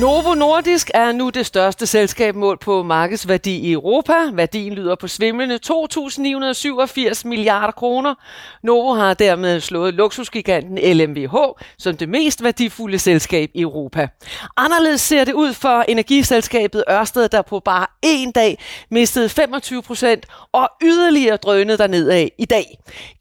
[0.00, 4.12] Novo Nordisk er nu det største selskab målt på markedsværdi i Europa.
[4.32, 8.14] Værdien lyder på svimlende 2.987 milliarder kroner.
[8.62, 11.36] Novo har dermed slået luksusgiganten LMVH
[11.78, 14.08] som det mest værdifulde selskab i Europa.
[14.56, 18.58] Anderledes ser det ud for energiselskabet Ørsted, der på bare en dag
[18.90, 22.78] mistede 25 procent og yderligere drønede dernedad i dag.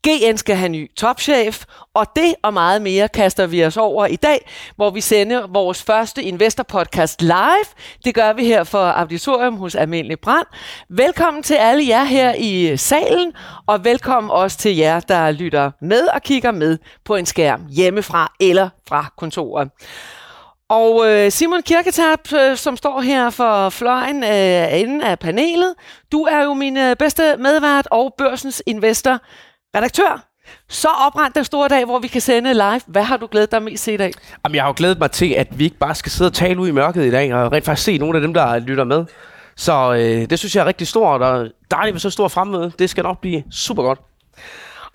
[0.07, 4.15] GN skal have ny topchef, og det og meget mere kaster vi os over i
[4.15, 6.23] dag, hvor vi sender vores første
[6.69, 7.67] podcast live.
[8.05, 10.47] Det gør vi her for Auditorium hos Almindelig Brand.
[10.89, 13.33] Velkommen til alle jer her i salen,
[13.67, 18.33] og velkommen også til jer, der lytter med og kigger med på en skærm hjemmefra
[18.39, 19.69] eller fra kontoret.
[20.69, 25.75] Og øh, Simon Kirketab, øh, som står her for fløjen øh, inden af panelet,
[26.11, 29.19] du er jo min øh, bedste medvært og børsens investor,
[29.75, 30.27] redaktør
[30.69, 32.81] så oprendt den store dag, hvor vi kan sende live.
[32.87, 34.11] Hvad har du glædet dig mest til i dag?
[34.45, 36.59] Jamen, jeg har jo glædet mig til, at vi ikke bare skal sidde og tale
[36.59, 39.05] ud i mørket i dag, og rent faktisk se nogle af dem, der lytter med.
[39.55, 42.71] Så øh, det synes jeg er rigtig stort, og dejligt med så stor fremmøde.
[42.79, 43.99] Det skal nok blive super godt.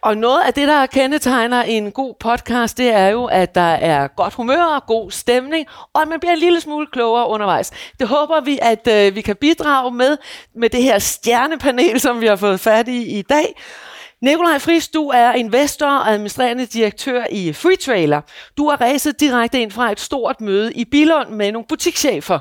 [0.03, 4.08] Og noget af det, der kendetegner en god podcast, det er jo, at der er
[4.08, 7.70] godt humør og god stemning, og at man bliver en lille smule klogere undervejs.
[8.00, 10.17] Det håber vi, at øh, vi kan bidrage med,
[10.55, 13.55] med det her stjernepanel, som vi har fået fat i i dag.
[14.23, 18.20] Nikolaj Friis, du er investor og administrerende direktør i Free Trailer.
[18.56, 22.39] Du har rejset direkte ind fra et stort møde i Bilund med nogle butikschefer.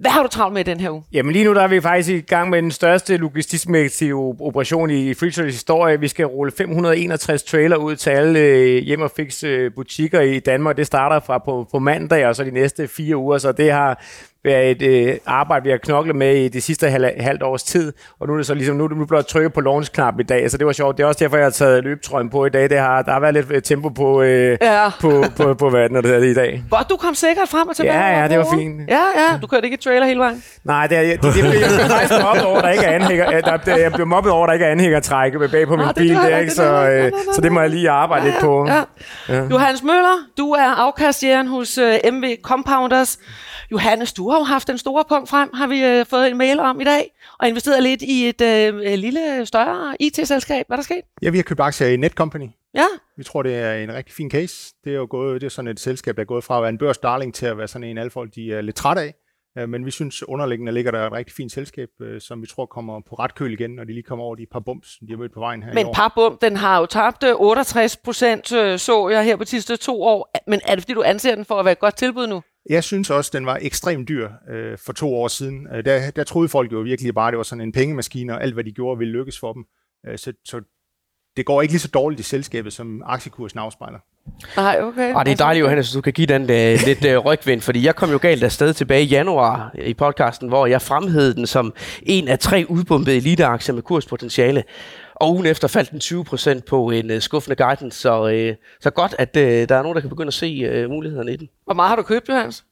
[0.00, 1.02] Hvad har du travlt med den her uge?
[1.12, 5.14] Jamen lige nu der er vi faktisk i gang med den største logistikmæssige operation i
[5.14, 6.00] Freetrailers historie.
[6.00, 10.38] Vi skal rulle 561 trailer ud til alle øh, hjem og fix øh, butikker i
[10.38, 10.76] Danmark.
[10.76, 14.04] Det starter fra på, på mandag og så de næste fire uger, så det har
[14.46, 17.92] været et øh, arbejde, vi har knoklet med i de sidste halv, halvt års tid,
[18.20, 20.50] og nu er det så ligesom, nu er det blot trykket på launch-knap i dag,
[20.50, 20.96] så det var sjovt.
[20.96, 22.70] Det er også derfor, jeg har taget løbetrøjen på i dag.
[22.70, 24.90] Det har, der har været lidt øh, tempo på, øh, ja.
[25.00, 26.62] på, på, på vandet det i dag.
[26.70, 27.98] Godt, du kom sikkert frem og tilbage.
[27.98, 28.80] Ja, ja, det var fint.
[28.88, 30.42] Ja, ja, du kørte ikke trailer hele vejen?
[30.64, 33.76] Nej, det, er, det, det, det, jeg faktisk mobbet over, der ikke er anhænger, der,
[33.76, 36.52] jeg blev mobbet over, der ikke er anhængertræk bag på min ah, bil, det, ikke,
[36.52, 38.66] så, øh, så det må jeg lige arbejde ja, lidt på.
[38.68, 38.82] Ja.
[39.28, 39.42] Ja.
[39.50, 43.18] Johannes Møller, du er afkastjæren hos uh, MV Compounders.
[43.72, 46.60] Johannes, du har jo haft den store punkt frem, har vi øh, fået en mail
[46.60, 50.66] om i dag, og investeret lidt i et øh, lille, større IT-selskab.
[50.66, 51.02] Hvad er der sket?
[51.22, 52.48] Ja, vi har købt aktier i Netcompany.
[52.74, 52.86] Ja.
[53.16, 54.74] Vi tror, det er en rigtig fin case.
[54.84, 56.68] Det er jo gået, det er sådan et selskab, der er gået fra at være
[56.68, 59.14] en børsdarling til at være sådan en, alle folk de er lidt træt af.
[59.58, 62.66] Øh, men vi synes, underliggende ligger der et rigtig fint selskab, øh, som vi tror
[62.66, 65.16] kommer på ret køl igen, når de lige kommer over de par bums, de har
[65.16, 68.48] mødt på vejen her Men par bum, den har jo tabt 68 procent,
[68.80, 70.30] så jeg her på de sidste to år.
[70.46, 72.42] Men er det fordi, du anser den for at være et godt tilbud nu?
[72.70, 75.66] Jeg synes også, den var ekstremt dyr øh, for to år siden.
[75.74, 78.42] Øh, der, der troede folk jo virkelig bare, at det var sådan en pengemaskine, og
[78.42, 79.64] alt hvad de gjorde ville lykkes for dem.
[80.06, 80.60] Øh, så, så
[81.36, 83.98] det går ikke lige så dårligt i selskabet, som aktiekursen afspejler.
[84.56, 85.14] Nej, okay.
[85.14, 87.86] Og det er dejligt, Johannes, at du kan give den uh, lidt uh, rygvind, fordi
[87.86, 91.74] jeg kom jo galt afsted tilbage i januar i podcasten, hvor jeg fremhævede den som
[92.02, 94.64] en af tre udbumpede eliteaktier med kurspotentiale.
[95.20, 99.14] Og ugen efter faldt den 20% på en uh, skuffende guidance, så, uh, så godt,
[99.18, 101.48] at uh, der er nogen, der kan begynde at se uh, mulighederne i den.
[101.64, 102.64] Hvor meget har du købt, Johannes?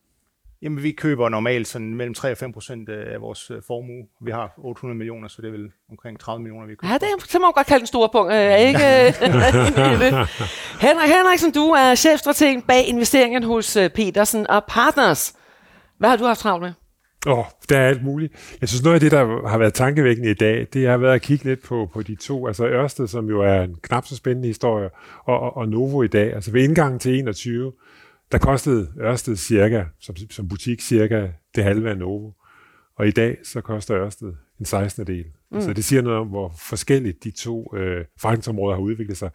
[0.62, 4.04] Jamen, vi køber normalt sådan mellem 3 og 5 procent af vores formue.
[4.24, 6.92] Vi har 800 millioner, så det er vel omkring 30 millioner, vi køber.
[6.92, 8.32] Ja, det er, så må man godt kalde den store punkt.
[8.32, 8.78] Øh, ikke?
[10.86, 15.34] Henrik Henriksen, du er chefstrateg bag investeringen hos Petersen og Partners.
[15.98, 16.72] Hvad har du haft travlt med?
[17.26, 18.56] Åh, oh, der er alt muligt.
[18.60, 21.22] Jeg synes, noget af det, der har været tankevækkende i dag, det har været at
[21.22, 22.46] kigge lidt på, på de to.
[22.46, 24.90] Altså Ørsted, som jo er en knap så spændende historie,
[25.24, 26.34] og, og, og Novo i dag.
[26.34, 27.72] Altså ved indgangen til 21,
[28.32, 32.30] der kostede Ørsted cirka, som, som butik, cirka det halve af Novo.
[32.96, 35.06] Og i dag, så koster Ørsted en 16.
[35.06, 35.24] del.
[35.52, 35.60] Mm.
[35.60, 39.30] Så det siger noget om, hvor forskelligt de to øh, forretningsområder har udviklet sig.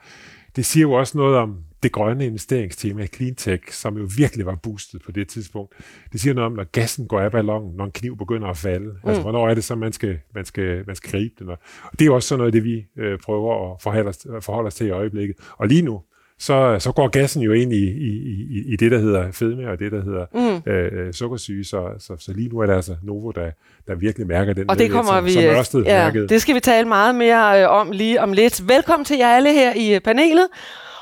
[0.55, 5.01] Det siger jo også noget om det grønne investeringstema, Cleantech, som jo virkelig var boostet
[5.01, 5.73] på det tidspunkt.
[6.11, 8.85] Det siger noget om, når gassen går af ballonen, når en kniv begynder at falde.
[8.85, 9.09] Mm.
[9.09, 11.49] Altså, hvornår er det så, man skal, man skal, man skal gribe den?
[11.49, 11.57] Og
[11.91, 14.75] det er jo også sådan noget det, vi øh, prøver at forholde os, forholde os
[14.75, 15.35] til i øjeblikket.
[15.57, 16.01] Og lige nu,
[16.39, 18.09] så, så går gassen jo ind i, i,
[18.49, 20.25] i, i det, der hedder fedme, og det, der hedder
[20.65, 20.71] mm.
[20.71, 21.63] øh, sukkersyge.
[21.63, 23.51] Så, så, så lige nu er det altså Novo, der,
[23.87, 24.69] der virkelig mærker den.
[24.69, 26.27] Og det kommer som, vi, som Ørsted ja, mærkede.
[26.27, 28.67] det skal vi tale meget mere øh, om lige om lidt.
[28.67, 30.47] Velkommen til jer alle her i øh, panelet.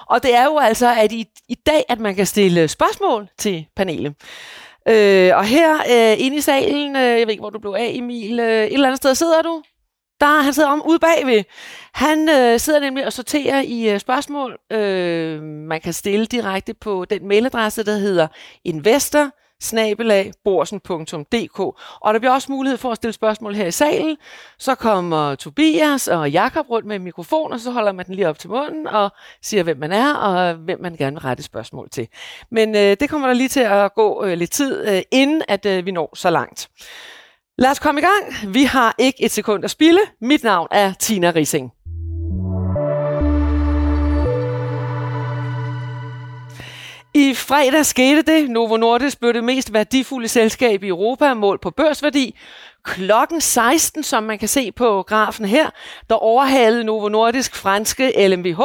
[0.10, 3.66] Og det er jo altså at i, i dag, at man kan stille spørgsmål til
[3.76, 4.14] panelet.
[4.88, 7.92] Øh, og her øh, inde i salen, øh, jeg ved ikke, hvor du blev af,
[7.94, 9.62] Emil, øh, et eller andet sted sidder du?
[10.22, 11.44] Der, han sidder om ude bagved.
[11.94, 17.06] Han øh, sidder nemlig og sorterer i øh, spørgsmål, øh, man kan stille direkte på
[17.06, 18.28] den mailadresse, der hedder
[18.64, 19.32] investor
[19.62, 21.60] snabelagborsen.dk.
[22.02, 24.18] Og der bliver også mulighed for at stille spørgsmål her i salen.
[24.60, 28.30] Så kommer Tobias og Jakob rundt med en mikrofon, og så holder man den lige
[28.30, 29.12] op til munden og
[29.42, 32.08] siger, hvem man er og hvem man gerne vil rette spørgsmål til.
[32.52, 35.66] Men øh, det kommer der lige til at gå øh, lidt tid, øh, inden at
[35.66, 36.70] øh, vi når så langt.
[37.60, 38.54] Lad os komme i gang.
[38.54, 40.00] Vi har ikke et sekund at spille.
[40.22, 41.72] Mit navn er Tina Rising.
[47.14, 48.50] I fredag skete det.
[48.50, 52.36] Novo Nordisk blev det mest værdifulde selskab i Europa målt på børsværdi.
[52.84, 55.70] Klokken 16, som man kan se på grafen her,
[56.10, 58.62] der overhalede Novo Nordisk franske LMVH,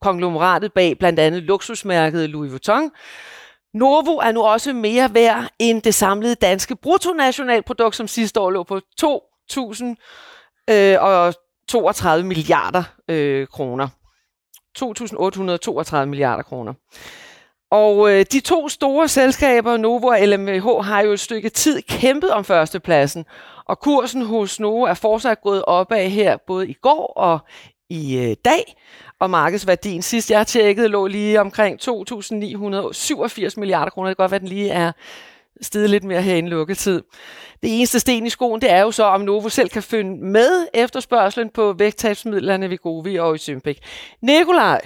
[0.00, 2.90] konglomeratet bag blandt andet luksusmærket Louis Vuitton.
[3.74, 8.62] Novo er nu også mere værd end det samlede danske bruttonationalprodukt, som sidste år lå
[8.62, 8.78] på 2.032
[12.18, 13.88] øh, milliarder øh, kroner.
[14.78, 16.72] 2.832 milliarder kroner.
[17.70, 22.30] Og øh, de to store selskaber, Novo og LMH, har jo et stykke tid kæmpet
[22.30, 23.24] om førstepladsen.
[23.64, 27.38] Og kursen hos Novo er fortsat gået opad her, både i går og
[27.90, 28.76] i øh, dag.
[29.22, 31.88] Og markedsværdien sidst jeg tjekkede lå lige omkring 2.987
[33.56, 34.08] milliarder kroner.
[34.08, 34.92] Det kan godt være, at den lige er
[35.60, 37.02] steget lidt mere her i lukketid.
[37.62, 40.66] Det eneste sten i skoen, det er jo så, om Novo selv kan finde med
[40.74, 43.78] efterspørgselen på vægttabsmidlerne ved Govi og i Sympik.
[44.22, 44.80] Nikolaj,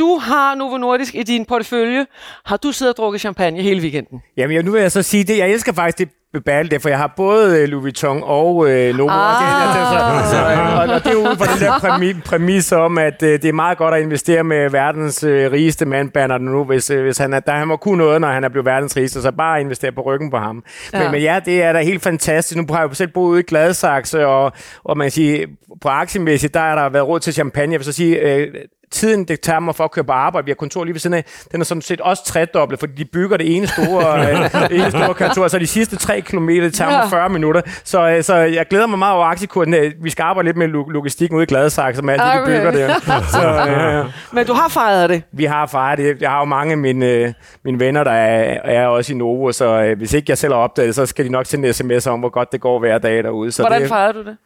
[0.00, 2.06] du har Novo Nordisk i din portefølje.
[2.44, 4.22] Har du siddet og drukket champagne hele weekenden?
[4.36, 5.38] Jamen, nu vil jeg så sige det.
[5.38, 6.08] Jeg elsker faktisk det
[6.44, 9.10] battle for jeg har både øh, Louis Vuitton og øh, Novo.
[9.10, 9.26] Ah.
[9.26, 10.38] Og, det, det, så,
[10.74, 13.52] og, og det er ude fra den der præmis, præmis om, at øh, det er
[13.52, 17.32] meget godt at investere med verdens øh, rigeste mand, Bernard nu, hvis, øh, hvis han,
[17.32, 19.92] er, der, han må kunne noget, når han er blevet verdens rigeste, så bare investere
[19.92, 20.64] på ryggen på ham.
[20.92, 21.02] Ja.
[21.02, 22.56] Men, men ja, det er da helt fantastisk.
[22.56, 24.52] Nu har jeg jo selv boet ude i Gladsaxe, og,
[24.84, 25.46] og man kan sige,
[25.80, 27.72] på aktiemæssigt, der er der været råd til champagne.
[27.72, 28.54] Jeg vil så sige, øh,
[28.92, 31.14] tiden, det tager mig for at køre på arbejde, vi har kontor lige ved siden
[31.14, 34.90] af, den er sådan set også tredoblet, fordi de bygger det ene store, øh, ene
[34.90, 37.62] store kontor, så de sidste tre kilometer, det tager mig 40 minutter.
[37.84, 39.74] Så, øh, så jeg glæder mig meget over aktiekursen.
[39.74, 42.40] Øh, Vi skal arbejde lidt med lo- logistikken ude i Gladsaxe, med alt det, de
[42.42, 42.56] Okay.
[42.58, 42.94] bygger der.
[43.32, 45.22] Så, øh, Men du har fejret det.
[45.32, 46.22] vi har fejret det.
[46.22, 47.32] Jeg har jo mange af mine, øh,
[47.64, 50.60] mine venner, der er, er også i Novo, så øh, hvis ikke jeg selv har
[50.60, 52.98] opdaget det, så skal de nok sende en sms om, hvor godt det går hver
[52.98, 53.52] dag derude.
[53.52, 54.36] Så Hvordan det, fejrede du det?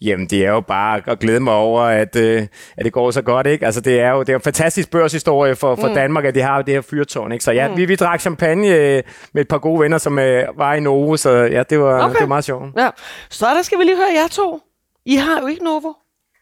[0.00, 2.46] Jamen, det er jo bare at glæde mig over, at, øh,
[2.76, 3.66] at det går så godt, ikke?
[3.66, 5.94] Altså, det er jo det er jo en fantastisk børshistorie for, for mm.
[5.94, 7.44] Danmark, at de har jo det her fyrtårn, ikke?
[7.44, 7.76] Så ja, mm.
[7.76, 9.02] vi, vi drak champagne øh,
[9.34, 12.12] med et par gode venner, som øh, var i Novo, så ja, det var, Okay.
[12.14, 12.64] det var meget sjovt.
[12.78, 12.88] Ja.
[13.30, 14.60] Så der skal vi lige høre jer to.
[15.06, 15.92] I har jo ikke Novo.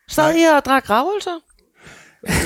[0.08, 1.30] Sad I og drak gravølser?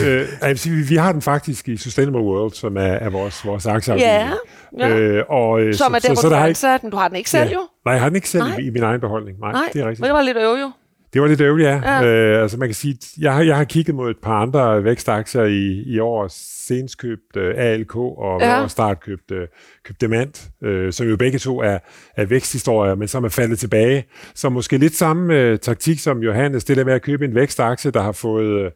[0.05, 3.47] øh, jeg sige, vi, vi har den faktisk i Sustainable World, som er, er vores,
[3.47, 3.71] vores Ja.
[3.75, 4.31] aktieafdeling.
[4.79, 4.89] ja.
[4.89, 6.91] Øh, og, øh, Som er der, hvor du der har ikke, ansat den.
[6.91, 7.61] Du har den ikke selv, jo?
[7.85, 8.59] Nej, jeg har den ikke selv Nej.
[8.59, 9.39] i, i min egen beholdning.
[9.41, 10.01] Nej, Nej, det er rigtigt.
[10.01, 10.71] men det var lidt øv, jo.
[11.13, 11.81] Det var lidt ærgerligt, ja.
[11.85, 12.01] Ja.
[12.01, 12.37] ja.
[12.37, 15.43] Øh, altså man kan sige, jeg har, jeg har kigget mod et par andre vækstaktier
[15.45, 18.61] i, i år, senest købt øh, ALK og Ja.
[18.61, 18.69] ja.
[18.69, 19.49] start købt, øh,
[19.85, 21.79] købt Demant, øh, som jo begge to er,
[22.17, 24.05] er væksthistorier, men som er faldet tilbage.
[24.35, 27.91] Så måske lidt samme øh, taktik som Johannes, det der med at købe en vækstaktie,
[27.91, 28.71] der har fået, øh,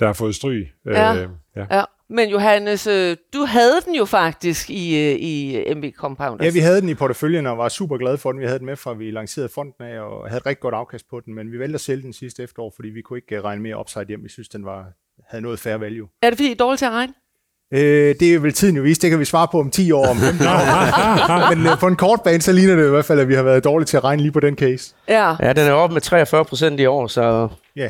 [0.00, 0.68] der har fået stryg.
[0.86, 1.14] Ja.
[1.14, 1.64] Øh, ja.
[1.70, 1.82] Ja.
[2.10, 6.44] Men Johannes, øh, du havde den jo faktisk i, øh, i MB Compounders.
[6.46, 8.40] Ja, vi havde den i porteføljen og var super glade for den.
[8.40, 11.04] Vi havde den med fra, vi lancerede fonden af og havde et rigtig godt afkast
[11.10, 13.44] på den, men vi valgte at sælge den sidste efterår, fordi vi kunne ikke øh,
[13.44, 14.24] regne mere upside hjem.
[14.24, 14.84] Vi synes, den var,
[15.30, 16.08] havde noget fair value.
[16.22, 17.12] Er det fordi, I er dårlige til at regne?
[17.74, 19.02] Øh, det er vel tiden jo vist.
[19.02, 21.50] Det kan vi svare på om 10 år, om 15 år.
[21.54, 23.42] Men øh, på en kort bane, så ligner det i hvert fald, at vi har
[23.42, 24.94] været dårlige til at regne lige på den case.
[25.08, 25.36] Ja.
[25.40, 27.88] Ja, den er oppe med 43 procent i år, så Ja.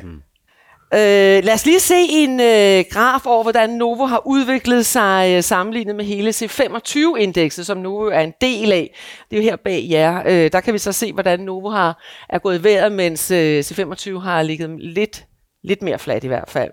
[0.94, 5.42] Øh, lad os lige se en øh, graf over, hvordan Novo har udviklet sig øh,
[5.42, 8.98] sammenlignet med hele C25-indekset, som Novo er en del af.
[9.30, 10.22] Det er jo her bag jer.
[10.26, 13.60] Øh, der kan vi så se, hvordan Novo har, er gået i vejret, mens øh,
[13.60, 15.24] C25 har ligget lidt
[15.64, 16.70] Lidt mere flat i hvert fald.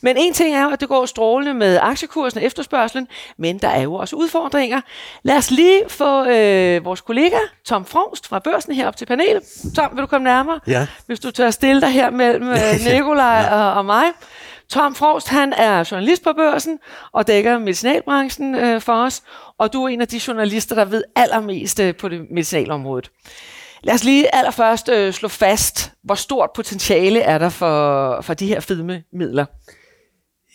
[0.00, 3.08] Men en ting er jo, at det går strålende med aktiekursen og efterspørgselen,
[3.38, 4.80] men der er jo også udfordringer.
[5.22, 9.42] Lad os lige få øh, vores kollega Tom Frongst fra Børsen herop til panelet.
[9.76, 10.60] Tom, vil du komme nærmere?
[10.66, 10.86] Ja.
[11.06, 14.04] Hvis du tør stille dig her mellem øh, Nikolaj og, og mig.
[14.68, 16.78] Tom Frost, han er journalist på børsen
[17.12, 19.22] og dækker medicinalbranchen øh, for os,
[19.58, 23.10] og du er en af de journalister, der ved allermest øh, på det medicinalområdet.
[23.84, 28.46] Lad os lige allerførst øh, slå fast, hvor stort potentiale er der for, for de
[28.46, 29.44] her fedmemidler.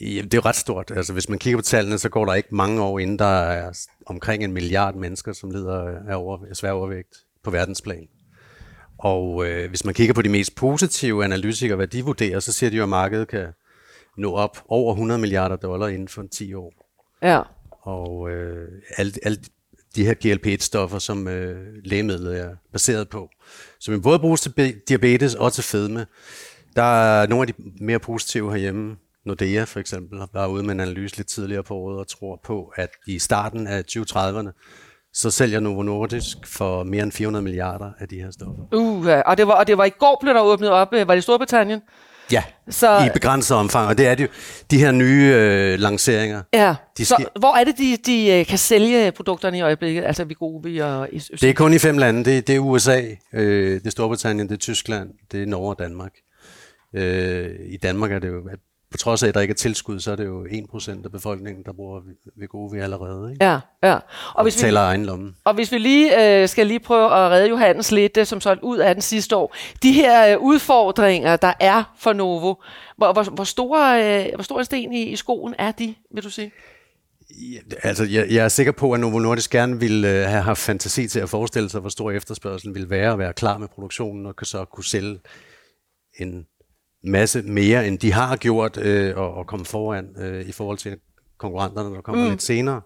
[0.02, 0.92] Jamen, det er jo ret stort.
[0.96, 3.72] Altså, hvis man kigger på tallene, så går der ikke mange år, inden der er
[4.06, 8.08] omkring en milliard mennesker, som lider af, over, svær overvægt på verdensplan.
[8.98, 12.70] Og øh, hvis man kigger på de mest positive analytikere, hvad de vurderer, så siger
[12.70, 13.48] de jo, at markedet kan
[14.18, 16.74] nå op over 100 milliarder dollar inden for 10 år.
[17.22, 17.42] Ja.
[17.82, 18.68] Og øh,
[18.98, 19.38] alle, alle
[19.98, 23.30] de her GLP-1-stoffer, som øh, lægemidlet er baseret på,
[23.80, 26.06] som man både bruges til diabetes og til fedme.
[26.76, 28.96] Der er nogle af de mere positive herhjemme.
[29.26, 32.74] Nordea for eksempel var ude med en analyse lidt tidligere på året og tror på,
[32.76, 34.50] at i starten af 2030'erne,
[35.14, 38.64] så sælger Novo Nordisk for mere end 400 milliarder af de her stoffer.
[38.74, 41.14] Uh, og, det var, og det var i går blev der åbnet op, øh, var
[41.14, 41.82] det i Storbritannien?
[42.32, 44.28] Ja, Så, i begrænset omfang, og det er det jo.
[44.72, 46.76] De her nye øh, lanceringer, ja.
[46.98, 50.04] de så hvor er det, de, de øh, kan sælge produkterne i øjeblikket?
[50.04, 51.32] Altså Vigovi og Øst.
[51.42, 52.26] det er kun i fem lande.
[52.26, 53.02] Det, det er USA,
[53.34, 56.12] øh, det er Storbritannien, det er Tyskland, det er Norge og Danmark.
[56.96, 58.50] Øh, I Danmark er det jo,
[58.92, 61.64] på trods af, at der ikke er tilskud, så er det jo 1% af befolkningen,
[61.66, 62.02] der bruger
[62.40, 63.32] Wegovy allerede.
[63.32, 63.46] Ikke?
[63.46, 63.94] Ja, ja.
[63.94, 64.02] Og
[64.34, 65.34] Og hvis, vi, egen lomme.
[65.44, 68.78] og hvis vi lige øh, skal lige prøve at redde Johannes lidt, som solgt ud
[68.78, 69.56] af den sidste år.
[69.84, 72.54] De her øh, udfordringer, der er for Novo,
[72.98, 76.24] hvor, hvor, hvor, store, øh, hvor stor en sten i, i skoen er de, vil
[76.24, 76.52] du sige?
[77.32, 80.60] Ja, altså, jeg, jeg er sikker på, at Novo Nordisk gerne ville øh, have haft
[80.60, 84.26] fantasi til at forestille sig, hvor stor efterspørgselen ville være, og være klar med produktionen,
[84.26, 85.20] og så kunne sælge
[86.20, 86.46] en
[87.08, 90.98] masse mere, end de har gjort, øh, og, og komme foran øh, i forhold til
[91.38, 92.30] konkurrenterne, der kommer mm.
[92.30, 92.82] lidt senere.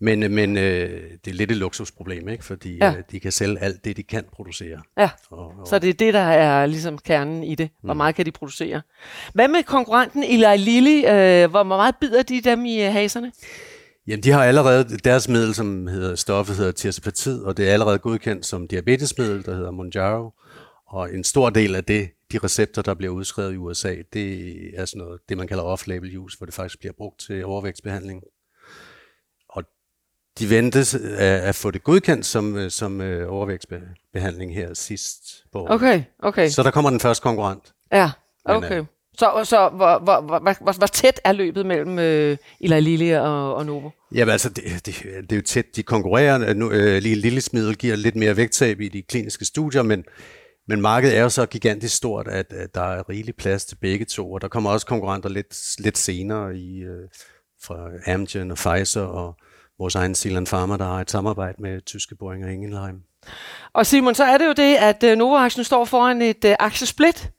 [0.00, 2.44] Men, øh, men øh, det er lidt et luksusproblem, ikke?
[2.44, 2.90] fordi Ja.
[2.90, 4.80] øh, de kan sælge alt det, de kan producere.
[4.98, 7.70] Ja, Og, og, så det er det, der er ligesom kernen i det.
[7.82, 7.86] Mm.
[7.86, 8.82] Hvor meget kan de producere?
[9.34, 10.98] Hvad med konkurrenten Eli Lilly?
[11.10, 13.32] Øh, hvor meget bider de dem i øh, haserne?
[14.06, 17.98] Jamen, de har allerede deres middel, som hedder stoffet hedder tirzepatid, og det er allerede
[17.98, 20.30] godkendt som diabetesmiddel, der hedder Monjaro.
[20.88, 24.84] Og en stor del af det, de recepter, der bliver udskrevet i USA, det er
[24.84, 28.22] sådan noget, det man kalder off-label use, hvor det faktisk bliver brugt til overvægtsbehandling.
[29.48, 29.64] Og
[30.38, 35.58] de ventes at, at få det godkendt som, øh, som øh, overvægtsbehandling her sidst på
[35.58, 35.70] året.
[35.74, 36.48] Okay, okay.
[36.48, 37.74] Så der kommer den første konkurrent.
[37.92, 38.10] Ja,
[38.46, 38.84] Men, okay.
[39.18, 43.14] Så, så hvor, hvor, hvor, hvor, hvor, hvor tæt er løbet mellem øh, Eli Lilly
[43.14, 43.90] og, og Novo?
[44.14, 45.76] Jamen altså, det, det, det er jo tæt.
[45.76, 46.54] De konkurrerer.
[46.54, 50.04] Nu, øh, lille lillesmiddel giver lidt mere vægttab i de kliniske studier, men,
[50.68, 54.04] men markedet er jo så gigantisk stort, at, at der er rigelig plads til begge
[54.04, 57.08] to, og der kommer også konkurrenter lidt, lidt senere i, øh,
[57.62, 59.36] fra Amgen og Pfizer og
[59.78, 63.02] vores egen Zealand Pharma, der har et samarbejde med tyske Boehringer Ingelheim.
[63.72, 67.30] Og Simon, så er det jo det, at øh, Novo-aktien står foran et øh, aktiesplit.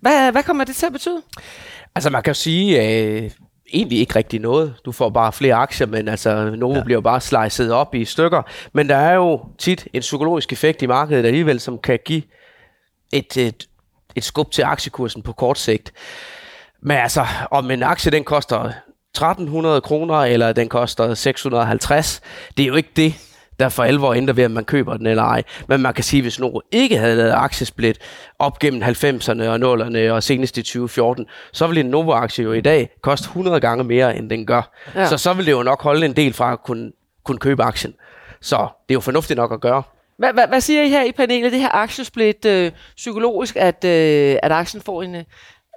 [0.00, 1.22] Hvad, hvad kommer det til at betyde?
[1.94, 3.30] Altså man kan jo sige, øh,
[3.72, 4.74] egentlig ikke rigtig noget.
[4.84, 6.84] Du får bare flere aktier, men altså Novo ja.
[6.84, 8.42] bliver jo bare slicet op i stykker.
[8.72, 12.22] Men der er jo tit en psykologisk effekt i markedet alligevel, som kan give
[13.12, 13.68] et, et,
[14.16, 15.92] et skub til aktiekursen på kort sigt.
[16.82, 18.72] Men altså, om en aktie den koster
[19.14, 22.20] 1300 kroner, eller den koster 650,
[22.56, 23.14] det er jo ikke det,
[23.60, 25.42] der for alvor ændrer ved, at man køber den eller ej.
[25.68, 27.98] Men man kan sige, at hvis Novo ikke havde lavet aktiesplit
[28.38, 32.60] op gennem 90'erne og 0'erne og senest i 2014, så ville en Novo-aktie jo i
[32.60, 34.72] dag koste 100 gange mere, end den gør.
[34.94, 35.06] Ja.
[35.06, 36.92] Så så vil det jo nok holde en del fra at kunne,
[37.24, 37.94] kunne købe aktien.
[38.40, 39.82] Så det er jo fornuftigt nok at gøre.
[40.18, 44.36] Hvad, hvad, hvad siger I her i panelet, det her aktiesplit øh, psykologisk, at, øh,
[44.42, 45.24] at aktien får en, øh,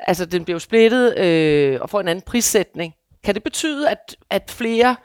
[0.08, 2.94] altså den bliver jo splittet øh, og får en anden prissætning.
[3.24, 4.96] Kan det betyde, at, at flere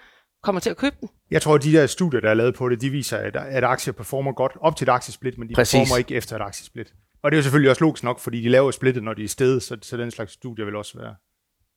[0.43, 1.09] kommer til at købe den?
[1.31, 3.65] Jeg tror, at de der studier, der er lavet på det, de viser, at, at
[3.65, 5.81] aktier performer godt op til et aktiesplit, men de Præcis.
[5.81, 6.95] performer ikke efter et aktiesplit.
[7.23, 9.29] Og det er jo selvfølgelig også logisk nok, fordi de laver splittet, når de er
[9.29, 11.15] stedet, så, så den slags studier vil også være...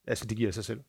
[0.08, 0.80] Altså, det giver sig selv.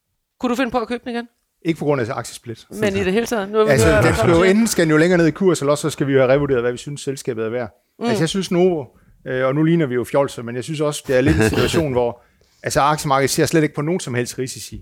[0.41, 1.29] Kunne du finde på at købe den igen?
[1.65, 2.67] Ikke på grund af aktiesplit.
[2.71, 3.51] Men i det hele taget?
[3.51, 5.61] Nu har vi Altså, den skal jo enten skal den jo længere ned i kurs,
[5.61, 7.71] eller også så skal vi jo have revurderet, hvad vi synes, selskabet er værd.
[7.99, 8.05] Mm.
[8.05, 8.85] Altså, jeg synes Novo,
[9.27, 11.49] øh, og nu ligner vi jo fjolser, men jeg synes også, det er lidt en
[11.49, 12.23] situation, hvor
[12.63, 14.77] altså, aktiemarkedet ser slet ikke på nogen som helst risici.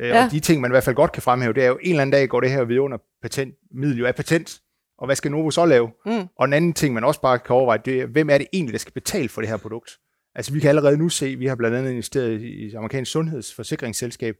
[0.00, 0.24] Øh, Ja.
[0.24, 2.02] Og de ting, man i hvert fald godt kan fremhæve, det er jo, en eller
[2.02, 4.60] anden dag går det her ved under patent, middel jo er patent,
[4.98, 5.90] og hvad skal Novo så lave?
[6.06, 6.26] Mm.
[6.38, 8.72] Og en anden ting, man også bare kan overveje, det er, hvem er det egentlig,
[8.72, 9.90] der skal betale for det her produkt?
[10.34, 14.36] Altså, vi kan allerede nu se, vi har blandt andet investeret i et amerikansk sundhedsforsikringsselskab,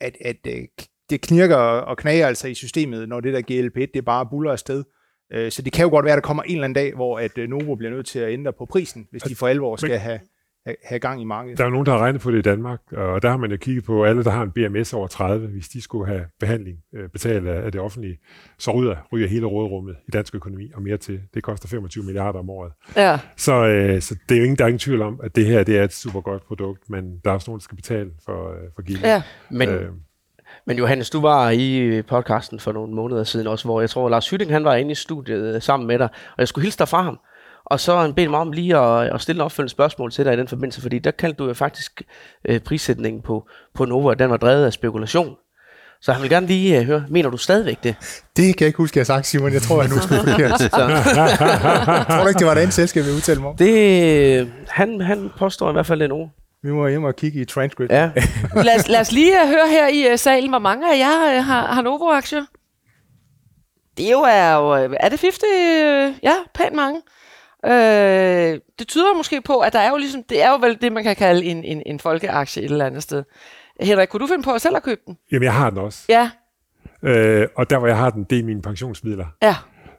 [0.00, 0.54] at, at øh,
[1.10, 4.84] det knirker og knager altså i systemet, når det der GLP-1, det bare buller afsted.
[5.32, 7.18] Øh, Så det kan jo godt være, at der kommer en eller anden dag, hvor
[7.18, 9.98] at øh, Novo bliver nødt til at ændre på prisen, hvis de for alvor skal
[9.98, 10.20] have,
[10.84, 11.58] have, gang i markedet.
[11.58, 13.50] Der er jo nogen, der har regnet på det i Danmark, og der har man
[13.50, 16.78] jo kigget på alle, der har en BMS over 30, hvis de skulle have behandling
[16.94, 18.18] øh, betalt af, det offentlige,
[18.58, 21.20] så ryger, ryger hele rådrummet i dansk økonomi og mere til.
[21.34, 22.72] Det koster 25 milliarder om året.
[22.96, 23.18] Ja.
[23.36, 25.62] Så, øh, så det er jo ingen, der er ingen tvivl om, at det her
[25.64, 28.54] det er et super godt produkt, men der er også nogen, der skal betale for,
[28.74, 29.02] for gildet.
[29.02, 29.22] ja.
[29.50, 29.90] Men, øh.
[30.66, 34.30] Men Johannes, du var i podcasten for nogle måneder siden også, hvor jeg tror, Lars
[34.30, 36.88] Hytting, han var inde i studiet øh, sammen med dig, og jeg skulle hilse dig
[36.88, 37.18] fra ham.
[37.64, 40.34] Og så han bedt mig om lige at, at stille et opfølgende spørgsmål til dig
[40.34, 42.02] i den forbindelse, fordi der kaldte du jo faktisk
[42.44, 45.36] øh, prissætningen på, på Novo, at den var drevet af spekulation.
[46.02, 47.94] Så han vil gerne lige øh, høre, mener du stadigvæk det?
[48.36, 49.52] Det kan jeg ikke huske, jeg har sagt, Simon.
[49.52, 50.60] Jeg tror, jeg nu skulle forkert.
[50.60, 50.68] Så,
[52.18, 53.56] tror ikke, det var et andet selskab, vi udtalte mig om?
[53.56, 56.30] det, han, han påstår i hvert fald det nu.
[56.62, 57.92] Vi må hjem og kigge i transcript.
[57.92, 58.10] Ja.
[58.66, 61.44] Lad, os, lad os lige høre her i uh, salen, hvor mange af jer uh,
[61.44, 62.44] har, har Novo-aktier?
[63.96, 65.38] Det er jo, er, jo, øh, er det 50?
[65.54, 67.00] Øh, Ja, pænt mange.
[67.66, 70.92] Øh, det tyder måske på, at der er jo ligesom, det er jo vel det,
[70.92, 73.22] man kan kalde en, en, en folkeaktie et eller andet sted.
[73.80, 75.16] Henrik, kunne du finde på at selv at købe den?
[75.32, 76.04] jamen, jeg har den også.
[76.08, 76.30] Ja,
[77.02, 79.26] Øh, og der, hvor jeg har den, det er mine pensionsmidler.
[79.42, 79.54] ja.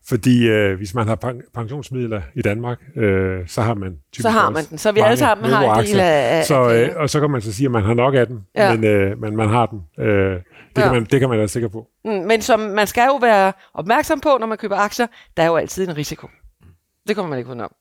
[0.07, 4.29] Fordi øh, hvis man har pen- pensionsmidler i Danmark, øh, så har man typisk Så
[4.29, 4.77] har man den.
[4.77, 7.53] Så vi alle sammen har en del af- så, øh, Og så kan man så
[7.53, 8.65] sige, at man har nok af den, Ja.
[8.69, 8.75] ja.
[8.75, 9.81] men, øh, men man har den.
[9.99, 10.41] Øh, det,
[10.77, 10.81] Ja.
[10.83, 11.87] kan man, det kan man være sikker på.
[12.05, 15.47] Mm, Men som man skal jo være opmærksom på, når man køber aktier, der er
[15.47, 16.27] jo altid en risiko.
[17.07, 17.71] Det kommer man ikke udenom.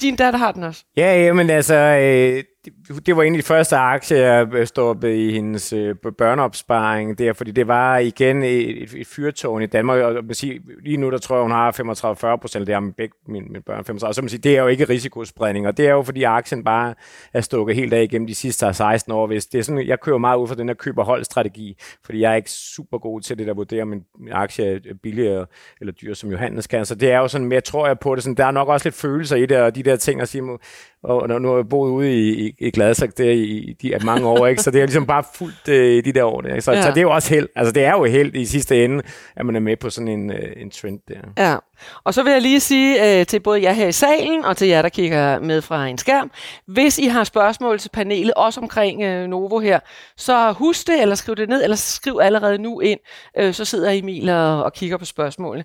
[0.00, 0.84] Din datter har den også.
[0.96, 5.32] Ja, jamen altså, øh, det, det var egentlig de første aktie, jeg øh, stoppede i
[5.32, 10.24] hendes øh, børneopsparing der, fordi det var igen et, et, et fyrtårn i Danmark, og
[10.24, 13.14] man siger, lige nu der tror jeg, hun har 35-40 procent, det har min, begge
[13.26, 15.90] mine, mine børn 35, så man siger, det er jo ikke risikospredning, og det er
[15.90, 16.94] jo fordi aktien bare
[17.32, 19.26] er stukket helt af igennem de sidste 16 år.
[19.26, 22.20] Hvis det er sådan, jeg kører meget ud fra den her køber hold strategi, fordi
[22.20, 25.46] jeg er ikke super god til det der vurdere, om min, min aktie er billigere
[25.80, 26.86] eller dyr, som Johannes kan.
[26.86, 28.22] Så det er jo sådan mere, tror jeg på det.
[28.22, 30.58] Sådan, der er nok også lidt følelser i det, og de der ting at sige,
[31.04, 34.04] og når nu har jeg boet ude i, i, i Gladsaxe der i, i de,
[34.04, 34.62] mange år, ikke?
[34.62, 36.40] så det er ligesom bare fuldt øh, de der år.
[36.40, 36.62] Der, ikke?
[36.62, 36.82] Så, ja.
[36.82, 37.48] så det er jo også held.
[37.56, 39.02] Altså det er jo held i sidste ende,
[39.36, 41.50] at man er med på sådan en, øh, en trend der.
[41.50, 41.56] Ja,
[42.04, 44.68] og så vil jeg lige sige øh, til både jer her i salen og til
[44.68, 46.30] jer, der kigger med fra en skærm,
[46.66, 49.80] hvis I har spørgsmål til panelet, også omkring øh, Novo her,
[50.16, 53.00] så husk det, eller skriv det ned, eller skriv allerede nu ind,
[53.38, 55.64] øh, så sidder Emil og, og kigger på spørgsmålene.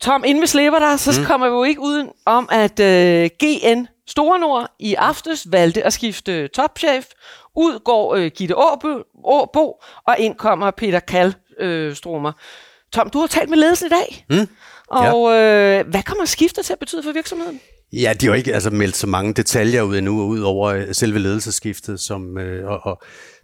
[0.00, 1.26] Tom, inden vi slipper dig, så mm.
[1.26, 5.92] kommer vi jo ikke uden om, at øh, GN Store Nord i aftes valgte at
[5.92, 7.06] skifte topchef.
[7.56, 12.32] Ud går øh, Gitte Åbo, Åbo, og ind kommer Peter Kall øh, Stromer.
[12.92, 14.26] Tom, du har talt med ledelsen i dag.
[14.30, 14.48] Mm.
[14.90, 17.60] Og øh, hvad kommer skiftet til at betyde for virksomheden?
[17.92, 20.86] Ja, de har jo ikke altså, meldt så mange detaljer ud endnu, ud over øh,
[20.92, 22.00] selve ledelsesskiftet.
[22.00, 23.02] Som, øh, og, og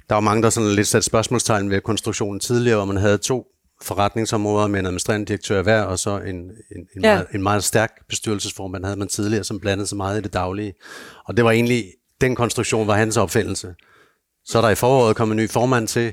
[0.08, 3.44] der var mange, der sådan lidt sat spørgsmålstegn ved konstruktionen tidligere, hvor man havde to
[3.82, 6.50] forretningsområder med en administrerende direktør hver, og så en, en,
[6.96, 7.08] en, Ja.
[7.08, 7.14] ja.
[7.14, 10.74] meget, en meget stærk bestyrelsesformand havde man tidligere, som blandede sig meget i det daglige.
[11.26, 11.84] Og det var egentlig,
[12.20, 13.74] den konstruktion var hans opfindelse.
[14.44, 16.12] Så er der i foråret kommet en ny formand til,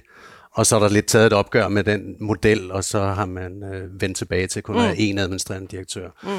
[0.55, 3.63] og så er der lidt taget et opgør med den model, og så har man
[3.73, 6.09] øh, vendt tilbage til kun at have en administrerende direktør.
[6.23, 6.29] Mm.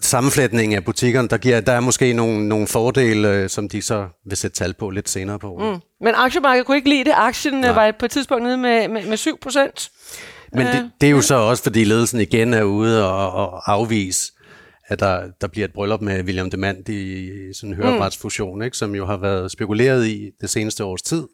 [0.00, 4.08] Sammenflætning af butikkerne, der, giver, der er måske nogle, nogle fordele, øh, som de så
[4.26, 5.58] vil sætte tal på lidt senere på.
[5.60, 6.04] Mm.
[6.04, 7.12] Men aktiemarkedet kunne ikke lide det.
[7.16, 7.72] Aktien Nej.
[7.72, 7.84] Nej.
[7.84, 9.90] var på et tidspunkt nede med, med, med 7 procent.
[10.52, 13.72] Men Øh, det, det er jo så også, fordi ledelsen igen er ude og, og
[13.72, 14.32] afvise,
[14.88, 18.94] at der, der bliver et bryllup med William Demand i, sådan en høreapparatsfusion, ikke, som
[18.94, 21.26] jo har været spekuleret i det seneste års tid.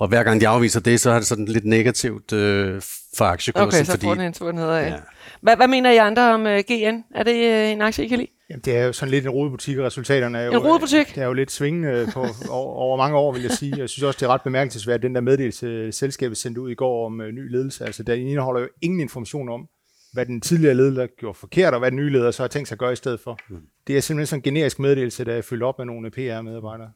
[0.00, 2.82] Og hver gang de afviser det, så er det sådan lidt negativt øh,
[3.16, 3.68] for aktiekursen.
[3.68, 4.86] Okay, så fordi, får den en tur nedad.
[4.86, 4.94] Ja.
[5.40, 7.04] Hvad, hvad mener I andre om uh, GN?
[7.14, 8.30] Er det uh, en aktie, I kan lide?
[8.50, 10.52] Jamen, det er jo sådan lidt en rodebutik, og resultaterne er jo...
[10.52, 11.14] En rodebutik?
[11.14, 13.74] Det er jo lidt svingende på, over, over mange år, vil jeg sige.
[13.78, 17.06] Jeg synes også, det er ret bemærkelsesværdigt, den der meddelelse, selskabet sendte ud i går
[17.06, 17.84] om uh, ny ledelse.
[17.84, 19.68] Altså, der indeholder jo ingen information om,
[20.12, 22.74] hvad den tidligere leder gjorde forkert, og hvad den nye leder så har tænkt sig
[22.74, 23.38] at gøre i stedet for.
[23.86, 26.90] Det er simpelthen sådan en generisk meddelelse, der er fyldt op med nogle PR-medarbejdere.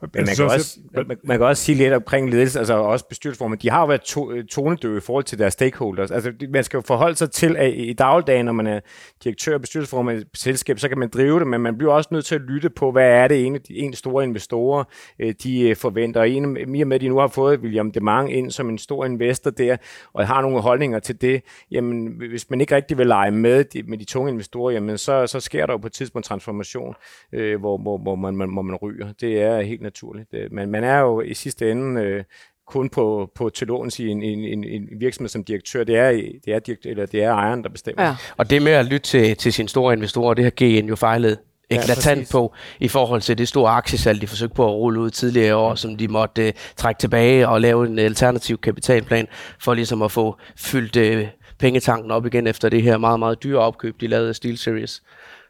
[0.00, 3.08] Men man Jeg kan, også, man, man kan også sige lidt omkring ledelse, altså også
[3.08, 3.58] bestyrelsesformen.
[3.58, 6.10] De har jo været to, øh, tonedøve i forhold til deres stakeholders.
[6.10, 8.80] Altså, man skal jo forholde sig til, at i dagligdagen, når man er
[9.24, 12.08] direktør og bestyrelsesformand i et selskab, så kan man drive det, men man bliver også
[12.12, 14.84] nødt til at lytte på, hvad er det ene de en store investorer,
[15.18, 16.20] øh, de øh, forventer.
[16.20, 19.04] Og en, mere med, at de nu har fået William Demang ind som en stor
[19.04, 19.76] investor der,
[20.12, 23.82] og har nogle holdninger til det, jamen hvis man ikke rigtig vil lege med de,
[23.82, 26.94] med de tunge investorer, jamen så, så sker der jo på et tidspunkt transformation,
[27.32, 29.12] øh, hvor, hvor, hvor, man, man, hvor man ryger.
[29.20, 30.28] Det er helt naturligt.
[30.32, 32.24] Øh, Men man er jo i sidste ende øh,
[32.66, 35.84] kun på, på til låns i en, en, en, virksomhed som direktør.
[35.84, 36.10] Det er,
[36.44, 38.02] det er, direkt, eller det er ejeren, der bestemmer.
[38.02, 38.16] Ja.
[38.36, 41.38] Og det med at lytte til, til sine store investorer, det har GN jo fejlet
[41.70, 42.32] eklatant præcis.
[42.32, 45.52] på i forhold til det store aktiesalg, de forsøgte på at rulle ud tidligere i
[45.52, 49.26] år, som de måtte uh, trække tilbage og lave en alternativ kapitalplan
[49.60, 53.58] for ligesom at få fyldt uh, pengetanken op igen efter det her meget, meget dyre
[53.58, 55.02] opkøb, de lavede af SteelSeries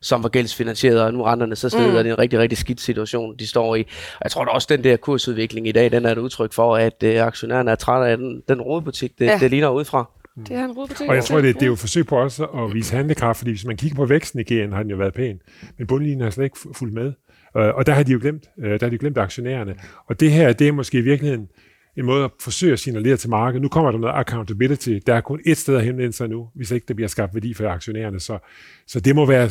[0.03, 1.95] som var gældsfinansieret, og nu er renterne så stedet, mm.
[1.97, 3.81] og det er en rigtig, rigtig skidt situation, de står i.
[4.15, 6.77] Og jeg tror da også, den der kursudvikling i dag, den er et udtryk for,
[6.77, 9.39] at uh, aktionærerne er trætte af den, den rodebutik, det, Ja.
[9.41, 10.11] det ligner udefra.
[10.49, 11.09] Det er en rodebutik.
[11.09, 13.51] Og jeg tror, det, det er jo et forsøg på også at vise handlekraft, fordi
[13.51, 15.39] hvis man kigger på væksten i GN, har den jo været pæn,
[15.79, 17.13] men bundlinjen har slet ikke fu- fulgt med.
[17.57, 19.75] Øh, Og der har de jo glemt, øh, der har de glemt aktionærerne.
[20.09, 21.49] Og det her, det er måske i virkeligheden
[21.97, 23.63] en måde at forsøge at signalere til markedet.
[23.63, 24.99] Nu kommer der noget accountability.
[25.07, 27.55] Der er kun ét sted at henvende sig nu, hvis ikke der bliver skabt værdi
[27.55, 28.21] for aktionærerne.
[28.21, 28.39] Så,
[28.87, 29.51] så det må være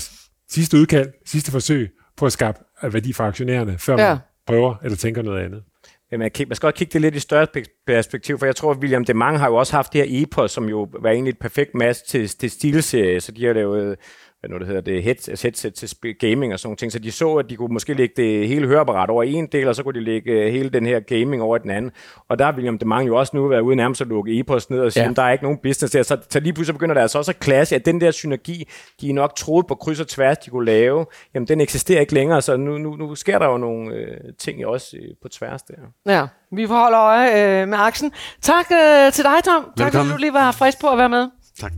[0.52, 4.10] sidste udkald, sidste forsøg på at skabe værdi for aktionærerne, før Ja.
[4.10, 5.64] man prøver eller tænker noget andet.
[6.12, 8.56] Men man, kan, man skal også kigge det lidt i større pek- perspektiv, for jeg
[8.56, 11.32] tror, at William Demang har jo også haft det her EPOS, som jo var egentlig
[11.32, 13.98] et perfekt match til, til stilserie, så de har lavet
[14.42, 17.12] hvad nu det hedder, det headset, headset til gaming og sådan nogle ting, så de
[17.12, 19.94] så, at de kunne måske lægge det hele høreapparat over en del, og så kunne
[20.00, 21.92] de lægge øh, hele den her gaming over i den anden.
[22.30, 24.80] Og der har William Demang jo også nu været ude nærmest at lukke EPOS ned
[24.80, 25.08] og sige, Ja.
[25.10, 25.14] ja.
[25.14, 26.04] der er ikke nogen business der.
[26.04, 28.70] Så, så lige pludselig begynder der altså også at klasse, at den der synergi,
[29.02, 32.42] de nok troede på kryds og tværs, de kunne lave, jamen den eksisterer ikke længere,
[32.42, 35.74] så nu, nu, nu sker der jo nogle øh, ting også øh, på tværs der.
[36.14, 38.12] Ja, vi får holde øje øh, med aktien.
[38.42, 39.64] Tak øh, til dig, Tom.
[39.64, 40.12] Tak, fordi Velkommen.
[40.12, 41.28] du lige var frisk på at være med.
[41.60, 41.72] Tak.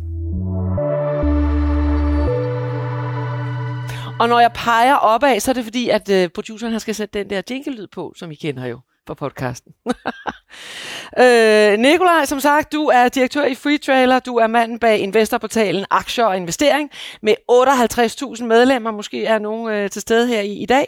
[4.24, 7.20] Og når jeg peger opad, så er det fordi, at øh, produceren han skal sætte
[7.20, 9.74] den der jingle-lyd på, som I kender jo på podcasten.
[11.24, 14.20] øh, Nikolaj, som sagt, du er direktør i Free Trailer.
[14.20, 16.90] Du er manden bag investorportalen Aktier og Investering
[17.22, 18.92] med 58.000 medlemmer.
[18.92, 20.88] Måske er nogen øh, til stede her i, i dag.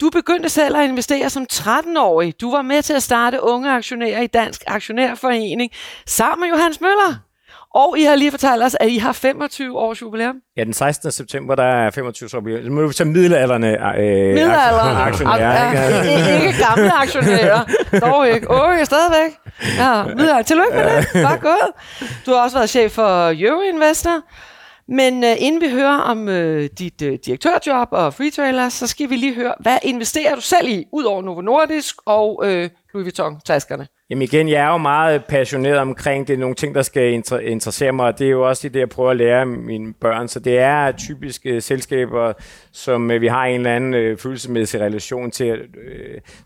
[0.00, 2.40] Du begyndte selv at investere som 13-årig.
[2.40, 5.72] Du var med til at starte Unge Aktionærer i Dansk Aktionærforening
[6.06, 7.27] sammen med Johannes Møller.
[7.74, 10.36] Og I har lige fortalt os, at I har 25 års jubilæum.
[10.56, 11.12] Ja, den 16.
[11.12, 12.64] september, der er 25 år.
[12.64, 14.98] Nu må du tage middelalderne øh, Middelalderne.
[15.00, 15.72] aktionærer.
[15.72, 16.12] Ja, ikke?
[16.34, 17.64] ikke, ikke gamle aktionærer.
[18.00, 18.50] Dog ikke.
[18.50, 19.38] Åh, stadigvæk.
[19.78, 20.42] Ja, middelalder.
[20.42, 21.22] Tillykke med det.
[21.24, 21.70] Bare gået.
[22.26, 24.20] Du har også været chef for Euroinvestor.
[24.96, 26.34] Men uh, inden vi hører om uh,
[26.78, 30.68] dit uh, direktørjob og free trailers, så skal vi lige høre, hvad investerer du selv
[30.68, 33.86] i, ud over Novo Nordisk og uh, Louis Vuitton-taskerne?
[34.10, 36.34] Jamen igen, jeg er jo meget passioneret omkring det.
[36.34, 38.88] er nogle ting, der skal inter- interessere mig, og det er jo også det, jeg
[38.88, 40.28] prøver at lære mine børn.
[40.28, 42.32] Så det er typisk uh, selskaber,
[42.72, 45.52] som uh, vi har en eller anden uh, følelsesmæssig relation til.
[45.52, 45.58] Uh,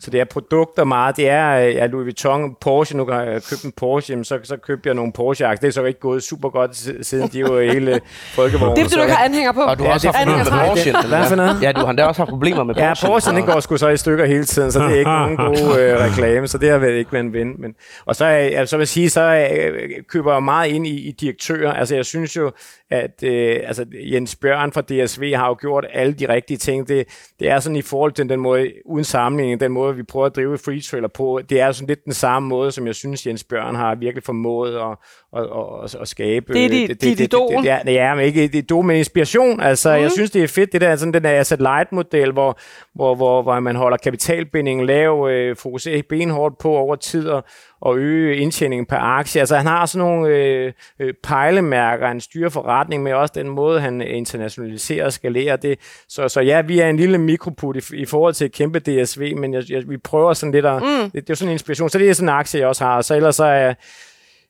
[0.00, 1.16] så det er produkter meget.
[1.16, 2.96] Det er uh, ja, Louis Vuitton, Porsche.
[2.96, 5.60] Nu har jeg købt en Porsche, jamen, så, så købte jeg nogle Porsche-aktier.
[5.60, 8.00] Det er så ikke gået super godt, siden de var hele
[8.36, 8.76] folkevognen.
[8.76, 9.60] Det er, fordi du ikke har anhænger på.
[9.60, 10.92] Og du har også det haft er problemer med Porsche.
[11.08, 11.62] Hvad for noget?
[11.62, 13.08] Ja, du har da også haft problemer med Ja, Porsche.
[13.08, 15.80] Porsche, den går sgu så i stykker hele tiden, så det er ikke nogen god
[15.80, 17.51] øh, reklame, så det har vel ikke været en ven.
[17.58, 21.08] Men, og så, øh, altså, vil jeg sige, så øh, køber jeg meget ind i,
[21.08, 21.72] i direktører.
[21.72, 22.52] Altså, jeg synes jo,
[22.90, 26.88] at øh, altså, Jens Bjørn fra DSV har jo gjort alle de rigtige ting.
[26.88, 27.08] Det,
[27.40, 30.36] det er sådan i forhold til den måde, uden sammenligning, den måde, vi prøver at
[30.36, 33.44] drive free trailer på, det er sådan lidt den samme måde, som jeg synes, Jens
[33.44, 34.98] Bjørn har virkelig formået at,
[35.36, 35.46] at,
[35.84, 36.52] at, at skabe.
[36.52, 37.48] Det er dit- det, dit det, idol.
[37.50, 39.60] det, det, det, er, men ikke et idol, men inspiration.
[39.60, 40.02] Altså, mm.
[40.02, 42.58] jeg synes, det er fedt, det der sådan den der asset light model, hvor,
[42.94, 47.41] hvor, hvor, hvor man holder kapitalbindingen lav, øh, fokuserer benhårdt på over tid og,
[47.80, 49.40] og øge indtjeningen per aktie.
[49.40, 53.80] Altså, han har sådan nogle øh, øh, pejlemærker, han styrer forretning med også den måde,
[53.80, 55.78] han internationaliserer og skalerer det.
[56.08, 59.36] Så, så ja, vi er en lille mikroput i, i forhold til et kæmpe DSV,
[59.36, 60.82] men jeg, jeg, vi prøver sådan lidt at...
[60.82, 60.88] Mm.
[60.88, 61.90] Det, det er jo sådan en inspiration.
[61.90, 63.02] Så det er sådan en aktie, jeg også har.
[63.02, 63.74] Så ellers så er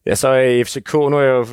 [0.07, 1.47] Ja, så er FCK, nu er jeg jo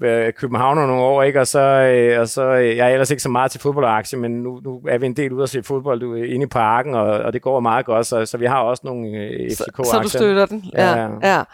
[0.00, 1.40] været København nogle år, ikke?
[1.40, 4.42] Og så, øh, og så øh, jeg er ellers ikke så meget til fodboldaktie, men
[4.42, 7.32] nu, nu er vi en del ude at se fodbold inde i parken, og, og
[7.32, 9.84] det går meget godt, så, så vi har også nogle øh, FCK-aktier.
[9.84, 10.64] Så, så du støtter den?
[10.72, 10.96] Ja.
[10.96, 11.44] Ja, ja.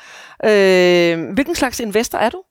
[0.44, 1.14] ja.
[1.14, 2.42] Øh, hvilken slags investor er du?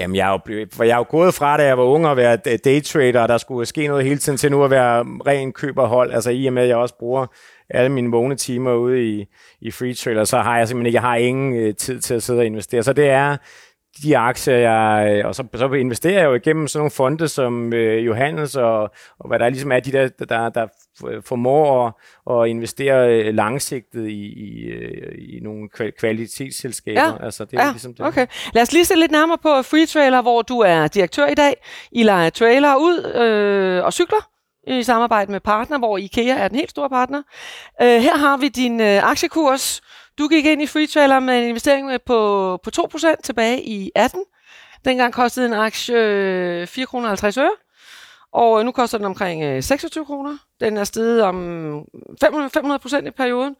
[0.00, 2.06] Jamen, jeg er, jo blevet, for jeg er jo gået fra, da jeg var ung,
[2.06, 5.52] at være daytrader, og der skulle ske noget hele tiden, til nu at være ren
[5.52, 6.12] køberhold.
[6.12, 7.26] Altså i og med, at jeg også bruger
[7.70, 9.26] alle mine vågne timer ude i,
[9.60, 12.22] i free trailer, så har jeg simpelthen ikke, jeg har ingen øh, tid til at
[12.22, 12.82] sidde og investere.
[12.82, 13.36] Så det er
[14.02, 17.72] de aktier, jeg, øh, og så, så investerer jeg jo igennem sådan nogle fonde som
[17.72, 18.82] øh, Johannes, og,
[19.18, 20.66] og hvad der ligesom er de der, der, der
[21.24, 24.70] formår at, at investere øh, langsigtet i, i,
[25.36, 27.00] i nogle kvalitetsselskaber.
[27.00, 28.06] Ja, altså, det er ja, ligesom det.
[28.06, 28.26] okay.
[28.54, 31.54] Lad os lige se lidt nærmere på Free Trailer, hvor du er direktør i dag.
[31.92, 34.30] I leger trailer ud øh, og cykler
[34.66, 37.22] i samarbejde med partner, hvor IKEA er den helt store partner.
[37.82, 39.80] Øh, her har vi din øh, aktiekurs.
[40.18, 44.20] Du gik ind i Free Trailer med en investering på, på 2% tilbage i 18.
[44.84, 47.16] Dengang kostede en aktie øh, 4,50 kroner,
[48.32, 50.30] og nu koster den omkring øh, 26 kroner.
[50.60, 51.34] Den er steget om
[52.20, 53.54] 500 procent i perioden.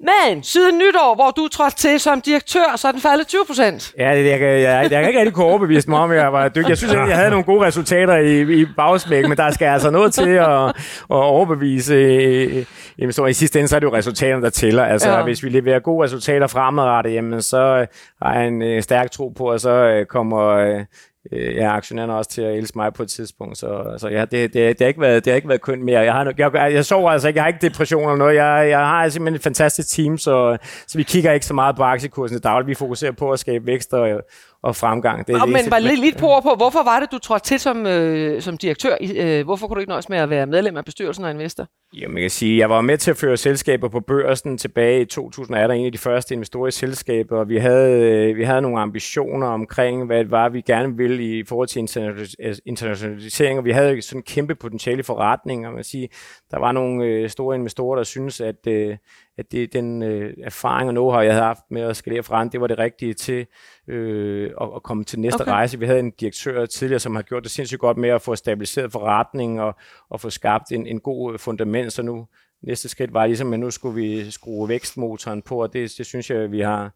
[0.00, 3.92] Men siden nytår, hvor du trådte til som direktør, så er den faldet 20 procent.
[3.98, 6.68] Ja, det, jeg, jeg, jeg, jeg ikke rigtig kunne overbevise mig om, jeg var dygtig.
[6.68, 9.90] Jeg synes, at jeg havde nogle gode resultater i, i bagsmæk, men der skal altså
[9.90, 10.74] noget til at, at
[11.08, 12.64] overbevise øh,
[12.98, 13.28] investorer.
[13.28, 14.84] I sidste ende, så er det jo resultaterne, der tæller.
[14.84, 15.22] Altså, Ja.
[15.22, 17.86] hvis vi leverer gode resultater fremadrettet, jamen, så
[18.22, 20.84] har jeg en øh, stærk tro på, at så øh, kommer...
[21.32, 24.30] Øh, ja, aktionærerne også til at elske mig på et tidspunkt, så, så ja, det,
[24.30, 26.00] det, det, har ikke været, det har ikke været kønt mere.
[26.00, 28.34] Jeg, har, jeg, jeg, jeg sover altså ikke, jeg har ikke depression eller noget.
[28.34, 30.56] Jeg, jeg har simpelthen et fantastisk team, så,
[30.86, 32.68] så vi kigger ikke så meget på aktiekursen i dagligt.
[32.68, 34.20] Vi fokuserer på at skabe vækst og,
[34.64, 35.26] og fremgang.
[35.26, 37.44] Det, er Nå, men var lidt, lidt på ord på, hvorfor var det, du trådte
[37.44, 38.96] til som, øh, som direktør?
[39.16, 41.66] Øh, hvorfor kunne du ikke nøjes med at være medlem af bestyrelsen og investor?
[41.94, 45.04] Jamen, jeg kan sige, jeg var med til at føre selskaber på børsen tilbage i
[45.04, 48.80] 2018, en af de første investorer i selskaber, og vi havde, øh, vi havde nogle
[48.80, 53.70] ambitioner omkring, hvad det var, vi gerne ville i forhold til interna- internationalisering, og vi
[53.70, 56.08] havde sådan en kæmpe potentiale i forretning, og man sige,
[56.50, 58.96] der var nogle øh, store investorer, der synes at, øh,
[59.38, 62.60] at det, den øh, erfaring og know-how, jeg havde haft med at skalere forretning, det
[62.60, 63.46] var det rigtige til
[63.88, 65.44] øh, at, at komme til næste Okay.
[65.44, 65.52] okay.
[65.52, 65.78] rejse.
[65.78, 68.92] Vi havde en direktør tidligere, som har gjort det sindssygt godt med at få stabiliseret
[68.92, 69.74] forretningen og,
[70.10, 72.26] og få skabt en, en god fundament, så nu
[72.62, 76.30] næste skridt var ligesom, at nu skulle vi skrue vækstmotoren på, og det, det synes
[76.30, 76.94] jeg, vi har,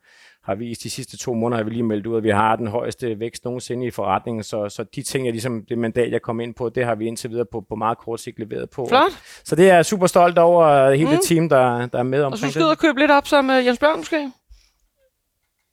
[0.48, 2.66] har vist de sidste to måneder, har vi lige meldt ud, at vi har den
[2.66, 6.40] højeste vækst nogensinde i forretningen, så, så de ting er ligesom det mandat, jeg kom
[6.40, 8.86] ind på, det har vi indtil videre på, på meget kort sigt leveret på.
[8.88, 9.12] Flot.
[9.44, 11.16] Så det er jeg super stolt over hele Mm.
[11.16, 12.76] det team, der, der er med Og så skal du ud det.
[12.76, 14.30] og købe lidt op som øh, Jens Bjørn måske?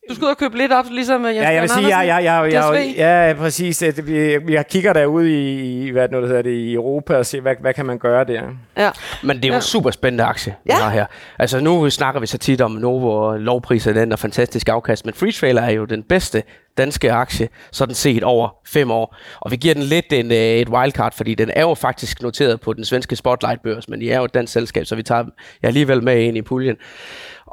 [0.08, 2.18] Du skal ud og købe lidt op, ligesom Jens Ja, jeg vil sige, ja, ja,
[2.18, 2.94] ja, ja, DSV.
[2.96, 3.78] ja, ja, præcis.
[3.78, 7.16] Det, vi, vi kigger derude i, i hvad det nu, det hedder det, i Europa
[7.16, 8.42] og se, hvad, hvad kan man gøre der.
[8.76, 8.90] Ja.
[9.22, 9.58] Men det er jo Ja.
[9.58, 10.76] en super spændende aktie, vi Ja.
[10.78, 11.06] har her.
[11.38, 15.14] Altså nu snakker vi så tit om Novo og lovpriser den og fantastisk afkast, men
[15.14, 16.42] Free Trailer er jo den bedste
[16.78, 19.16] danske aktie, sådan set over fem år.
[19.40, 22.60] Og vi giver den lidt en, øh, et wildcard, fordi den er jo faktisk noteret
[22.60, 25.24] på den svenske Spotlight-børs, men I er jo et dansk selskab, så vi tager
[25.62, 26.76] jer alligevel med ind i puljen.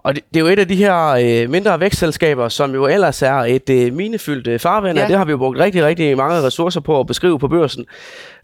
[0.04, 3.22] Og det, det er jo et af de her øh, mindre vækstselskaber, som jo ellers
[3.22, 5.04] er et øh, minefyldt øh, farvand, Ja.
[5.04, 7.86] og det har vi jo brugt rigtig, rigtig mange ressourcer på at beskrive på børsen.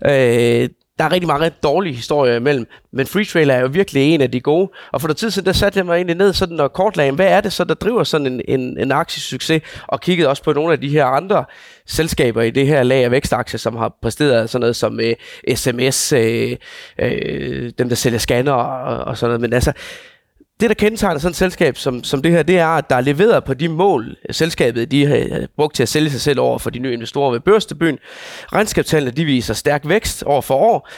[0.05, 0.69] Øh,
[0.99, 4.31] der er rigtig mange dårlige historier imellem, men Free Trailer er jo virkelig en af
[4.31, 4.69] de gode.
[4.91, 7.27] Og for noget tid siden, der satte jeg mig egentlig ned sådan og kortlagde, hvad
[7.27, 10.73] er det så, der driver sådan en, en, en aktiesucces, og kiggede også på nogle
[10.73, 11.45] af de her andre
[11.87, 15.13] selskaber i det her lag af vækstaktier, som har præsteret sådan noget som øh,
[15.55, 16.55] SMS, øh,
[16.99, 19.41] øh, dem der sælger scanner og, og sådan noget.
[19.41, 19.71] Men altså,
[20.59, 23.01] det, der kendetegner sådan et selskab som, som det her, det er, at der er
[23.01, 26.39] leveret på de mål, øh, selskabet de har øh, brugt til at sælge sig selv
[26.39, 27.99] over for de nye investorer ved børstebyen.
[28.53, 30.89] Regnskabstallene de viser stærk vækst år for år.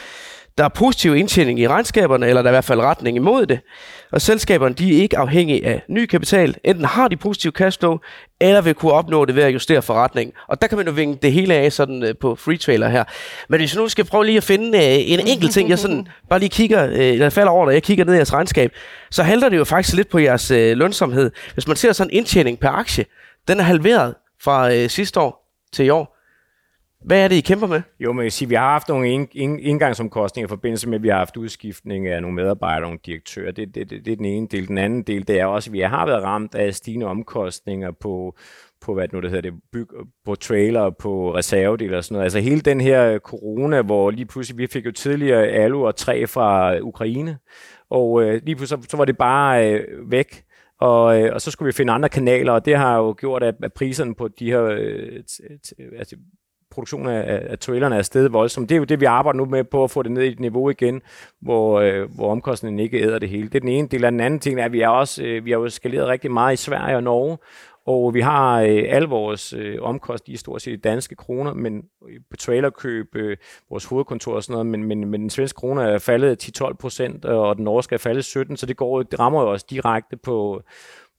[0.58, 3.60] Der er positiv indtjening i regnskaberne, eller der er i hvert fald retning imod det.
[4.12, 6.56] Og selskaberne de er ikke afhængige af ny kapital.
[6.64, 7.98] Enten har de positiv cashflow,
[8.40, 10.34] eller vil kunne opnå det ved at justere forretningen.
[10.48, 13.04] Og der kan man jo vinge det hele af sådan øh, på free trailer her.
[13.48, 16.08] Men hvis jeg nu skal prøve lige at finde øh, en enkelt ting, jeg sådan
[16.30, 18.72] bare lige kigger, øh, eller jeg falder over, når jeg kigger ned i jeres regnskab,
[19.10, 21.30] så handler det jo faktisk lidt på jeres lønsomhed.
[21.54, 23.04] Hvis man ser sådan en indtjening per aktie,
[23.48, 26.11] den er halveret fra sidste år til i år.
[27.04, 27.82] Hvad er det, I kæmper med?
[28.00, 30.98] Jo, man kan sige, at vi har haft nogle ind, ind, indgangsomkostninger i forbindelse med,
[30.98, 33.52] at vi har haft udskiftning af nogle medarbejdere og nogle direktører.
[33.52, 34.68] Det, det, det, det er den ene del.
[34.68, 38.36] Den anden del, det er også, at vi har været ramt af stigende omkostninger på,
[38.80, 39.86] på hvad det nu det hedder, det, byg,
[40.24, 42.24] på trailer, på reservedele og sådan noget.
[42.24, 46.24] Altså hele den her corona, hvor lige pludselig, vi fik jo tidligere alu og træ
[46.26, 47.38] fra Ukraine,
[47.90, 50.44] og øh, lige pludselig så, så var det bare øh, væk.
[50.80, 53.54] Og, øh, og så skulle vi finde andre kanaler, og det har jo gjort, at,
[53.62, 56.16] at priserne på de her øh, t- t- altså,
[56.72, 58.68] produktion af, af trailerne er stedet voldsomt.
[58.68, 60.40] Det er jo det, vi arbejder nu med på at få det ned i et
[60.40, 61.02] niveau igen,
[61.40, 63.48] hvor, øh, hvor omkostningen ikke æder det hele.
[63.48, 64.04] Det er den ene del.
[64.04, 66.30] Og den anden ting er, at vi, er også, øh, vi har jo skaleret rigtig
[66.30, 67.38] meget i Sverige og Norge,
[67.86, 71.82] og vi har øh, alle vores øh, omkost i stort set danske kroner, men
[72.30, 73.36] på trailerkøb, øh,
[73.70, 77.24] vores hovedkontor og sådan noget, men, men, men den svenske krone er faldet 10-12 procent,
[77.24, 80.62] og den norske er faldet 17, så det, går, det rammer jo os direkte på,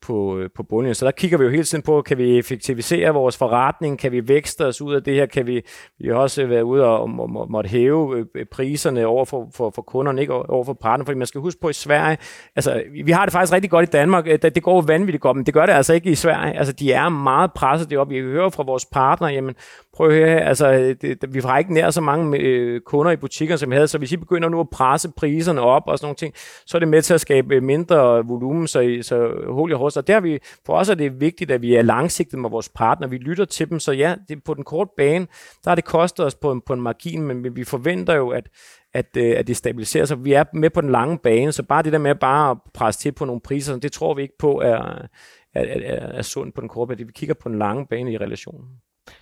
[0.04, 0.96] på, øh, på bundlinjen.
[0.96, 4.28] Så der kigger vi jo hele tiden på, kan vi effektivisere vores forretning, kan vi
[4.28, 5.62] vækste os ud af det her, kan vi,
[6.00, 9.50] vi har også været ude og må, må, måtte hæve øh, øh, priserne over for,
[9.56, 10.34] for, for kunderne, ikke?
[10.34, 12.18] Over for partnerne, fordi man skal huske på i Sverige,
[12.56, 15.46] altså vi har det faktisk rigtig godt i Danmark, det, går jo vanvittigt godt, men
[15.46, 18.50] det gør det altså ikke i Sverige, altså de er meget presset deroppe, vi hører
[18.50, 19.56] fra vores partner, jamen
[19.94, 23.12] prøv at høre, her, altså det, det, vi har ikke nær så mange øh, kunder
[23.12, 25.98] i butikkerne, som vi havde, så hvis I begynder nu at presse priserne op og
[25.98, 26.34] sådan nogle ting,
[26.66, 29.74] så er det med til at skabe øh, mindre volumen, så, I- så hul i
[29.74, 30.00] horse.
[30.00, 33.08] Og der vi, for os er det vigtigt, at vi er langsigtet med vores partner,
[33.08, 35.28] vi lytter til dem, så ja, det, på den korte bane,
[35.64, 38.30] der har det kostet os på en, på en margin, men vi- vi forventer jo,
[38.30, 38.50] at
[38.96, 40.26] at, øh, at det stabiliserer sig.
[40.26, 43.02] Vi er med på den lange bane, så bare det der med bare at presse
[43.02, 46.56] til på nogle priser, det tror vi ikke på er, er, er, er, er sundt
[46.56, 47.08] på den korte bane.
[47.08, 48.68] Vi kigger på den lange bane i relationen.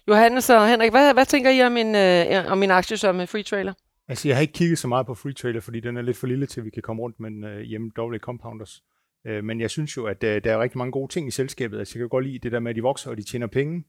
[0.08, 3.28] Johannes og Henrik, hvad, hvad tænker I om min, øh, om min aktie som øh,
[3.28, 3.74] free trailer?
[4.08, 6.28] Altså, jeg har ikke kigget så meget på Free Trailer, fordi den er lidt for
[6.28, 8.84] lille til, at vi kan komme rundt med en øh, hjemme W Compounders.
[9.28, 11.80] Øh, men jeg synes jo, at øh, der er rigtig mange gode ting i selskabet.
[11.80, 13.84] Altså, jeg kan godt lide det der med, at de vokser, og de tjener penge.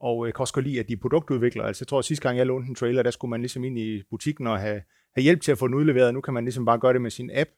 [0.00, 1.66] Og øh, jeg kan også godt lide, at de er produktudviklere.
[1.66, 3.78] Altså, jeg tror, at sidste gang jeg lånte en trailer, der skulle man ligesom ind
[3.78, 4.82] i butikken og have,
[5.14, 6.14] have hjælp til at få den udleveret.
[6.14, 7.50] Nu kan man ligesom bare gøre det med sin app.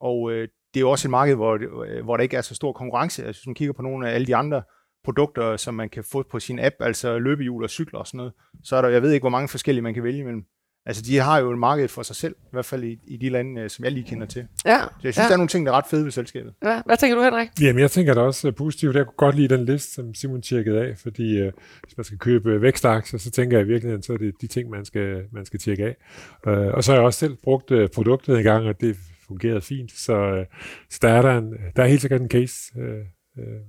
[0.00, 2.54] Og øh, det er jo også et marked, hvor, øh, hvor der ikke er så
[2.54, 3.24] stor konkurrence.
[3.24, 4.62] Altså, hvis man kigger på nogle af alle de andre
[5.04, 8.32] produkter, som man kan få på sin app, altså løbehjul og cykler og sådan noget,
[8.64, 10.42] så er der, jeg ved ikke, hvor mange forskellige man kan vælge imellem.
[10.86, 13.28] Altså, de har jo et marked for sig selv, i hvert fald i, i de
[13.28, 14.46] lande, øh, som jeg lige kender til.
[14.66, 15.22] Ja, Så jeg synes, ja.
[15.22, 16.54] der er nogle ting, der er ret fede ved selskabet.
[16.64, 16.82] ja.
[16.86, 17.48] Hvad tænker du, Henrik?
[17.60, 18.96] Jamen, jeg tænker da også øh, positivt.
[18.96, 22.18] Jeg kunne godt lide den liste, som Simon tjekkede af, fordi øh, hvis man skal
[22.18, 25.22] købe øh, vækstaktier, så tænker jeg i virkeligheden, så er det de ting, man skal,
[25.32, 25.96] man skal tjekke af.
[26.52, 28.96] Øh, og så har jeg også selv brugt øh, produktet en gang, og det
[29.28, 29.92] fungerede fint.
[29.92, 30.46] Så, øh,
[30.90, 32.98] så der, er der, en, der er helt sikkert en case øh,
[33.38, 33.60] øh,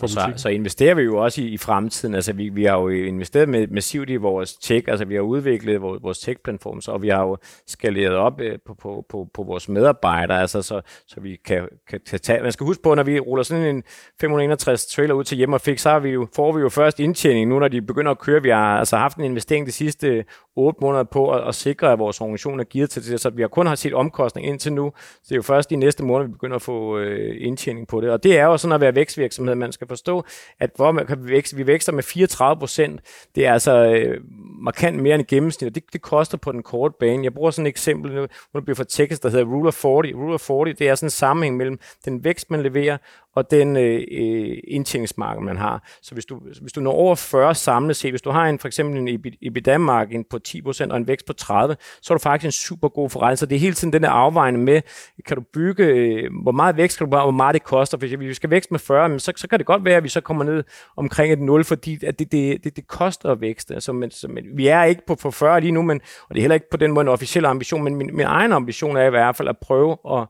[0.00, 0.38] for så, butikken.
[0.38, 2.14] så investerer vi jo også i, i fremtiden.
[2.14, 5.82] Altså, vi, vi har jo investeret med, massivt i vores tech, altså vi har udviklet
[5.82, 9.68] vores, vores tech-platform, og vi har jo skaleret op øh, på, på, på, på vores
[9.68, 12.42] medarbejdere, altså, så, så vi kan, kan, kan tage...
[12.42, 13.82] Man skal huske på, når vi ruller sådan en
[14.20, 17.00] 561 trailer ud til hjem og fik, så har vi jo, får vi jo først
[17.00, 18.42] indtjening nu, når de begynder at køre.
[18.42, 20.24] Vi har altså haft en investering de sidste
[20.56, 23.42] 8 måneder på at, at sikre, at vores organisation er gearet til det, så vi
[23.42, 24.92] har kun har set omkostning indtil nu.
[24.96, 28.00] Så det er jo først de næste måneder, vi begynder at få øh, indtjening på
[28.00, 28.10] det.
[28.10, 29.54] Og det er jo sådan at være vækstvirksomhed.
[29.54, 30.24] Man skal forstå,
[30.60, 33.00] at hvor man kan vækste, vi vækster med 34 procent.
[33.34, 34.20] Det er altså øh,
[34.62, 37.24] markant mere end gennemsnit, og det, det koster på den korte bane.
[37.24, 39.92] Jeg bruger sådan et eksempel, nu nu bliver for tekst, der hedder Rule of 40.
[39.92, 42.98] Rule of 40, det er sådan en sammenhæng mellem den vækst, man leverer,
[43.38, 45.88] og den øh, øh, indtjeningsmarked, man har.
[46.02, 48.68] Så hvis du, hvis du når over 40 samlet set, hvis du har en, for
[48.68, 52.52] eksempel en EBITDA-margin på 10% og en vækst på 30, så er du faktisk en
[52.52, 53.38] super god forretning.
[53.38, 54.82] Så det er hele tiden den der afvejning med,
[55.26, 57.98] kan du bygge, øh, hvor meget vækst kan du bare, hvor meget det koster.
[57.98, 60.08] Hvis vi skal vækste med 40, men så, så kan det godt være, at vi
[60.08, 60.64] så kommer ned
[60.96, 63.74] omkring et 0, fordi at det, det, det, det koster at vækste.
[63.74, 66.36] Altså, men, så, men, vi er ikke på, på 40 lige nu, men, og det
[66.36, 69.06] er heller ikke på den måde en officiel ambition, men min, min egen ambition er
[69.06, 70.26] i hvert fald at prøve at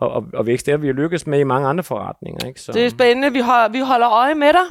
[0.00, 0.66] og, og, og vækst.
[0.66, 2.46] Det har vi jo lykkes med i mange andre forretninger.
[2.46, 2.60] Ikke?
[2.60, 2.72] Så.
[2.72, 3.32] Det er spændende.
[3.32, 4.66] Vi, hold, vi holder øje med dig.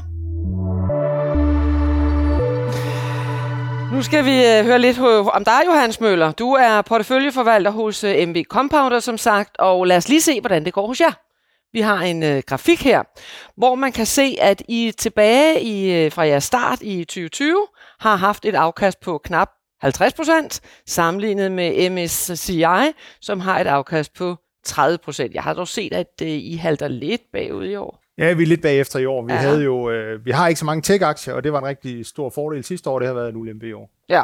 [3.92, 6.32] Nu skal vi øh, høre lidt om dig, Johannes Møller.
[6.32, 10.64] Du er porteføljeforvalter hos øh, MB Compounder, som sagt, og lad os lige se, hvordan
[10.64, 11.12] det går hos jer.
[11.72, 13.02] Vi har en øh, grafik her,
[13.56, 17.66] hvor man kan se, at I tilbage i, øh, fra jeres start i 2020
[18.00, 19.48] har haft et afkast på knap
[19.84, 24.36] 50% sammenlignet med MSCI, som har et afkast på
[24.66, 25.34] 30 procent.
[25.34, 28.02] Jeg har dog set, at øh, I halter lidt bagud i år.
[28.18, 29.22] Ja, vi er lidt bagefter i år.
[29.22, 29.38] Vi, ja.
[29.38, 32.30] havde jo, øh, vi har ikke så mange tech-aktier, og det var en rigtig stor
[32.30, 32.98] fordel sidste år.
[32.98, 33.90] Det har været en ulempe i år.
[34.08, 34.22] Ja.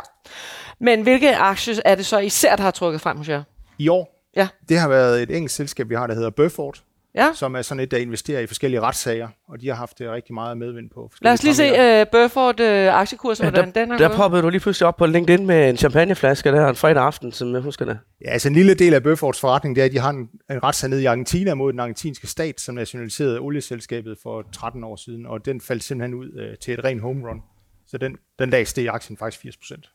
[0.81, 3.43] Men hvilke aktier er det så især, der har trukket frem hos jer?
[3.79, 4.29] I år?
[4.37, 4.49] Ja.
[4.69, 6.83] Det har været et engelsk selskab, vi har, der hedder Burford,
[7.14, 7.31] ja.
[7.35, 10.35] som er sådan et, der investerer i forskellige retssager, og de har haft det rigtig
[10.35, 11.11] meget medvind på.
[11.20, 12.66] Lad os lige se uh, Burford uh,
[13.01, 15.70] aktiekursen, ja, hvordan der, den er Der poppede du lige pludselig op på LinkedIn med
[15.70, 17.98] en champagneflaske der en fredag aften, som jeg husker det.
[18.25, 20.62] Ja, altså en lille del af Burfords forretning, det er, at de har en, en
[20.62, 25.27] retssag ned i Argentina mod den argentinske stat, som nationaliserede olieselskabet for 13 år siden,
[25.27, 27.42] og den faldt simpelthen ud uh, til et rent home run.
[27.87, 29.90] Så den, den dag steg aktien faktisk 80 procent.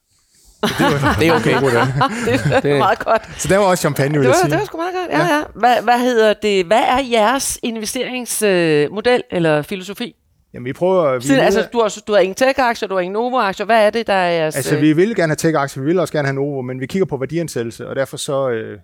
[1.20, 1.52] Det er okay.
[2.64, 3.22] det er meget godt.
[3.42, 4.52] Så det var også champagne, vil det var, jeg sige.
[4.52, 5.44] Det var sgu meget godt, ja, ja.
[5.56, 6.66] Hvad, hvad hedder det?
[6.66, 10.16] Hvad er jeres investeringsmodel øh, eller filosofi?
[10.54, 11.16] Jamen, vi prøver...
[11.16, 13.66] Vi Siden, altså, du har, du har ingen tech-aktier, du har ingen Novo-aktier.
[13.66, 14.56] Hvad er det, der er jeres...
[14.56, 17.06] Altså, vi vil gerne have tech-aktier, vi vil også gerne have Novo, men vi kigger
[17.06, 18.80] på værdiansættelse, og derfor så, øh,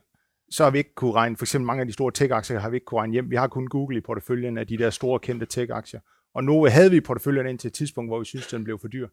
[0.51, 2.75] så har vi ikke kunne regne, for eksempel mange af de store tech-aktier har vi
[2.75, 3.29] ikke kunne regne hjem.
[3.29, 5.99] Vi har kun Google i porteføljen af de der store kendte tech-aktier.
[6.35, 8.87] Og Novo havde vi i porteføljen indtil et tidspunkt, hvor vi synes, den blev for
[8.87, 9.07] dyr.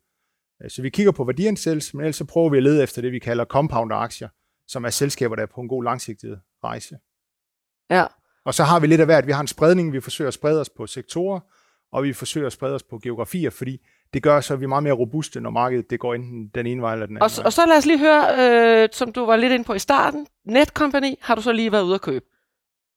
[0.65, 3.13] Øh, så vi kigger på værdiansættelse, men ellers så prøver vi at lede efter det,
[3.13, 4.29] vi kalder compounder-aktier,
[4.67, 6.99] som er selskaber, der er på en god langsigtet rejse.
[7.91, 8.05] Ja.
[8.45, 9.27] Og så har vi lidt af hvert.
[9.27, 11.41] Vi har en spredning, vi forsøger at sprede os på sektorer,
[11.93, 14.69] og vi forsøger at sprede os på geografier, fordi det gør så, at vi er
[14.69, 17.31] meget mere robuste, når markedet det går enten den ene vej eller den anden og,
[17.37, 17.45] vej.
[17.45, 18.25] Og så lad os lige høre,
[18.83, 21.83] øh, som du var lidt inde på i starten, Netcompany har du så lige været
[21.83, 22.25] ude at købe.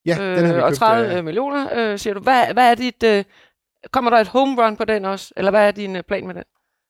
[0.05, 0.63] Ja, øh, den har vi købt.
[0.63, 2.19] Og 30 øh, millioner, øh, siger du.
[2.19, 3.03] Hvad, hvad er dit...
[3.03, 3.23] Øh,
[3.91, 5.33] kommer der et home run på den også?
[5.37, 6.43] Eller hvad er din øh, plan med den?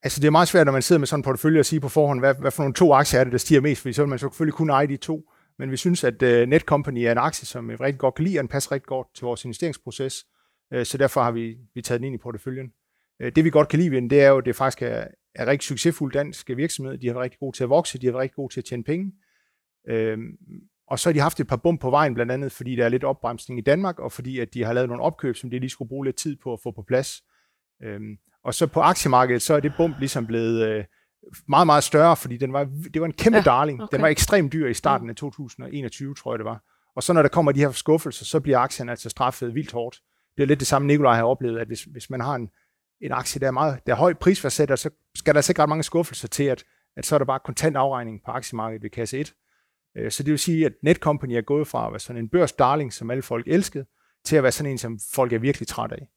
[0.03, 1.89] Altså, det er meget svært, når man sidder med sådan en portefølje og sige på
[1.89, 4.09] forhånd, hvad, hvad for nogle to aktier er det, der stiger mest, fordi så vil
[4.09, 5.29] man så selvfølgelig kun eje de to.
[5.59, 8.39] Men vi synes, at uh, Netcompany er en aktie, som vi rigtig godt kan lide,
[8.39, 10.25] og den passer rigtig godt til vores investeringsproces.
[10.75, 12.71] Uh, så derfor har vi, vi taget den ind i porteføljen.
[13.23, 15.07] Uh, det vi godt kan lide ved den, det er jo, at det faktisk er,
[15.35, 16.97] er rigtig succesfuld dansk virksomhed.
[16.97, 18.65] De har været rigtig gode til at vokse, de har været rigtig gode til at
[18.65, 19.11] tjene penge.
[19.91, 20.17] Uh,
[20.87, 22.89] og så har de haft et par bump på vejen, blandt andet fordi der er
[22.89, 25.69] lidt opbremsning i Danmark, og fordi at de har lavet nogle opkøb, som de lige
[25.69, 27.23] skulle bruge lidt tid på at få på plads.
[27.85, 28.01] Uh,
[28.43, 30.84] og så på aktiemarkedet, så er det bump ligesom blevet øh,
[31.47, 33.84] meget, meget større, fordi den var, det var en kæmpe ja, darling.
[33.84, 33.95] Okay.
[33.95, 36.63] Den var ekstremt dyr i starten af 2021, tror jeg det var.
[36.95, 40.01] Og så når der kommer de her skuffelser, så bliver aktien altså straffet vildt hårdt.
[40.38, 42.49] Det er lidt det samme, Nikolaj har oplevet, at hvis, hvis man har en,
[43.01, 45.84] en aktie, der er, meget, der er høj prisfærdsætter, så skal der sikkert ret mange
[45.84, 46.63] skuffelser til, at,
[46.97, 49.34] at så er der bare kontant afregning på aktiemarkedet ved kasse 1.
[49.97, 52.93] Øh, så det vil sige, at Netcompany er gået fra at være sådan en børsdarling,
[52.93, 53.86] som alle folk elskede,
[54.25, 56.08] til at være sådan en, som folk er virkelig træt af.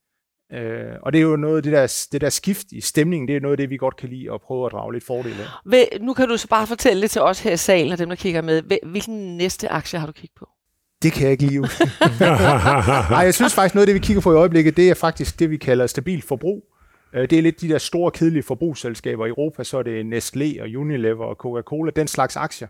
[0.52, 3.36] Øh, og det er jo noget af det der, det der skift i stemningen, det
[3.36, 5.98] er noget af det, vi godt kan lide at prøve at drage lidt fordel af.
[6.00, 8.16] Nu kan du så bare fortælle lidt til os her i salen, og dem, der
[8.16, 8.62] kigger med.
[8.82, 10.48] Hvilken næste aktie har du kigget på?
[11.02, 11.60] Det kan jeg ikke lige
[13.10, 15.38] Nej, jeg synes faktisk, noget af det, vi kigger på i øjeblikket, det er faktisk
[15.38, 16.64] det, vi kalder stabil forbrug.
[17.14, 20.62] Øh, det er lidt de der store, kedelige forbrugsselskaber i Europa, så er det Nestlé
[20.62, 22.68] og Unilever og Coca-Cola, den slags aktier.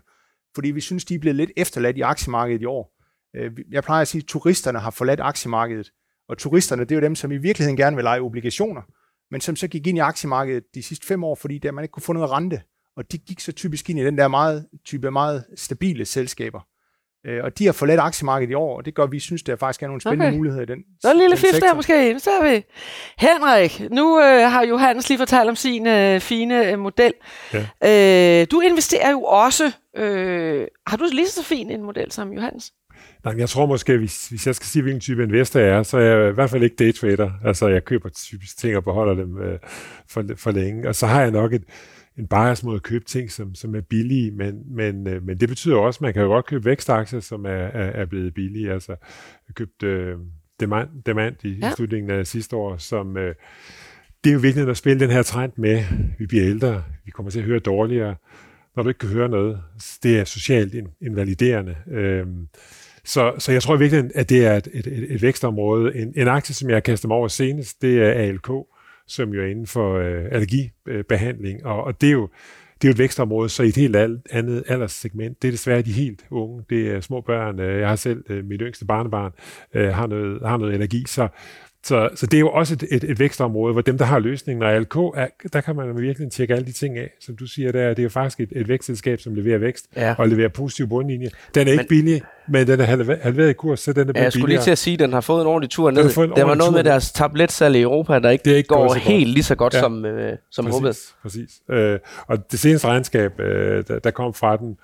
[0.55, 2.93] Fordi vi synes, de er blevet lidt efterladt i aktiemarkedet i år.
[3.35, 5.91] Øh, jeg plejer at sige, at turisterne har forladt aktiemarkedet.
[6.29, 8.81] Og turisterne, det er jo dem, som i virkeligheden gerne vil lege obligationer,
[9.31, 11.91] men som så gik ind i aktiemarkedet de sidste fem år, fordi der man ikke
[11.91, 12.61] kunne få noget rente.
[12.97, 16.59] Og de gik så typisk ind i den der meget, type meget stabile selskaber.
[17.25, 19.55] Øh, og de har forladt aktiemarkedet i år, og det gør, at vi synes, der
[19.55, 20.37] faktisk er nogle spændende okay.
[20.37, 22.19] muligheder i den Så en lille fif der måske.
[22.19, 22.63] Så er vi.
[23.17, 27.13] Henrik, nu øh, har Johannes lige fortalt om sin øh, fine øh, model.
[27.53, 28.41] Ja.
[28.41, 29.71] Øh, du investerer jo også.
[29.97, 32.73] Øh, har du lige så fin en model som Johannes?
[33.27, 35.97] Nej, jeg tror måske, hvis, hvis jeg skal sige, hvilken type investor jeg er, så
[35.97, 37.31] er jeg i hvert fald ikke daytrader.
[37.43, 39.59] Altså, jeg køber typisk ting og beholder dem øh,
[40.09, 40.87] for, for længe.
[40.87, 41.63] Og så har jeg nok et,
[42.17, 45.49] en bias mod at købe ting, som, som er billige, men, men, øh, men det
[45.49, 48.71] betyder også, at man kan jo godt købe vækstaktier, som er, er, er blevet billige.
[48.71, 48.91] Altså,
[49.47, 50.17] jeg købte øh,
[50.59, 51.69] Demand, Demand i, ja.
[51.69, 53.17] i slutningen af sidste år, som...
[53.17, 53.35] Øh,
[54.23, 55.83] det er jo vigtigt at spille den her trend med,
[56.19, 58.15] vi bliver ældre, vi kommer til at høre dårligere,
[58.75, 59.61] når du ikke kan høre noget.
[60.03, 61.75] Det er socialt invaliderende.
[61.91, 62.25] Øh,
[63.07, 65.95] så, så jeg tror virkelig, at det er et, et, et, et vækstområde.
[65.95, 68.49] En, en aktie, som jeg kaster mig over senest, det er ALK,
[69.07, 72.29] som jo er inden for øh, allergibehandling, og, og det er jo
[72.81, 73.95] det er jo et vækstområde, så i et helt
[74.31, 75.41] andet alderssegment.
[75.41, 76.63] Det er desværre de helt unge.
[76.69, 77.59] Det er små børn.
[77.59, 79.31] Øh, jeg har selv, øh, mit yngste barnebarn,
[79.73, 81.03] øh, har noget, har noget allergi.
[81.07, 81.27] Så,
[81.87, 84.63] så, så det er jo også et, et, et vækstområde, hvor dem, der har løsningen,
[84.63, 87.09] og ALK, er, der kan man virkelig tjekke alle de ting af.
[87.21, 90.15] Som du siger, der, det er jo faktisk et, et vækstselskab, som leverer vækst ja.
[90.17, 91.29] og leverer positiv bundlinje.
[91.55, 92.85] Den er men, ikke billig, men den er
[93.23, 95.13] halveret i kurs, så den er ja, Jeg skulle lige til at sige, at den
[95.13, 96.03] har fået en ordentlig tur ned.
[96.35, 99.43] Der var noget med deres tabletsalg i Europa, der ikke, det ikke går helt lige
[99.43, 99.79] så godt ja.
[99.79, 100.97] som, øh, som præcis, håbet.
[101.21, 101.49] Præcis.
[101.71, 104.77] Øh, og det seneste regnskab, øh, der, der kom fra den,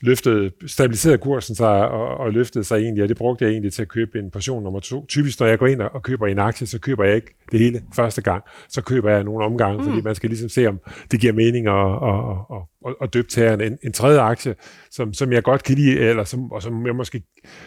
[0.00, 3.82] løftede, stabiliserede kursen sig og, og løftede sig egentlig, og det brugte jeg egentlig til
[3.82, 5.06] at købe en portion nummer to.
[5.06, 7.82] Typisk, når jeg går ind og køber en aktie, så køber jeg ikke det hele
[7.96, 8.44] første gang.
[8.68, 9.84] Så køber jeg nogle omgange, mm.
[9.84, 10.80] fordi man skal ligesom se, om
[11.10, 14.54] det giver mening at, at, at, og, og døbt til en, en tredje aktie,
[14.90, 17.22] som, som jeg godt kan lide, eller som, og som jeg måske,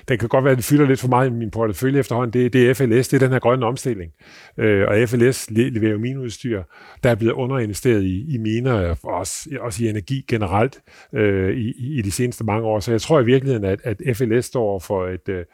[0.08, 2.54] den kan godt være, at det fylder lidt for meget i min portefølje efterhånden, det,
[2.54, 4.12] det er FLS, det er den her grønne omstilling.
[4.58, 6.64] Øh, og FLS leverer jo minudstyr,
[7.04, 10.82] der er blevet underinvesteret i, i miner, og også, også i energi generelt
[11.14, 12.80] øh, i, i de seneste mange år.
[12.80, 15.46] Så jeg tror i virkeligheden, at, at FLS står for et, øh,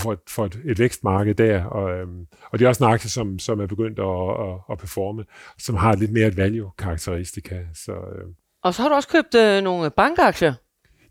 [0.00, 2.06] for et, for et, et vækstmarked der, og, øh,
[2.52, 5.24] og det er også en aktie, som, som er begyndt at, at, at performe,
[5.58, 7.60] som har lidt mere et value-karakteristika.
[7.74, 8.45] Så, øh.
[8.66, 10.54] Og så har du også købt øh, nogle bankaktier.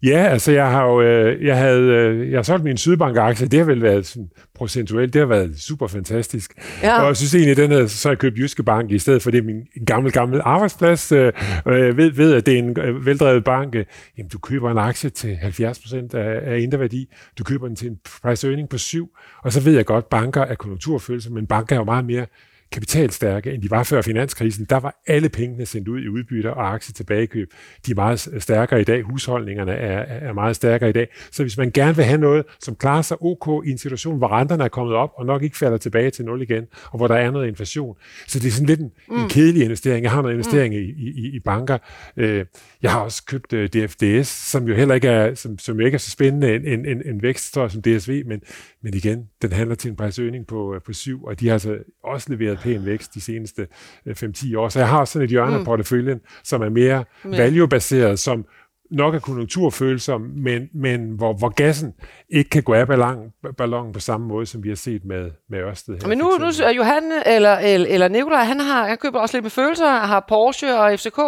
[0.03, 3.60] Ja, altså jeg har jo, øh, jeg havde, øh, jeg har solgt min Sydbank-aktie, det
[3.60, 6.53] har vel været sådan, procentuelt, det har været super fantastisk.
[6.84, 7.01] Ja.
[7.01, 9.32] Og jeg synes egentlig, den her, så har jeg købt Jyske Bank i stedet for
[9.32, 11.34] det er min gammel, gammel arbejdsplads, øh,
[11.66, 13.76] og jeg ved, ved, at det er en øh, veldrevet bank.
[13.76, 13.86] Øh,
[14.18, 17.88] jamen, du køber en aktie til 70% af, af indre værdi, du køber den til
[17.88, 19.10] en price earning på 7,
[19.43, 22.26] og så ved jeg godt, banker er konjunkturfølelse, men banker er jo meget mere
[22.72, 24.66] kapitalstærke, end de var før finanskrisen.
[24.66, 27.53] Der var alle pengene sendt ud i udbytter og aktie tilbagekøb.
[27.86, 29.01] De er meget stærkere i dag.
[29.01, 31.07] Husholdningerne er, er meget stærkere i dag.
[31.32, 34.28] Så hvis man gerne vil have noget, som klarer sig ok i en situation, hvor
[34.28, 37.16] renterne er kommet op og nok ikke falder tilbage til nul igen, og hvor der
[37.16, 37.95] er noget inflation.
[38.28, 39.16] Så det er sådan lidt en, mm.
[39.16, 40.03] en kedelig investering.
[40.03, 40.80] Jeg har noget investering mm.
[40.80, 41.78] i, i, i banker.
[42.18, 42.45] Øh,
[42.86, 45.99] jeg har også købt øh, DFDS, som jo heller ikke er, som, som ikke er
[45.99, 48.41] så spændende en, en, en, en vækst som DSV, men,
[48.83, 52.33] men igen, den handler til en prisøgning på, på syv, og de har altså også
[52.33, 53.67] leveret pæn vækst de seneste
[54.09, 54.69] 5-10 øh, år.
[54.69, 55.59] Så jeg har sådan et hjørne mm.
[55.59, 58.45] af porteføljen, som er mere value-baseret, som
[58.91, 61.93] nok er konjunkturfølsom, men, men hvor, hvor gassen
[62.29, 65.59] ikke kan gå af ballon, ballonen på samme måde, som vi har set med, med
[65.59, 65.97] Ørsted.
[66.01, 69.38] Her men nu, nu er Johan eller, eller, eller Nikolaj, han, har, han køber også
[69.38, 71.19] lidt med følelser, har Porsche og FCK.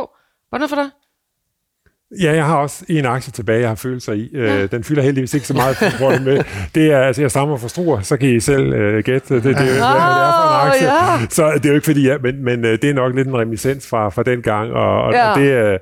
[0.49, 0.89] Hvordan for dig?
[2.21, 4.29] Ja, jeg har også en aktie tilbage, jeg har følelser i.
[4.33, 4.65] Øh, ja.
[4.65, 6.43] Den fylder heldigvis ikke så meget for det med.
[6.75, 9.43] Det er, altså, jeg stammer fra Struer, så kan I selv uh, gætte, det, det,
[9.43, 10.87] det, det, det er for en aktie.
[10.87, 11.27] Ja.
[11.29, 13.37] Så det er jo ikke fordi, ja, men, men uh, det er nok lidt en
[13.37, 15.33] reminiscens fra, fra den gang, og, og ja.
[15.35, 15.79] det, uh,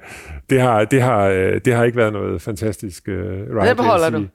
[0.49, 1.29] det, har, det, har,
[1.65, 3.69] det har ikke været noget fantastisk uh, ride.
[3.69, 4.25] Det beholder du.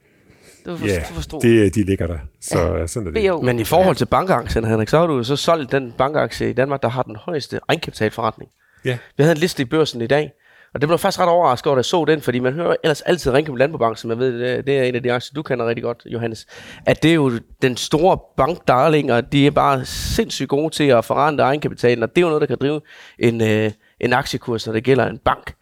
[0.67, 2.19] Du for, du det, de ligger der.
[2.41, 2.87] Så ja.
[2.87, 3.45] sådan er det.
[3.45, 6.83] Men i forhold til bankaktien, Henrik, så har du så solgt den bankaktie i Danmark,
[6.83, 8.51] der har den højeste egenkapitalforretning.
[8.85, 8.99] Ja.
[9.17, 10.33] Vi havde en liste i børsen i dag,
[10.75, 13.01] og det blev faktisk ret overrasket over, da jeg så den, fordi man hører ellers
[13.01, 15.67] altid Ringkøb Landbobank, som jeg ved, det, det er en af de aktier, du kender
[15.67, 16.47] rigtig godt, Johannes.
[16.87, 21.05] At det er jo den store bankdarling, og de er bare sindssygt gode til at
[21.05, 22.81] forrente egenkapitalen, og det er jo noget, der kan drive
[23.19, 25.55] en, øh, en aktiekurs, når det gælder en bank.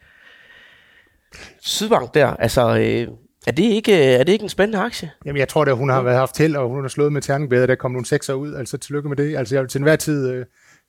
[1.61, 3.09] Sydbank der, altså, øh,
[3.47, 5.11] er det, ikke, er det ikke en spændende aktie?
[5.25, 7.61] Jamen, jeg tror da, hun har været haft held, og hun har slået med terningbæder,
[7.61, 7.67] bedre.
[7.67, 9.37] Der kom nogle sekser ud, altså tillykke med det.
[9.37, 10.47] Altså, jeg vil til enhver tid øh,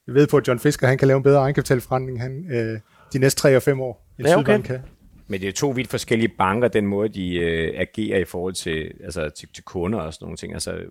[0.08, 2.80] ved på, at John Fisker han kan lave en bedre egenkapitalforretning han, øh,
[3.14, 4.62] de næste tre og fem år end ja, okay.
[4.62, 4.82] kan.
[5.28, 8.92] Men det er to vidt forskellige banker, den måde, de øh, agerer i forhold til,
[9.04, 10.54] altså, til, til kunder og sådan nogle ting.
[10.54, 10.84] Altså,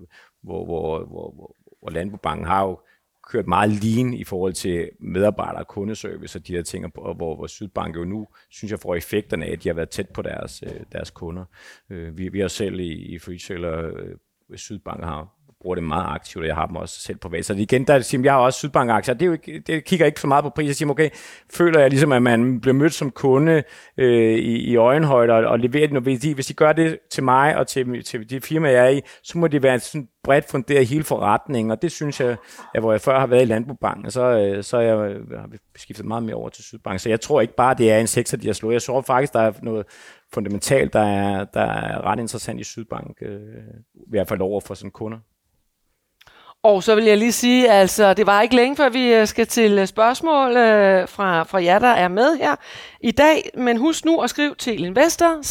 [0.43, 2.81] hvor, hvor, hvor, hvor, hvor Landbobanken har jo
[3.29, 7.37] kørt meget lean i forhold til medarbejder- og kundeservice og de her ting, og hvor,
[7.37, 10.23] hvor Sydbank jo nu, synes jeg, får effekterne af, at de har været tæt på
[10.23, 11.45] deres, øh, deres kunder.
[11.91, 14.15] Øh, vi, vi har selv i, i Freeseller, øh,
[14.59, 17.45] Sydbank har bruger det meget aktivt, og jeg har dem også selv privat.
[17.45, 20.21] Så igen, der siger, jeg har også Sydbank-aktier, det, er jo ikke, det kigger ikke
[20.21, 20.67] så meget på pris.
[20.67, 21.11] Jeg siger, okay,
[21.53, 23.63] føler jeg ligesom, at man bliver mødt som kunde
[23.97, 26.33] øh, i, i øjenhøjde og, og leverer noget værdi.
[26.33, 29.39] Hvis de gør det til mig og til, til de firmaer, jeg er i, så
[29.39, 32.37] må det være sådan bredt funderet hele forretningen, og det synes jeg,
[32.75, 35.49] at hvor jeg før har været i Landbobanken, så, øh, så er jeg, øh, har
[35.77, 37.01] skiftet meget mere over til Sydbank.
[37.01, 38.73] Så jeg tror ikke bare, det er en sektor, de har slået.
[38.73, 39.87] Jeg tror faktisk, der er noget
[40.35, 43.41] fundamentalt, der er, der er ret interessant i Sydbank, øh,
[43.95, 45.19] i hvert fald over for sådan kunder.
[46.69, 49.47] Og så vil jeg lige sige, altså det var ikke længe før vi øh, skal
[49.47, 52.55] til øh, spørgsmål øh, fra, fra jer, der er med her
[53.01, 53.51] i dag.
[53.55, 55.43] Men husk nu at skrive til investor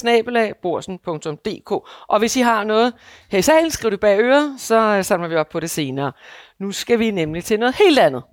[2.07, 2.93] Og hvis I har noget
[3.31, 6.11] her i salen, skriv det bag øret, så øh, samler vi op på det senere.
[6.59, 8.23] Nu skal vi nemlig til noget helt andet.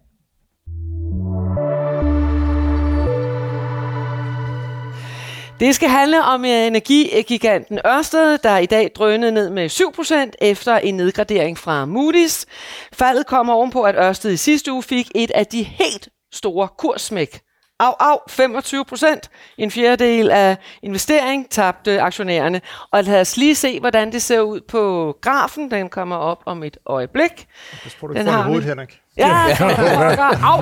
[5.61, 10.77] Det skal handle om øh, energigiganten Ørsted, der i dag drønede ned med 7% efter
[10.77, 12.45] en nedgradering fra Moody's.
[12.93, 17.44] Faldet kommer ovenpå, at Ørsted i sidste uge fik et af de helt store kurssmæk.
[17.81, 19.31] Au, au, 25 procent.
[19.59, 22.61] En fjerdedel af investering tabte aktionærerne.
[22.91, 25.71] Og lad os lige se, hvordan det ser ud på grafen.
[25.71, 27.47] Den kommer op om et øjeblik.
[27.83, 29.01] Pas på, du den får har hovedet, Henrik.
[29.17, 29.57] Ja,
[30.51, 30.61] au.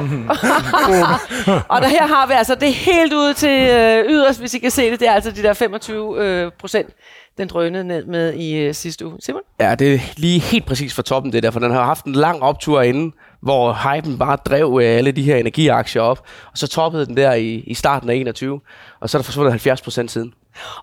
[1.73, 4.71] og der her har vi altså det helt ude til øh, yderst, hvis I kan
[4.71, 5.01] se det.
[5.01, 6.91] Det er altså de der 25 øh, procent,
[7.39, 9.17] den drønede ned med i øh, sidste uge.
[9.21, 9.43] Simon?
[9.61, 12.13] Ja, det er lige helt præcis for toppen det der, for den har haft en
[12.13, 13.13] lang optur inden,
[13.43, 17.33] hvor hypen bare drev øh, alle de her energiaktier op, og så toppede den der
[17.33, 18.61] i, i starten af 21,
[19.01, 20.35] og så er der forsvundet 70 procent siden.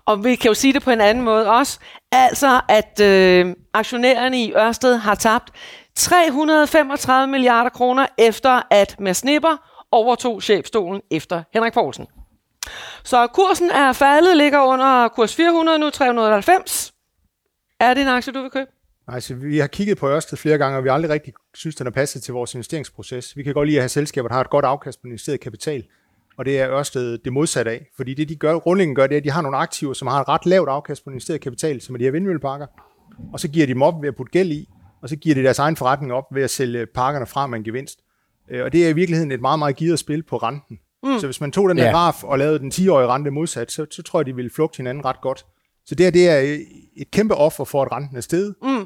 [0.06, 1.78] Og vi kan jo sige det på en anden måde også,
[2.12, 5.50] altså at øh, aktionærerne i Ørsted har tabt
[5.96, 9.56] 335 milliarder kroner efter at Mads Nipper
[9.92, 12.06] overtog chefstolen efter Henrik Poulsen.
[13.04, 16.92] Så kursen er faldet, ligger under kurs 400, nu 390.
[17.80, 18.70] Er det en aktie, du vil købe?
[19.10, 21.76] Nej, så vi har kigget på Ørsted flere gange, og vi har aldrig rigtig synes,
[21.76, 23.36] den er passet til vores investeringsproces.
[23.36, 25.84] Vi kan godt lide at have selskaber, der har et godt afkast på investeret kapital,
[26.36, 27.86] og det er Ørsted det modsatte af.
[27.96, 30.20] Fordi det, de gør, grundlæggende gør, det er, at de har nogle aktiver, som har
[30.20, 32.66] et ret lavt afkast på investeret kapital, som er de her vindmølleparker,
[33.32, 34.68] og så giver de dem op ved at putte gæld i,
[35.02, 37.64] og så giver de deres egen forretning op ved at sælge parkerne fra med en
[37.64, 37.98] gevinst.
[38.50, 40.78] Øh, og det er i virkeligheden et meget, meget givet spil på renten.
[41.02, 41.18] Mm.
[41.18, 41.90] Så hvis man tog den der ja.
[41.90, 45.04] graf og lavede den 10-årige rente modsat, så, så tror jeg, de ville flugte hinanden
[45.04, 45.46] ret godt.
[45.86, 46.58] Så det her, det er
[46.96, 48.54] et kæmpe offer for, at renten er steget.
[48.62, 48.79] Mm.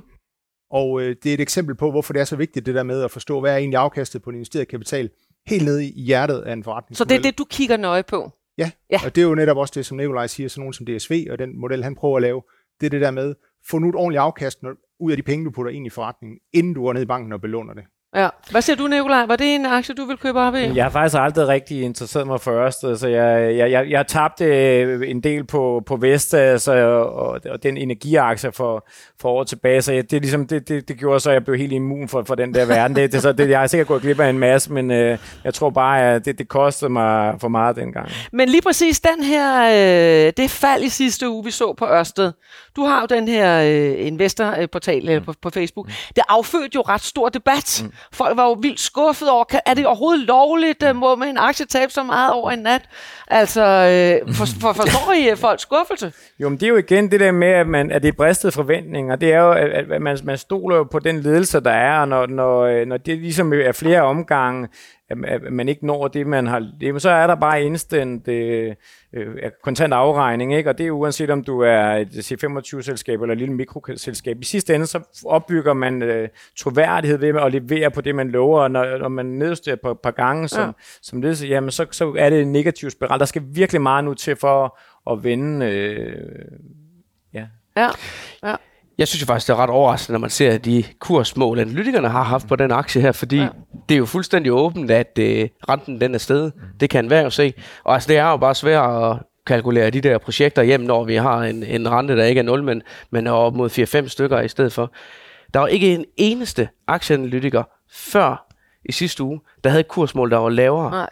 [0.74, 3.02] Og øh, det er et eksempel på, hvorfor det er så vigtigt, det der med
[3.02, 5.10] at forstå, hvad er egentlig afkastet på en investeret kapital,
[5.46, 6.96] helt nede i hjertet af en forretning.
[6.96, 8.32] Så det er det, du kigger nøje på?
[8.58, 10.86] Ja, ja, og det er jo netop også det, som Nikolaj siger, sådan nogen som
[10.86, 12.42] DSV og den model, han prøver at lave.
[12.80, 13.34] Det er det der med,
[13.70, 14.58] få nu et ordentligt afkast
[15.00, 17.32] ud af de penge, du putter ind i forretningen, inden du går ned i banken
[17.32, 17.84] og belåner det.
[18.14, 18.28] Ja.
[18.50, 19.26] Hvad siger du, Nikolaj?
[19.26, 20.58] Var det en aktie, du vil købe op i?
[20.58, 24.44] Jeg har faktisk aldrig rigtig interesseret mig for Ørsted, så jeg, jeg, jeg, jeg tabte
[24.44, 28.86] øh, en del på, på Vestas og, og, og den energiaktie for,
[29.20, 31.56] for år tilbage, så jeg, det, ligesom, det, det, det gjorde så, at jeg blev
[31.56, 32.96] helt immun for, for den der verden.
[32.96, 35.54] Det, det, så det, jeg har sikkert gået glip af en masse, men øh, jeg
[35.54, 38.08] tror bare, at det, det kostede mig for meget dengang.
[38.32, 42.32] Men lige præcis den her, øh, det fald i sidste uge, vi så på Ørsted.
[42.76, 45.86] Du har jo den her øh, investorportal øh, på, på Facebook.
[46.16, 47.80] Det affødte jo ret stor debat.
[47.84, 50.96] Mm Folk var jo vildt skuffet over, kan, er det overhovedet lovligt, mm.
[50.96, 52.82] må med en aktie tabe så meget over en nat?
[53.28, 56.12] Altså, øh, for, for, forstår I øh, folks skuffelse?
[56.40, 58.52] Jo, men det er jo igen det der med, at, man, at det er bristede
[58.52, 59.16] forventninger.
[59.16, 62.26] Det er jo, at, at man, man stoler jo på den ledelse, der er, når,
[62.26, 64.68] når, øh, når det ligesom er flere omgange,
[65.08, 66.72] at man ikke når det, man har...
[66.80, 68.74] Det, så er der bare instant øh,
[69.12, 70.70] øh, kontant afregning, ikke?
[70.70, 74.40] og det er uanset om du er et C25-selskab eller et lille mikroselskab.
[74.40, 76.28] I sidste ende, så opbygger man øh,
[76.58, 80.00] troværdighed ved at levere på det, man lover, og når, når man nedstyrer på et
[80.00, 80.72] par gange som, ja.
[81.02, 83.18] som det, jamen, så, så er det en negativ spiral.
[83.18, 84.78] Der skal virkelig meget nu til for
[85.10, 85.66] at vende...
[85.66, 86.18] Øh,
[87.34, 87.46] ja.
[87.76, 87.88] Ja.
[88.42, 88.54] ja.
[88.98, 92.22] Jeg synes jo faktisk, det er ret overraskende, når man ser de kursmål, analytikerne har
[92.22, 93.48] haft på den aktie her, fordi ja.
[93.88, 95.24] det er jo fuldstændig åbent, at uh,
[95.68, 96.52] renten den er stedet.
[96.80, 97.54] Det kan være jo se.
[97.84, 99.16] Og altså, det er jo bare svært at
[99.46, 102.62] kalkulere de der projekter hjem, når vi har en, en rente, der ikke er 0,
[102.62, 103.70] men, men er op mod
[104.04, 104.92] 4-5 stykker i stedet for.
[105.54, 108.46] Der var ikke en eneste aktieanalytiker før
[108.84, 111.08] i sidste uge, der havde et kursmål, der var lavere, Nej.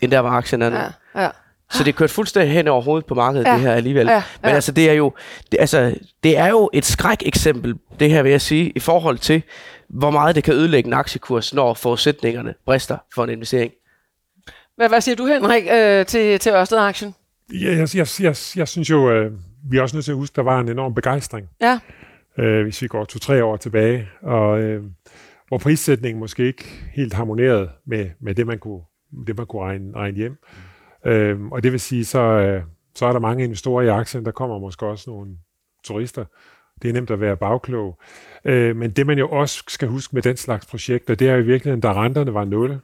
[0.00, 0.66] end der var aktierne.
[0.66, 1.28] Ja, ja.
[1.74, 3.52] Så det kørt fuldstændig hen over hovedet på markedet, ja.
[3.52, 4.06] det her alligevel.
[4.06, 4.12] Ja.
[4.12, 4.22] Ja.
[4.42, 5.12] Men altså, det er jo,
[5.52, 9.42] det, altså, det er jo et skræk-eksempel, det her vil jeg sige, i forhold til,
[9.88, 13.72] hvor meget det kan ødelægge en aktiekurs, når forudsætningerne brister for en investering.
[14.76, 17.14] Hvad, hvad siger du, Henrik, øh, til, til Ørsted-aktien?
[17.52, 19.32] Ja, jeg, jeg, jeg, jeg synes jo, øh,
[19.70, 21.48] vi er også nødt til at huske, der var en enorm begejstring.
[21.60, 21.78] Ja.
[22.38, 24.82] Øh, hvis vi går to-tre år tilbage, og øh,
[25.48, 26.64] hvor prissætningen måske ikke
[26.94, 28.80] helt harmonerede med, med det, man kunne,
[29.26, 30.36] det, man kunne regne, regne hjem.
[31.06, 32.62] Øh, og det vil sige, så, øh,
[32.94, 35.30] så er der mange investorer i aktien, der kommer måske også nogle
[35.84, 36.24] turister.
[36.82, 38.00] Det er nemt at være bagklog.
[38.44, 41.40] Øh, men det man jo også skal huske med den slags projekter, det er jo
[41.40, 42.78] i virkeligheden, da renterne var nul,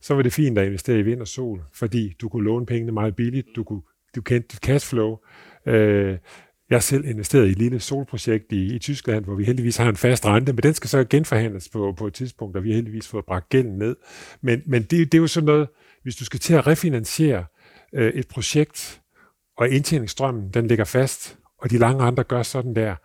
[0.00, 2.92] så var det fint at investere i vind og sol, fordi du kunne låne pengene
[2.92, 3.82] meget billigt, du, kunne,
[4.16, 5.18] du kendte dit cashflow.
[5.66, 6.18] Øh,
[6.70, 9.96] jeg selv investeret i et lille solprojekt i, i Tyskland, hvor vi heldigvis har en
[9.96, 13.08] fast rente, men den skal så genforhandles på, på et tidspunkt, og vi har heldigvis
[13.08, 13.96] fået bragt gælden ned.
[14.40, 15.68] Men, men det, det er jo sådan noget,
[16.02, 17.44] hvis du skal til at refinansiere
[17.94, 19.02] øh, et projekt,
[19.56, 22.96] og indtjeningsstrømmen, den ligger fast, og de lange andre gør sådan der,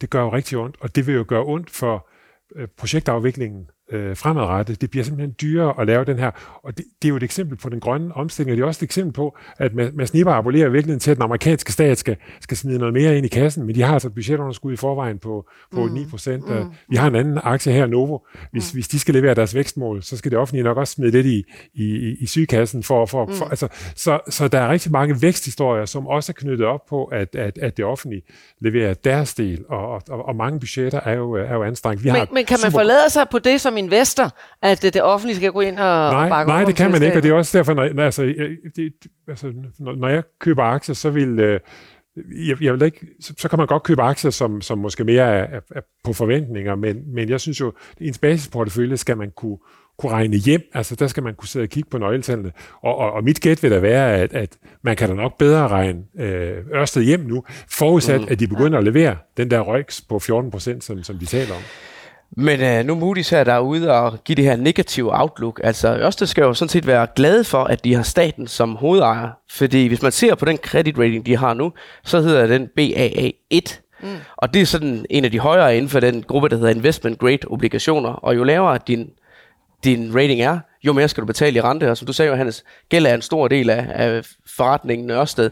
[0.00, 2.08] det gør jo rigtig ondt, og det vil jo gøre ondt for
[2.56, 4.80] øh, projektafviklingen øh, fremadrettet.
[4.80, 6.30] Det bliver simpelthen dyrere at lave den her.
[6.62, 8.78] Og det, det er jo et eksempel på den grønne omstilling, og det er også
[8.78, 12.56] et eksempel på, at Mads Nipper abonnerer virkelig til, at den amerikanske stat skal, skal
[12.56, 15.48] smide noget mere ind i kassen, men de har altså et budgetunderskud i forvejen på,
[15.72, 15.92] på mm.
[15.92, 16.48] 9 procent.
[16.48, 16.70] Mm.
[16.88, 18.18] Vi har en anden aktie her, Novo.
[18.52, 18.76] Hvis, mm.
[18.76, 21.44] hvis de skal levere deres vækstmål, så skal det offentlige nok også smide lidt i,
[21.74, 22.82] i, i sygekassen.
[22.82, 23.32] For, for, mm.
[23.32, 27.04] for, altså, så, så der er rigtig mange væksthistorier, som også er knyttet op på,
[27.04, 28.22] at, at, at det offentlige
[28.60, 32.04] leverer deres del, og, og, og mange budgetter er jo, er jo anstrengt.
[32.04, 32.78] Vi men, har men kan man super...
[32.78, 34.30] forlade sig på det som investor,
[34.62, 37.02] at det, det offentlige skal gå ind og, nej, og bakke Nej, det kan man
[37.02, 38.92] ikke, og det er også derfor, når, altså, jeg- det,
[39.28, 41.38] altså, når, når jeg køber aktier, så vil...
[41.40, 41.60] Øh,
[42.48, 45.22] jeg, jeg vil ikke, så, så kan man godt købe aktier, som, som måske mere
[45.24, 49.58] er, er, er på forventninger, men, men jeg synes jo, ens basisportefølje skal man kunne,
[49.98, 52.52] kunne regne hjem, altså der skal man kunne sidde og kigge på nøgletallene,
[52.82, 55.68] og, og, og mit gæt vil da være, at, at man kan da nok bedre
[55.68, 58.26] regne øh, Ørsted hjem nu, forudsat mm.
[58.30, 61.54] at de begynder at levere den der røgs på 14 procent, som, som de taler
[61.54, 61.62] om.
[62.38, 65.60] Men øh, nu er Moody's her derude og give det her negative outlook.
[65.64, 69.28] Altså Ørsted skal jo sådan set være glade for, at de har staten som hovedejer.
[69.50, 71.72] Fordi hvis man ser på den credit rating, de har nu,
[72.04, 73.80] så hedder den BAA1.
[74.02, 74.08] Mm.
[74.36, 77.18] Og det er sådan en af de højere inden for den gruppe, der hedder investment
[77.18, 78.10] grade obligationer.
[78.10, 79.10] Og jo lavere din,
[79.84, 81.90] din rating er, jo mere skal du betale i rente.
[81.90, 84.24] Og som du sagde, Johannes, gæld er en stor del af, af
[84.56, 85.50] forretningen Ørsted.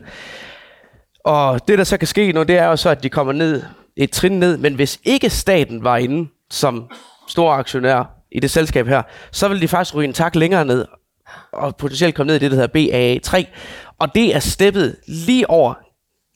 [1.24, 3.62] Og det, der så kan ske nu, det er jo så, at de kommer ned
[3.96, 6.90] et trin ned, men hvis ikke staten var inde som
[7.28, 10.86] stor aktionær i det selskab her, så ville de faktisk ryge en tak længere ned,
[11.52, 13.44] og potentielt komme ned i det, der hedder BA3,
[13.98, 15.74] og det er steppet lige over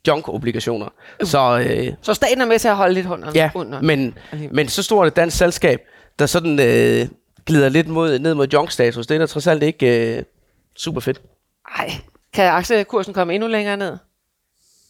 [0.09, 0.89] junk-obligationer.
[1.23, 3.33] Så øh, Så staten er med til at holde lidt under.
[3.35, 3.81] ja, under.
[3.83, 4.19] men,
[4.53, 5.81] men så stort et dansk selskab,
[6.19, 7.09] der sådan øh,
[7.47, 10.23] glider lidt mod, ned mod junk-status, det er da trods alt ikke øh,
[10.77, 11.23] super fedt.
[11.79, 11.91] Ej,
[12.33, 13.97] kan aktiekursen komme endnu længere ned?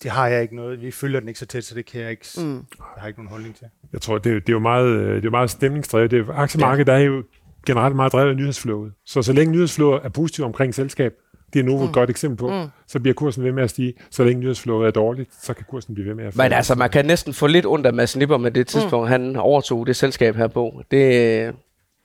[0.03, 0.83] Det har jeg ikke noget.
[0.83, 2.27] Vi følger den ikke så tæt, så det kan jeg ikke.
[2.37, 2.55] Mm.
[2.57, 3.67] Jeg har ikke nogen holdning til.
[3.93, 6.11] Jeg tror, det er, det er jo meget, øh, det er jo meget stemningsdrevet.
[6.11, 7.23] Det er, aktiemarkedet er jo
[7.67, 8.93] generelt meget drevet af nyhedsflowet.
[9.07, 11.13] Så så længe nyhedsflowet er positivt omkring selskab,
[11.53, 12.69] det er Novo et godt eksempel på, mm.
[12.87, 13.95] så bliver kursen ved med at stige.
[14.11, 16.49] Så længe nyhedsflowet er dårligt, så kan kursen blive ved med at falde.
[16.49, 19.11] Men altså, man kan næsten få lidt ondt af Mads Nipper med det tidspunkt, mm.
[19.11, 20.83] han overtog det selskab her på.
[20.91, 21.01] Det,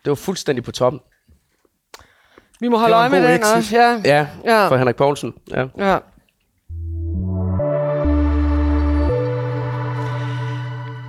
[0.03, 1.01] det var fuldstændig på toppen.
[2.59, 3.75] Vi må holde øje med den også.
[3.77, 4.01] Ja.
[4.05, 4.67] Ja, Ja.
[4.67, 5.33] for Henrik Poulsen.
[5.51, 5.67] Ja.
[5.77, 5.97] ja.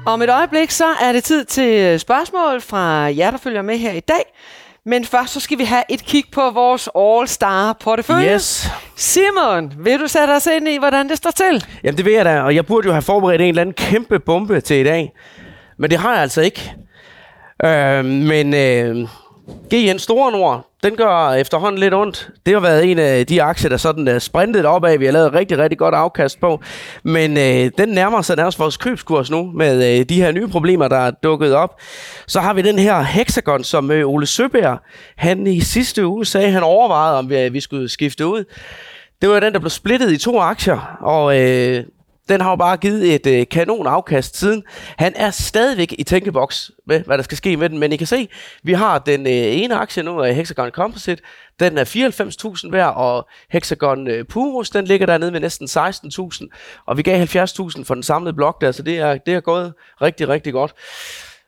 [0.06, 2.80] Om et øjeblik, så er det tid til spørgsmål fra
[3.16, 4.34] jer, der følger med her i dag.
[4.86, 8.34] Men først så skal vi have et kig på vores All-Star portefølje.
[8.34, 8.70] Yes.
[8.96, 11.66] Simon, vil du sætte os ind i, hvordan det står til?
[11.84, 14.18] Jamen det vil jeg da, og jeg burde jo have forberedt en eller anden kæmpe
[14.18, 15.12] bombe til i dag.
[15.78, 16.74] Men det har jeg altså ikke.
[17.64, 19.08] Øh, men øh,
[19.48, 22.30] GN Store Nord, den gør efterhånden lidt ondt.
[22.46, 24.98] Det har været en af de aktier, der sådan er sprintet opad.
[24.98, 26.60] Vi har lavet rigtig, rigtig godt afkast på.
[27.02, 30.88] Men øh, den nærmer sig nærmest vores købskurs nu, med øh, de her nye problemer,
[30.88, 31.80] der er dukket op.
[32.26, 34.78] Så har vi den her Hexagon, som øh, Ole Søberg,
[35.16, 38.44] han i sidste uge sagde, han overvejede, om vi, vi skulle skifte ud.
[39.22, 41.84] Det var den, der blev splittet i to aktier, og øh,
[42.28, 44.62] den har jo bare givet et øh, kanon afkast siden.
[44.98, 48.06] Han er stadigvæk i tænkeboks med, hvad der skal ske med den, men I kan
[48.06, 48.28] se,
[48.62, 51.22] vi har den øh, ene aktie nu af Hexagon Composite.
[51.60, 51.84] Den er
[52.64, 56.46] 94.000 værd, og Hexagon øh, Purus, den ligger dernede med næsten 16.000,
[56.86, 59.72] og vi gav 70.000 for den samlede blok der, så det er, det er gået
[60.02, 60.74] rigtig, rigtig godt.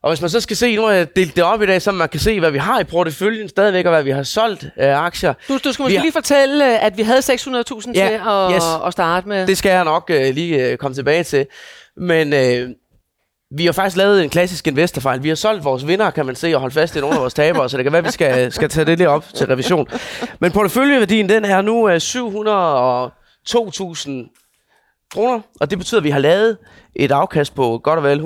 [0.06, 1.92] Og hvis man så skal se, nu har jeg delt det op i dag, så
[1.92, 4.96] man kan se, hvad vi har i porteføljen stadigvæk, og hvad vi har solgt af
[4.96, 5.34] aktier.
[5.48, 8.52] Du, du skal Vi måske har- lige fortælle, at vi havde 600.000 Ja, til at,
[8.54, 8.62] yes.
[8.86, 9.46] at starte med.
[9.46, 11.46] Det skal jeg nok øh, lige øh, komme tilbage til.
[11.96, 12.68] Men øh,
[13.56, 15.22] vi har faktisk lavet en klassisk investorfejl.
[15.22, 17.34] Vi har solgt vores vinder, kan man se, og holdt fast i nogle af vores
[17.34, 19.86] tabere, så det kan være, at vi skal, skal tage det lidt op til revision.
[20.40, 24.42] Men porteføljeværdien, den er nu øh, 702.000
[25.12, 26.56] kroner, og det betyder, at vi har lavet
[26.94, 28.20] et afkast på godt og vel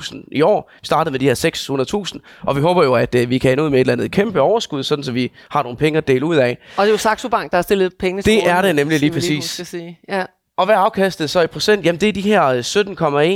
[0.00, 0.70] 102.000 i år.
[0.80, 3.62] Vi startede med de her 600.000, og vi håber jo, at øh, vi kan ende
[3.62, 6.26] ud med et eller andet kæmpe overskud, sådan så vi har nogle penge at dele
[6.26, 6.58] ud af.
[6.76, 9.00] Og det er jo Saxo Bank, der har stillet penge til Det er det nemlig
[9.00, 9.44] lige præcis.
[9.44, 9.98] skal sige.
[10.08, 10.24] Ja.
[10.58, 11.84] Og hvad er afkastet så i procent?
[11.84, 12.58] Jamen det er de her øh,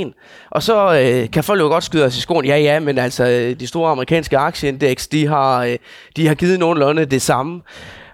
[0.05, 0.47] 17,1.
[0.51, 2.45] Og så øh, kan folk jo godt skyde os i skoen.
[2.45, 5.77] Ja, ja, men altså øh, de store amerikanske aktieindeks, de har, øh,
[6.15, 7.61] de har givet nogenlunde det samme.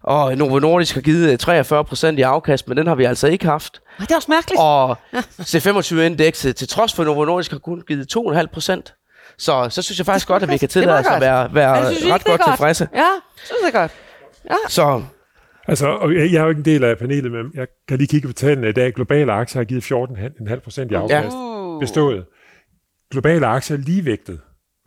[0.08, 3.28] Og Novo Nordisk har givet øh, 43 procent i afkast, men den har vi altså
[3.28, 3.82] ikke haft.
[4.00, 4.62] Det er også mærkeligt.
[4.62, 4.98] Og
[5.52, 8.94] C25-indekset, til trods for Novo Nordisk har kun givet 2,5 procent.
[9.38, 11.22] Så, så synes jeg faktisk godt, at vi kan tillade os at godt.
[11.22, 12.88] være, være Ja, det synes ret er godt tilfredse.
[12.96, 13.92] Ja, synes jeg godt.
[14.72, 15.02] Så
[15.68, 18.08] Altså, og jeg, jeg er jo ikke en del af panelet, men jeg kan lige
[18.08, 18.94] kigge på tallene i dag.
[18.94, 19.92] Globale aktier har givet
[20.52, 21.36] 14,5 procent i afkast.
[21.36, 21.80] Uh.
[21.80, 22.26] Bestået.
[23.12, 24.40] Globale aktier er ligevægtet.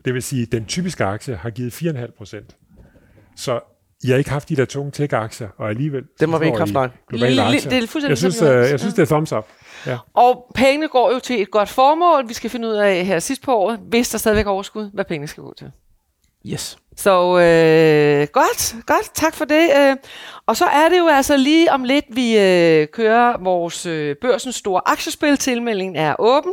[0.04, 2.56] Det vil sige, at den typiske aktie har givet 4,5 procent.
[3.36, 3.60] Så
[4.02, 6.02] I har ikke haft de der tunge tech-aktier, og alligevel...
[6.20, 6.88] Dem har vi ikke haft, nej.
[7.08, 7.70] Globale aktier.
[7.70, 8.70] det er fuldstændig jeg synes, som uh, Jonas.
[8.70, 9.46] jeg synes, det er thumbs up.
[9.86, 9.98] Ja.
[10.14, 12.28] Og pengene går jo til et godt formål.
[12.28, 15.04] Vi skal finde ud af her sidst på året, hvis der stadigvæk er overskud, hvad
[15.04, 15.70] pengene skal gå til.
[16.46, 16.78] Yes.
[16.96, 19.70] Så øh, godt, godt, tak for det.
[19.78, 19.96] Øh,
[20.46, 24.56] og så er det jo altså lige om lidt, vi øh, kører vores øh, børsens
[24.56, 25.36] store aktiespil.
[25.36, 26.52] Tilmeldingen er åben,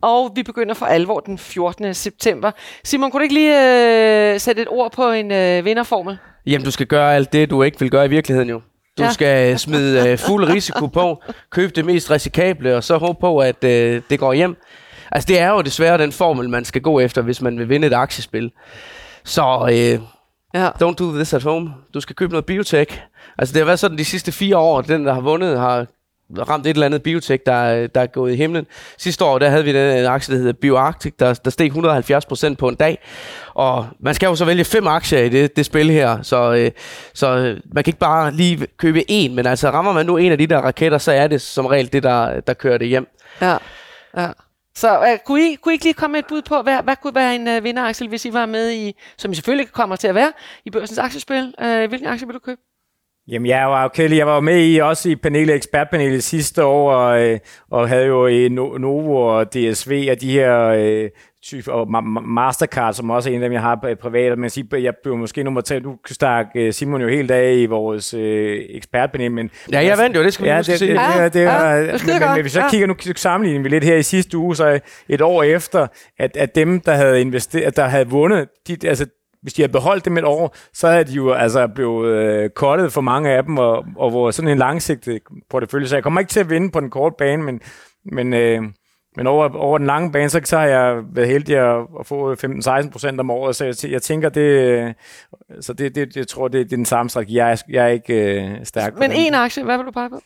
[0.00, 1.94] og vi begynder for alvor den 14.
[1.94, 2.50] september.
[2.84, 6.18] Simon, kunne du ikke lige øh, sætte et ord på en øh, vinderformel?
[6.46, 8.60] Jamen, du skal gøre alt det, du ikke vil gøre i virkeligheden jo.
[8.98, 9.10] Du Ja.
[9.12, 13.64] skal smide øh, fuld risiko på, købe det mest risikable, og så håbe på, at
[13.64, 14.56] øh, det går hjem.
[15.12, 17.86] Altså, det er jo desværre den formel, man skal gå efter, hvis man vil vinde
[17.86, 18.50] et aktiespil.
[19.24, 20.00] Så øh,
[20.54, 20.68] Ja.
[20.68, 21.70] don't do this at home.
[21.94, 23.00] Du skal købe noget biotech.
[23.38, 25.86] Altså, det har været sådan de sidste fire år, den, der har vundet, har
[26.38, 28.66] ramt et eller andet biotech, der, der er gået i himlen.
[28.98, 32.58] Sidste år, der havde vi den aktie, der hedder BioArctic, der, der steg 170 procent
[32.58, 32.98] på en dag.
[33.54, 36.70] Og man skal jo så vælge fem aktier i det, det spil her, så, øh,
[37.14, 40.38] så man kan ikke bare lige købe en, men altså rammer man nu en af
[40.38, 43.06] de der raketter, så er det som regel det, der, der kører det hjem.
[43.40, 43.56] Ja,
[44.16, 44.28] ja.
[44.74, 46.96] Så øh, kunne, I, kunne I ikke lige komme med et bud på, hvad, hvad
[46.96, 50.08] kunne være en øh, vinderaktie, hvis I var med i, som I selvfølgelig kommer til
[50.08, 50.32] at være,
[50.64, 51.54] i børsens aktiespil?
[51.60, 52.60] Øh, hvilken aktie vil du købe?
[53.28, 56.92] Jamen, jeg var jo Kelly, jeg var med i også i panelet, ekspertpanelet sidste år,
[56.92, 57.38] og, øh,
[57.70, 61.10] og havde jo i No- Novo og DSV og de her øh,
[61.44, 64.38] typer, og Ma- Ma- Mastercard, som også er en af dem, jeg har øh, privat,
[64.38, 65.80] men jeg blev måske nummer tre.
[65.80, 69.50] Du stak øh, Simon jo helt af i vores øh, ekspertpanel, men...
[69.72, 70.92] Ja, jeg vandt jo, det skal vi Ja, huske det, sige.
[71.16, 72.70] Ja, det, det, ja, det er skide men, men, hvis jeg Ja.
[72.70, 75.86] kigger nu sammenligner vi lidt her i sidste uge, så et år efter,
[76.18, 79.06] at, at dem, der havde investeret, der havde vundet, de, altså
[79.42, 82.92] hvis de havde beholdt dem et år, så havde de jo altså blevet øh, kottet
[82.92, 85.20] for mange af dem, og, og hvor sådan en langsigtet
[85.50, 85.88] portefølje.
[85.88, 87.60] Så jeg kommer ikke til at vinde på den korte bane, men,
[88.04, 88.62] men, øh,
[89.16, 92.34] men over, over den lange bane, så, så har jeg været heldig at, at få
[92.34, 94.94] 15-16 procent om året, så jeg, jeg tænker, det, øh,
[95.60, 97.36] så det, det, jeg tror, det, det er den samme strategi.
[97.36, 100.10] Jeg er, jeg er ikke øh, stærk på Men en aktie, hvad vil du pege
[100.10, 100.20] på?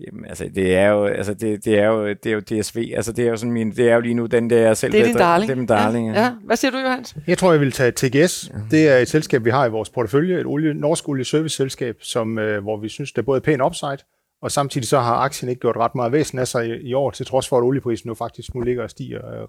[0.00, 2.92] Jamen, altså, det er jo, altså, det, det er jo, det er jo DSV.
[2.96, 4.92] Altså, det er jo sådan min, det er jo lige nu den der jeg selv
[4.92, 5.48] Det er din der- darling.
[5.48, 6.22] Det er min darling, ja.
[6.22, 6.32] ja.
[6.44, 7.16] Hvad siger du, Johans?
[7.26, 8.52] Jeg tror, jeg vil tage TGS.
[8.70, 12.62] Det er et selskab, vi har i vores portefølje, et olie, norsk olieservice-selskab, som, øh,
[12.62, 13.98] hvor vi synes, det er både pæn upside,
[14.42, 17.10] og samtidig så har aktien ikke gjort ret meget væsen af sig i, i år,
[17.10, 19.48] til trods for, at olieprisen nu faktisk nu ligger og stiger øh,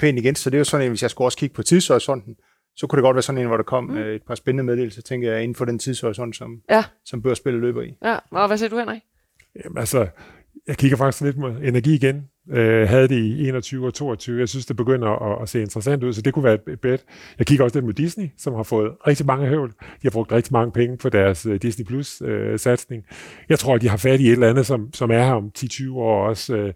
[0.00, 0.34] pænt igen.
[0.34, 2.34] Så det er jo sådan en, hvis jeg skulle også kigge på tidshorisonten,
[2.76, 3.96] så kunne det godt være sådan en, hvor der kom mm.
[3.96, 6.84] øh, et par spændende meddelelser, tænker jeg, inden for den tidshorisont, som, Ja.
[7.04, 7.94] som børsspillet løber i.
[8.04, 9.00] Ja, og hvad siger du, Henrik?
[9.64, 10.08] Jamen, altså,
[10.66, 12.28] jeg kigger faktisk lidt på energi igen.
[12.50, 14.40] Øh, havde det i 21 og 22.
[14.40, 17.04] Jeg synes, det begynder at, at se interessant ud, så det kunne være et bet.
[17.38, 19.70] Jeg kigger også lidt med Disney, som har fået rigtig mange høvl.
[19.70, 23.04] De har brugt rigtig mange penge på deres uh, Disney Plus-satsning.
[23.48, 25.50] jeg tror, at de har fat i et eller andet, som, som er her om
[25.58, 26.56] 10-20 år også.
[26.56, 26.72] Øh,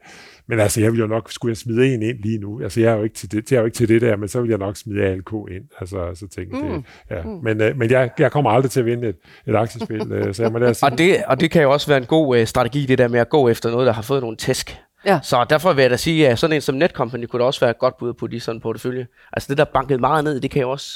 [0.48, 2.62] men altså, jeg vil jo nok, skulle jeg smide en ind lige nu?
[2.62, 4.28] Altså, jeg er jo ikke til det, jeg er jo ikke til det der, men
[4.28, 5.64] så vil jeg nok smide ALK ind.
[5.80, 6.68] Altså, så tænker mm.
[6.68, 7.22] det, ja.
[7.22, 7.30] Mm.
[7.42, 10.42] Men, øh, men jeg, jeg kommer aldrig til at vinde et, et aktiespil, øh, så
[10.42, 10.74] jeg må lade.
[10.86, 13.20] Og det, og det kan jo også være en god øh, strategi, det der med
[13.20, 14.76] at gå efter noget, der har fået nogle tæsk.
[15.07, 15.20] Ja.
[15.22, 17.70] Så derfor vil jeg da sige, at sådan en som Netcompany kunne da også være
[17.70, 19.07] et godt bud på de sådan portefølje.
[19.32, 20.86] Altså det, der er banket meget ned, det kan jo også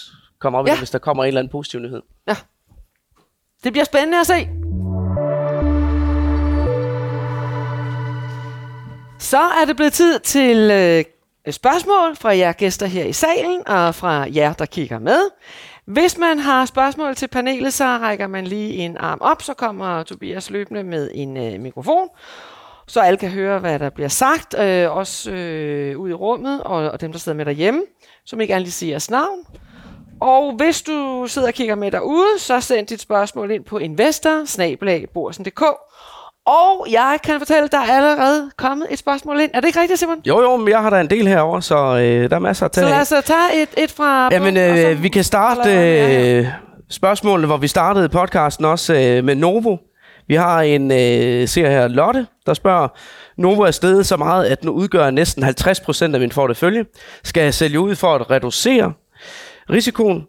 [0.41, 0.73] komme op Ja.
[0.73, 0.79] ja.
[0.79, 2.03] hvis der kommer en eller anden positiv nyhed.
[3.65, 4.49] Det bliver spændende at se.
[9.19, 11.05] Så er det blevet tid til øh,
[11.53, 15.21] spørgsmål fra jer gæster her i salen, og fra jer, der kigger med.
[15.85, 20.03] Hvis man har spørgsmål til panelet, så rækker man lige en arm op, så kommer
[20.03, 22.09] Tobias løbende med en øh, mikrofon,
[22.93, 26.91] så alle kan høre, hvad der bliver sagt, øh, også øh, ud i rummet, og,
[26.91, 27.83] og dem, der sidder med derhjemme,
[28.27, 29.39] som ikke lige siger jeres navn.
[30.21, 34.45] Og hvis du sidder og kigger med derude, så send dit spørgsmål ind på investor
[36.47, 39.51] Og jeg kan fortælle, at der er allerede kommet et spørgsmål ind.
[39.55, 40.17] Er det ikke rigtigt, Simon?
[40.27, 42.75] Jo, jo, men jeg har da en del herover, så øh, der er masser at
[42.75, 43.01] Så tage lad af.
[43.03, 44.29] os øh, tage et, et fra...
[44.33, 45.71] Jamen, og så- øh, vi kan starte
[46.39, 46.47] øh,
[46.91, 49.77] spørgsmålet, hvor vi startede podcasten også øh, med Novo.
[50.31, 52.89] Vi har en øh, ser her, Lotte, der spørger,
[53.37, 56.85] Novo er steget så meget, at nu udgør næsten 50% af min portefølje.
[57.25, 58.93] Skal jeg sælge ud for at reducere
[59.71, 60.27] risikoen?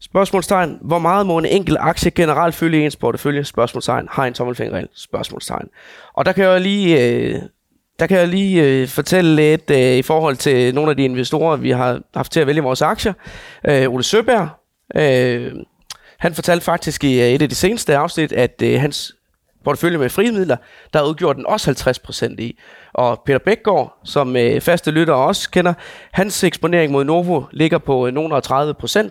[0.00, 0.78] Spørgsmålstegn.
[0.82, 3.44] Hvor meget må en enkelt aktie generelt fylde i ens portefølje?
[3.44, 4.08] Spørgsmålstegn.
[4.10, 4.88] Har en tommelfingerregel?
[4.94, 5.68] Spørgsmålstegn.
[6.14, 7.34] Og der kan jeg lige, øh,
[7.98, 11.56] der kan jeg lige øh, fortælle lidt øh, i forhold til nogle af de investorer,
[11.56, 13.12] vi har haft til at vælge vores aktier.
[13.68, 14.48] Øh, Ole Søberg,
[14.96, 15.52] øh,
[16.18, 19.14] han fortalte faktisk i øh, et af de seneste afsnit, at øh, hans
[19.68, 20.56] portefølje med frie midler,
[20.92, 21.94] der udgjorde den også
[22.30, 22.58] 50% i.
[22.94, 25.74] Og Peter Bækgaard, som øh, faste lytter også kender,
[26.12, 29.08] hans eksponering mod Novo ligger på øh, nogle og 30%.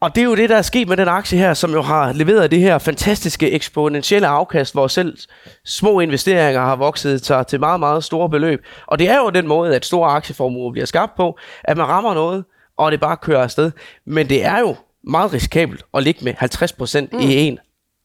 [0.00, 2.12] Og det er jo det, der er sket med den aktie her, som jo har
[2.12, 5.16] leveret det her fantastiske eksponentielle afkast, hvor selv
[5.64, 8.66] små investeringer har vokset sig til meget, meget store beløb.
[8.86, 12.14] Og det er jo den måde, at store aktieformuer bliver skabt på, at man rammer
[12.14, 12.44] noget,
[12.78, 13.70] og det bare kører afsted.
[14.06, 17.18] Men det er jo meget risikabelt at ligge med 50% mm.
[17.20, 17.58] i en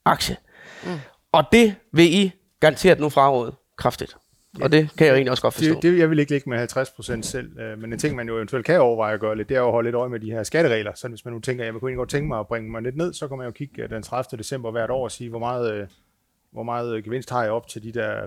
[0.05, 0.35] aktie.
[0.83, 0.99] Mm.
[1.31, 4.17] Og det vil I garanteret nu fraråde kraftigt.
[4.61, 5.73] Og det kan jeg jo egentlig også godt forstå.
[5.73, 8.35] Det, det, jeg vil ikke ligge med 50% selv, øh, men en ting, man jo
[8.35, 10.43] eventuelt kan overveje at gøre lidt, det er at holde lidt øje med de her
[10.43, 10.93] skatteregler.
[10.95, 12.97] Så hvis man nu tænker, jeg kunne egentlig godt tænke mig at bringe mig lidt
[12.97, 14.37] ned, så kan man jo kigge øh, den 30.
[14.37, 15.87] december hvert år og sige, hvor meget, øh,
[16.51, 18.21] hvor meget gevinst har jeg op til de der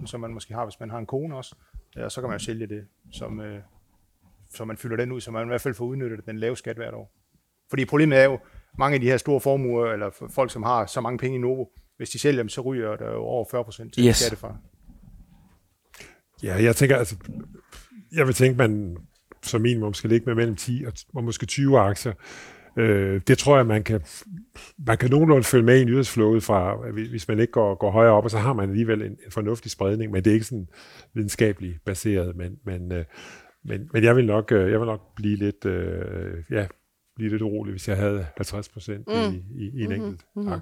[0.00, 1.54] 100.000, som man måske har, hvis man har en kone også.
[1.96, 3.42] Ja, så kan man jo sælge det, som,
[4.54, 6.76] så man fylder den ud, så man i hvert fald får udnyttet den lave skat
[6.76, 7.12] hvert år.
[7.70, 8.38] Fordi problemet er jo,
[8.78, 11.64] mange af de her store formuer, eller folk, som har så mange penge i Novo,
[12.00, 14.16] hvis de sælger dem, så ryger der jo over 40 procent til Yes.
[14.16, 14.56] skattefar.
[16.42, 17.16] Ja, jeg tænker, altså,
[18.12, 18.96] jeg vil tænke, man
[19.42, 22.12] som minimum skal ligge med mellem 10 og, og måske 20 aktier.
[22.76, 24.00] Øh, det tror jeg, man kan,
[24.86, 28.24] man kan nogenlunde følge med i nyhedsflowet fra, hvis man ikke går, går højere op,
[28.24, 30.68] og så har man alligevel en, en fornuftig spredning, men det er ikke sådan
[31.14, 33.04] videnskabeligt baseret, men, men, øh,
[33.64, 36.66] men, men jeg vil nok, øh, jeg vil nok blive lidt, øh, ja,
[37.16, 39.14] blive lidt urolig, hvis jeg havde 50 procent mm.
[39.14, 40.52] i, i, i en enkelt mm-hmm.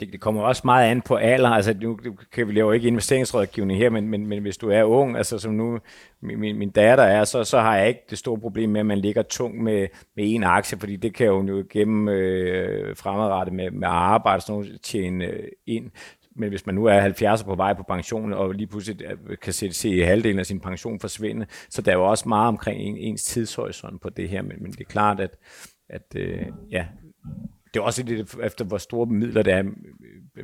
[0.00, 1.48] Det, det kommer også meget an på alder.
[1.48, 1.98] Altså, nu
[2.32, 5.54] kan vi lave ikke investeringsrådgivning her, men, men, men hvis du er ung, altså som
[5.54, 5.78] nu
[6.22, 8.98] min, min datter er, så, så har jeg ikke det store problem med, at man
[8.98, 13.70] ligger tung med, med en aktie, fordi det kan jo jo gennem øh, fremadrettet med,
[13.70, 15.90] med arbejde sådan noget, tjene øh, ind.
[16.36, 19.52] Men hvis man nu er 70 på vej på pension, og lige pludselig øh, kan
[19.52, 22.96] se, se halvdelen af sin pension forsvinde, så der er jo også meget omkring en,
[22.96, 25.36] ens tidshorisont på det her, men, men det er klart, at,
[25.88, 26.86] at øh, ja,
[27.74, 29.62] det er også lidt efter, hvor store midler det er,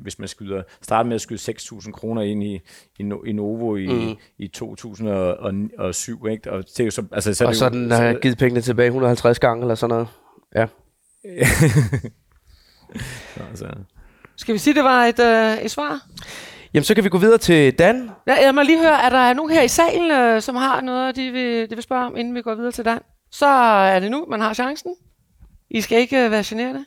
[0.01, 2.55] hvis man skyder, starter med at skyde 6.000 kroner ind i,
[2.99, 4.16] i, i Novo i, mm.
[4.39, 6.53] i 2007, ikke?
[6.53, 9.39] Og, det er jo så, altså, så og så den har givet pengene tilbage 150
[9.39, 10.09] gange, eller sådan noget.
[10.55, 10.66] Ja.
[13.35, 13.66] så, altså.
[14.37, 16.07] Skal vi sige, det var et, øh, et svar?
[16.74, 18.11] Jamen, så kan vi gå videre til Dan.
[18.26, 21.16] Ja, jeg må lige høre, er der nogen her i salen, øh, som har noget,
[21.16, 22.99] de vil, de vil spørge om, inden vi går videre til Dan?
[23.31, 24.95] Så er det nu, man har chancen.
[25.70, 26.85] I skal ikke øh, være generede.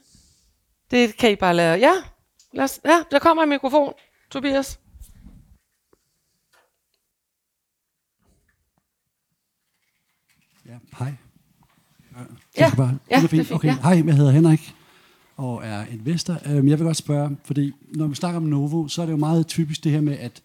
[0.94, 1.80] Det kan I bare lade.
[1.80, 1.91] Ja,
[2.52, 3.94] lad os, ja der kommer en mikrofon.
[4.32, 4.80] Tobias.
[10.66, 11.14] Ja, hej.
[12.58, 13.52] Ja, bare, ja, det er fint.
[13.52, 13.78] Okay, ja.
[13.82, 14.76] hej, jeg hedder Henrik
[15.38, 16.34] og er investor.
[16.46, 19.18] Øhm, jeg vil godt spørge, fordi når vi snakker om Novo, så er det jo
[19.18, 20.41] meget typisk det her med, at,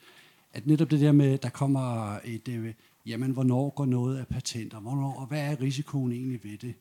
[0.52, 2.74] at netop det der med, der kommer et, øh,
[3.06, 6.74] jamen, hvornår går noget af patenter, hvornår, og hvad er risikoen egentlig ved det?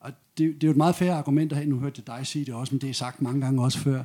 [0.00, 1.66] Og det, det er jo et meget færre argument, her.
[1.66, 4.04] nu hørte jeg dig sige det også, men det er sagt mange gange også før.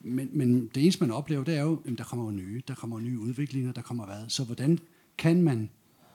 [0.00, 3.00] Men, men det eneste, man oplever, det er jo, at der kommer nye, der kommer
[3.00, 4.28] nye udviklinger, der kommer hvad.
[4.28, 4.78] Så hvordan
[5.18, 5.70] kan man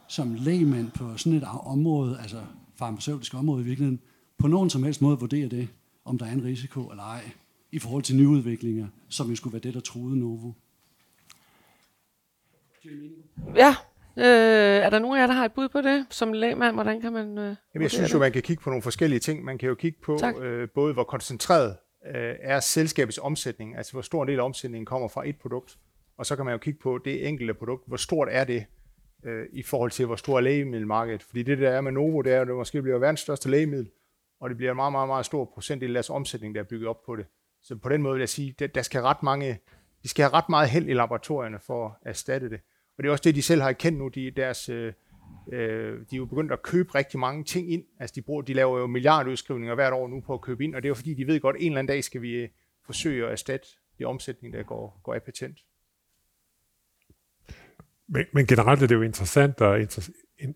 [0.08, 2.42] som lægmand på sådan et område, altså
[2.76, 4.00] farmaceutisk område i virkeligheden,
[4.38, 5.68] på nogen som helst måde vurdere det,
[6.06, 7.32] om der er en risiko eller ej,
[7.72, 10.52] i forhold til nye udviklinger, som jo skulle være det, der truede Novo?
[13.56, 13.76] Ja,
[14.20, 16.76] Øh, er der nogen af jer, der har et bud på det som lægmand?
[16.76, 17.38] Hvordan kan man...
[17.38, 19.44] Øh, Jamen, jeg synes jo, man kan kigge på nogle forskellige ting.
[19.44, 24.02] Man kan jo kigge på øh, både, hvor koncentreret øh, er selskabets omsætning, altså hvor
[24.02, 25.78] stor en del af omsætningen kommer fra et produkt,
[26.18, 28.66] og så kan man jo kigge på det enkelte produkt, hvor stort er det
[29.26, 31.24] øh, i forhold til, hvor stor er lægemiddelmarkedet.
[31.24, 33.90] Fordi det, der er med Novo, det er, at det måske bliver verdens største lægemiddel,
[34.40, 36.88] og det bliver en meget, meget, meget stor procentdel af deres omsætning, der er bygget
[36.88, 37.26] op på det.
[37.62, 39.60] Så på den måde vil jeg sige, at der skal ret mange,
[40.04, 42.60] de skal have ret meget held i laboratorierne for at erstatte det.
[43.00, 44.08] Og det er også det, de selv har erkendt nu.
[44.08, 44.94] De, deres, øh,
[45.52, 47.84] øh, de er jo begyndt at købe rigtig mange ting ind.
[48.00, 50.82] Altså de, bruger, de laver jo milliardudskrivninger hvert år nu på at købe ind, og
[50.82, 52.50] det er jo fordi, de ved godt, at en eller anden dag skal vi øh,
[52.86, 55.58] forsøge at erstatte det omsætning, der går, går af patent.
[58.08, 60.10] Men, men generelt er det jo interessant at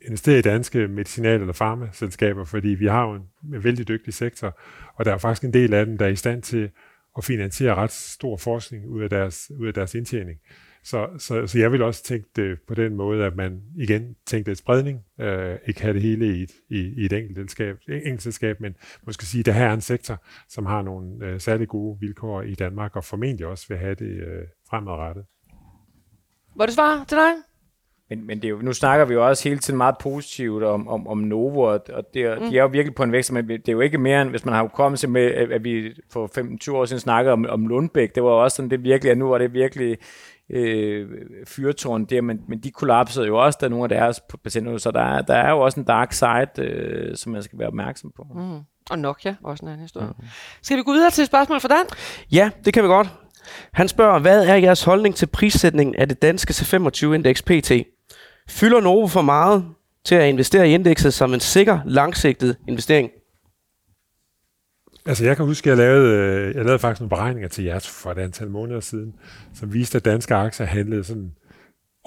[0.07, 3.23] investere i danske medicinal- eller farmaselskaber, fordi vi har jo en,
[3.53, 4.59] en vældig dygtig sektor,
[4.95, 6.71] og der er faktisk en del af dem, der er i stand til
[7.17, 10.39] at finansiere ret stor forskning ud af deres, ud af deres indtjening.
[10.83, 14.51] Så, så, så jeg vil også tænke det på den måde, at man igen tænkte
[14.51, 18.21] et spredning, øh, ikke have det hele i et, i, i et enkelt selskab, enkelt
[18.21, 18.75] selskab, men
[19.05, 22.41] måske sige, at det her er en sektor, som har nogle øh, særlig gode vilkår
[22.41, 25.25] i Danmark, og formentlig også vil have det øh, fremadrettet.
[26.55, 27.33] Var det svar til dig?
[28.09, 30.87] Men, men det er jo, nu snakker vi jo også hele tiden meget positivt om,
[30.87, 32.49] om, om Novo, og, og det, mm.
[32.49, 34.45] de er jo virkelig på en vækst, men det er jo ikke mere end, hvis
[34.45, 38.15] man har kommet til med, at vi for 25 år siden snakkede om, om Lundbæk,
[38.15, 39.97] det var også sådan, det virkelig, at nu var det virkelig
[40.49, 41.09] øh,
[41.47, 45.21] fyrtårn der, men, men de kollapsede jo også, der nogle af deres patienter, så der,
[45.21, 48.25] der er jo også en dark side, øh, som man skal være opmærksom på.
[48.35, 48.59] Mm.
[48.89, 50.07] Og Nokia, også en anden historie.
[50.07, 50.25] Mm.
[50.61, 51.85] Skal vi gå videre til et spørgsmål for Dan?
[52.31, 53.09] Ja, det kan vi godt.
[53.73, 57.71] Han spørger, hvad er jeres holdning til prissætningen af det danske C25-indeks PT?
[58.49, 59.65] Fylder Novo for meget
[60.05, 63.09] til at investere i indekset som en sikker, langsigtet investering?
[65.05, 67.79] Altså jeg kan huske, at jeg lavede, øh, jeg lavede faktisk nogle beregninger til jer
[67.79, 69.15] for et antal måneder siden,
[69.53, 71.31] som viste, at danske aktier handlede sådan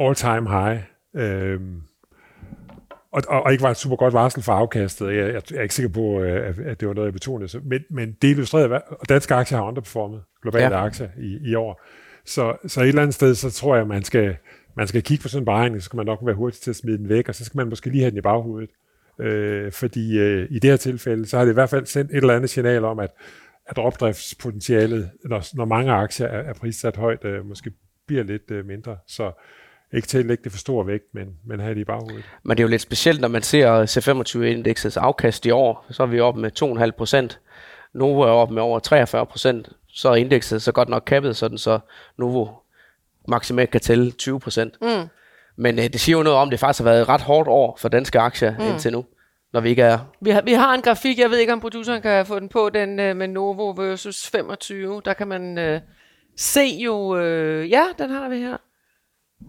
[0.01, 0.81] all-time high.
[1.15, 1.83] Øhm,
[3.13, 5.07] og, og, og ikke var et super godt varsel for afkastet.
[5.07, 7.61] Jeg, jeg, jeg er ikke sikker på, øh, at det var noget, jeg betonede.
[7.65, 10.85] Men, men det illustrerede, og danske aktier har underperformet globale ja.
[10.85, 11.83] aktier i, i år.
[12.25, 14.37] Så, så et eller andet sted, så tror jeg, at man skal
[14.77, 16.77] man skal kigge på sådan en beregning, så skal man nok være hurtig til at
[16.77, 18.71] smide den væk, og så skal man måske lige have den i baghovedet.
[19.21, 22.17] Øh, fordi øh, i det her tilfælde, så har det i hvert fald sendt et
[22.17, 23.11] eller andet signal om, at,
[23.67, 27.73] at opdriftspotentialet, når, når mange aktier er, er prissat højt, øh, måske
[28.07, 28.97] bliver lidt øh, mindre.
[29.07, 29.33] Så
[29.93, 32.25] ikke til at lægge det for stor vægt, men, men have det i baghovedet.
[32.43, 36.07] Men det er jo lidt specielt, når man ser C25-indeksets afkast i år, så er
[36.07, 37.41] vi oppe med 2,5 procent.
[37.93, 39.69] Novo er oppe med over 43 procent.
[39.89, 41.79] Så er indekset så godt nok kappet, sådan så
[42.17, 42.49] Novo
[43.29, 44.75] maksimalt kan tælle 20 procent.
[44.83, 45.09] Mm.
[45.57, 47.49] Men øh, det siger jo noget om, at det faktisk har været et ret hårdt
[47.49, 48.65] år for danske aktier mm.
[48.65, 49.05] indtil nu,
[49.53, 49.99] når vi ikke er...
[50.21, 52.71] Vi har, vi har en grafik, jeg ved ikke, om produceren kan få den på,
[52.75, 55.03] den øh, med Novo versus 25.
[55.05, 55.81] Der kan man øh,
[56.37, 57.17] se jo...
[57.17, 58.57] Øh, ja, den har vi her.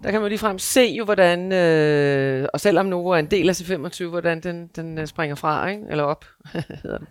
[0.03, 3.49] Der kan man lige frem se jo, hvordan, øh, og selvom Novo er en del
[3.49, 5.84] af C25, hvordan den, den øh, springer fra, ikke?
[5.89, 6.26] eller op,
[6.84, 7.08] hedder den.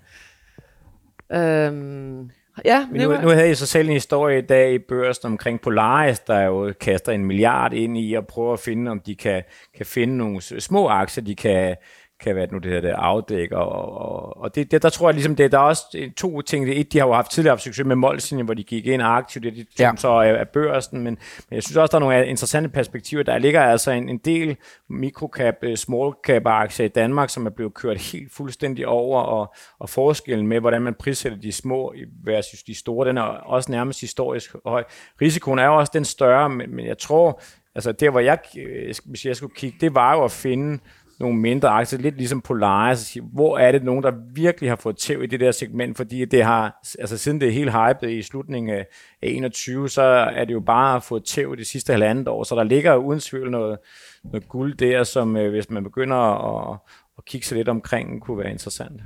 [1.32, 2.30] Øhm,
[2.64, 5.60] ja, Men nu, nu havde jeg så selv en historie i dag i børsen omkring
[5.60, 9.42] Polaris, der jo kaster en milliard ind i at prøve at finde, om de kan,
[9.76, 11.76] kan finde nogle små aktier, de kan,
[12.20, 15.14] kan være nu det her det afdække, og, og, og det, det, der tror jeg
[15.14, 16.66] ligesom, det, der er også to ting.
[16.66, 19.02] Det et, de har jo haft tidligere haft succes med Molslinjen, hvor de gik ind
[19.02, 19.92] aktivt, det de, ja.
[19.96, 21.18] så er, er børsen, men,
[21.50, 23.22] men jeg synes også, der er nogle interessante perspektiver.
[23.22, 24.56] Der ligger altså en, en del
[24.88, 29.54] microcap, øh, small cap aktier i Danmark, som er blevet kørt helt fuldstændig over, og,
[29.78, 31.94] og forskellen med, hvordan man prissætter de små
[32.24, 34.84] versus de store, den er også nærmest historisk høj.
[35.20, 37.40] Risikoen er jo også den større, men, men jeg tror,
[37.74, 40.78] altså der hvor jeg, øh, hvis jeg skulle kigge, det var jo at finde
[41.20, 45.22] nogle mindre aktier, lidt ligesom Polaris, hvor er det nogen, der virkelig har fået tæv
[45.22, 48.74] i det der segment, fordi det har, altså siden det er helt hypet i slutningen
[48.74, 48.86] af
[49.22, 50.02] 21, så
[50.36, 53.50] er det jo bare fået tæv det sidste halvandet år, så der ligger uden tvivl
[53.50, 53.78] noget,
[54.24, 56.78] noget guld der, som øh, hvis man begynder at,
[57.18, 59.00] at kigge sig lidt omkring, kunne være interessant.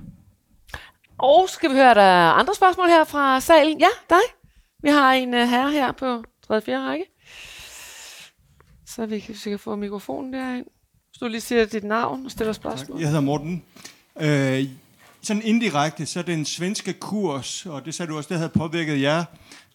[1.18, 3.80] Og skal vi høre, der er andre spørgsmål her fra salen?
[3.80, 4.36] Ja, dig.
[4.82, 6.61] Vi har en uh, herre her på 3.
[6.61, 6.88] 4.
[6.88, 7.04] række.
[8.86, 10.66] Så vi kan, vi kan få mikrofonen derind
[11.20, 12.96] du lige siger dit navn og stiller spørgsmål.
[12.96, 13.00] Tak.
[13.00, 13.62] Jeg hedder Morten.
[14.20, 14.64] Øh,
[15.22, 19.24] sådan indirekte, så den svenske kurs, og det sagde du også, det havde påvirket jer.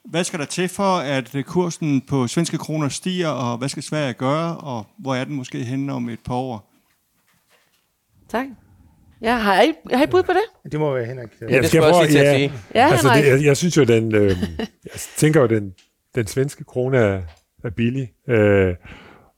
[0.06, 4.14] Hvad skal der til for, at kursen på svenske kroner stiger, og hvad skal Sverige
[4.14, 6.72] gøre, og hvor er den måske henne om et par år?
[8.30, 8.46] Tak.
[9.22, 10.72] Ja, har I, har I bud på det?
[10.72, 11.30] Det må være Henrik.
[11.42, 12.54] Ja, det skal jeg prøve, ja, at sige.
[12.76, 14.30] Ja, altså, det, jeg, jeg synes jo, den, øh,
[14.92, 15.74] jeg tænker jo, den,
[16.16, 17.22] den svenske krone er,
[17.64, 18.12] er billig.
[18.30, 18.76] Øh,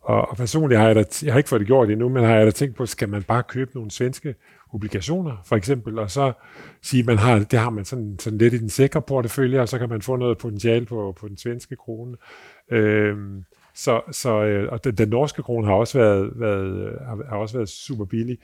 [0.07, 2.35] og, og personligt har jeg da, jeg har ikke fået det gjort endnu, men har
[2.35, 4.35] jeg da tænkt på, skal man bare købe nogle svenske
[4.73, 6.33] obligationer, for eksempel, og så
[6.81, 9.77] sige, man har, det har man sådan, sådan lidt i den sikre portefølje, og så
[9.77, 12.17] kan man få noget potentiale på, på den svenske krone.
[12.71, 13.43] Øhm,
[13.75, 17.57] så, så øh, og den, den norske krone har også været, været, har, har også
[17.57, 18.37] været super billig.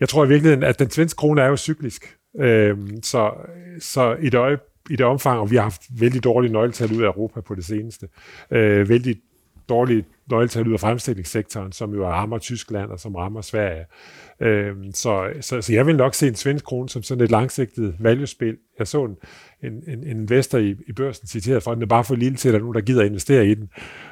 [0.00, 2.16] Jeg tror i virkeligheden, at den svenske krone er jo cyklisk.
[2.40, 3.32] Øhm, så,
[3.80, 4.58] så i det, øje,
[4.90, 7.64] i det omfang, og vi har haft vældig dårlige nøgletal ud af Europa på det
[7.64, 8.08] seneste,
[8.50, 9.16] øh, vældig
[9.68, 13.84] dårlige nøgletal ud af fremstillingssektoren, som jo rammer Tyskland og som rammer Sverige.
[14.40, 17.96] Øhm, så, så, så jeg vil nok se en svensk krone som sådan et langsigtet
[17.98, 18.56] valgespil.
[18.78, 19.16] Jeg så en,
[19.62, 22.48] en, en investor i, i børsen citeret for, at den er bare for lille til,
[22.48, 23.68] at der er nogen, der gider investere i den.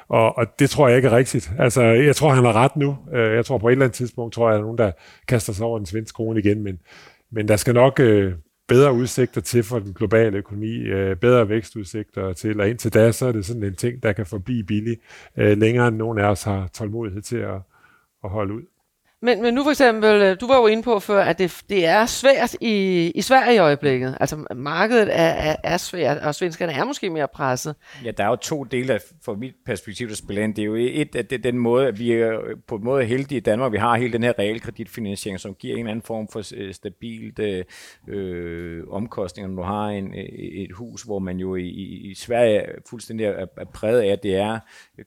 [0.08, 1.52] Og, og det tror jeg ikke er rigtigt.
[1.58, 2.96] Altså, jeg tror, han har ret nu.
[3.14, 4.92] Øh, jeg tror på et eller andet tidspunkt, tror jeg, at der er nogen, der
[5.28, 6.78] kaster sig over en svensk krone igen, men,
[7.32, 8.32] men der skal nok øh,
[8.68, 13.26] bedre udsigter til for den globale økonomi, øh, bedre vækstudsigter til, og indtil da, så
[13.26, 14.96] er det sådan en ting, der kan forblive billig
[15.36, 17.60] øh, længere end nogen af os har tålmodighed til at,
[18.24, 18.62] at holde ud.
[19.22, 21.86] Men, men nu for eksempel, øh, du var jo inde på før, at det, det
[21.86, 24.16] er svært i, i Sverige i øjeblikket.
[24.20, 27.74] Altså markedet er, er, er svært, og svenskerne er måske mere presset.
[28.04, 30.54] Ja, der er jo to dele fra mit perspektiv, der spiller ind.
[30.54, 33.36] Det er jo et, at det, den måde, at vi er på en måde heldige
[33.36, 33.72] i Danmark.
[33.72, 37.38] Vi har hele den her realkreditfinansiering, som giver en eller anden form for øh, stabilt
[37.38, 37.64] øh,
[38.08, 39.48] øh, omkostning.
[39.48, 41.68] Når du har en, et hus, hvor man jo i,
[42.10, 44.58] i Sverige fuldstændig er, er præget af, at det er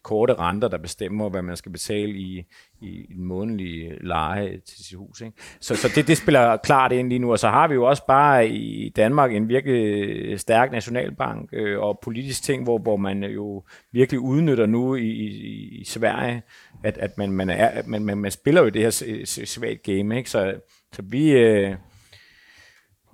[0.03, 2.43] korte renter, der bestemmer, hvad man skal betale i,
[2.81, 5.21] i en månedlig leje til sit hus.
[5.21, 5.37] Ikke?
[5.59, 8.05] Så, så det, det spiller klart ind lige nu, og så har vi jo også
[8.07, 13.63] bare i Danmark en virkelig stærk nationalbank øh, og politisk ting, hvor, hvor man jo
[13.91, 16.41] virkelig udnytter nu i, i, i Sverige,
[16.83, 20.17] at, at man, man, er, man, man, man spiller jo det her svagt game.
[20.17, 20.29] Ikke?
[20.29, 20.53] Så,
[20.93, 21.31] så vi...
[21.31, 21.75] Øh,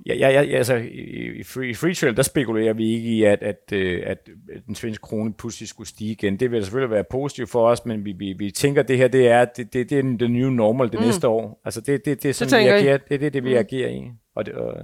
[0.08, 3.44] Ja, ja, ja, altså, i, free, i free trail, der spekulerer vi ikke i, at,
[3.44, 6.40] at, øh, at, at den svenske krone pludselig skulle stige igen.
[6.40, 9.08] Det vil selvfølgelig være positivt for os, men vi, vi, vi tænker, at det her
[9.08, 11.06] det er, det, det, det er the new normal det mm.
[11.06, 11.62] næste år.
[11.66, 13.60] Altså, det, det, det er sådan, det vi agerer, det, det, det, vi mm.
[13.60, 14.04] agerer i.
[14.36, 14.84] Og det, og, øh.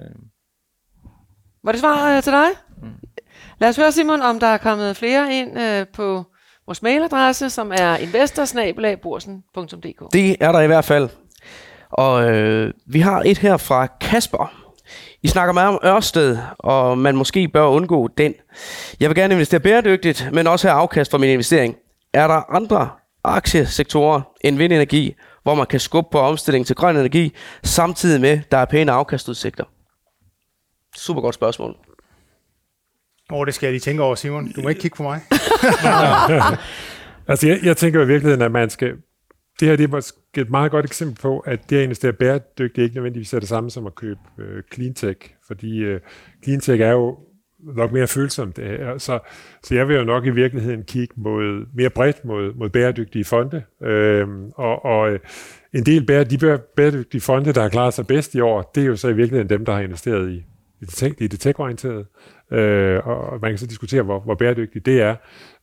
[1.64, 2.48] Var det svar øh, til dig?
[2.82, 2.90] Mm.
[3.60, 6.24] Lad os høre, Simon, om der er kommet flere ind øh, på
[6.66, 10.14] vores mailadresse, som er investorsnabelag.borsen.dk.
[10.14, 11.10] Det er der i hvert fald.
[11.90, 14.63] Og øh, vi har et her fra Kasper.
[15.24, 18.34] I snakker meget om Ørsted, og man måske bør undgå den.
[19.00, 21.76] Jeg vil gerne investere bæredygtigt, men også have afkast fra min investering.
[22.14, 22.90] Er der andre
[23.24, 28.58] aktiesektorer end vindenergi, hvor man kan skubbe på omstilling til grøn energi, samtidig med, der
[28.58, 29.64] er pæne afkastudsigter?
[30.96, 31.76] Super godt spørgsmål.
[33.32, 34.52] Åh, oh, det skal jeg lige tænke over, Simon.
[34.52, 35.22] Du må ikke kigge på mig.
[37.28, 38.94] altså, jeg, jeg tænker i virkeligheden, at man skal...
[39.60, 42.84] Det her det er måske et meget godt eksempel på, at det at investere bæredygtigt
[42.84, 46.00] ikke nødvendigvis er det samme som at købe øh, cleantech, fordi øh,
[46.44, 47.18] cleantech er jo
[47.60, 48.60] nok mere følsomt.
[48.60, 49.20] Øh, så,
[49.64, 53.64] så jeg vil jo nok i virkeligheden kigge mod, mere bredt mod, mod bæredygtige fonde.
[53.84, 55.20] Øh, og, og øh,
[55.74, 56.38] en del bære, de
[56.76, 59.50] bæredygtige fonde, der har klaret sig bedst i år, det er jo så i virkeligheden
[59.50, 60.46] dem, der har investeret i,
[60.86, 62.06] det, i det tech-orienterede.
[62.52, 65.16] Øh, og man kan så diskutere, hvor, hvor bæredygtigt det er.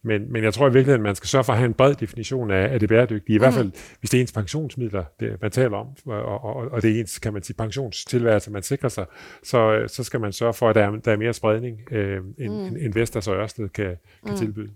[0.03, 1.95] Men, men jeg tror i virkeligheden, at man skal sørge for at have en bred
[1.95, 3.35] definition af, af det bæredygtige.
[3.35, 3.43] I mm.
[3.43, 6.97] hvert fald, hvis det er ens pensionsmidler, det, man taler om, og, og, og det
[6.97, 9.07] er ens, kan man sige, pensionstilværelse, man sikrer sig,
[9.43, 12.71] så, så skal man sørge for, at der er, der er mere spredning, øh, end,
[12.71, 12.77] mm.
[12.77, 13.97] end Vestas og Ørsted kan, kan
[14.33, 14.37] mm.
[14.37, 14.71] tilbyde.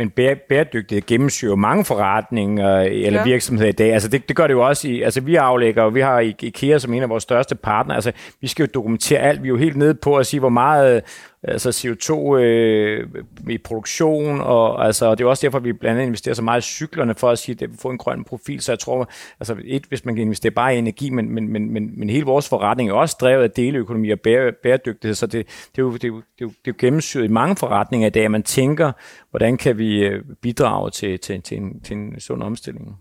[0.00, 0.10] Men
[0.48, 3.24] bæredygtighed gennemsyrer mange forretninger eller ja.
[3.24, 3.92] virksomheder i dag.
[3.92, 6.78] Altså det, det gør det jo også i, altså vi aflægger, og vi har IKEA
[6.78, 9.42] som en af vores største partnere, altså vi skal jo dokumentere alt.
[9.42, 11.02] Vi er jo helt nede på at sige, hvor meget
[11.42, 13.08] altså CO2 øh,
[13.48, 16.60] i produktion, og altså, det er også derfor, at vi blandt andet investerer så meget
[16.60, 18.60] i cyklerne, for at sige, at vi får en grøn profil.
[18.60, 19.10] Så jeg tror,
[19.40, 22.24] altså et, hvis man kan investere bare i energi, men, men, men, men, men hele
[22.24, 25.92] vores forretning er også drevet af deleøkonomi og bære, bæredygtighed, så det, det, er jo,
[25.92, 28.24] det, er jo, det, er jo, det er jo gennemsyret i mange forretninger i dag,
[28.24, 28.92] at man tænker,
[29.30, 32.98] hvordan kan vi øh, bidrage til, til, til, en, til en sund omstilling.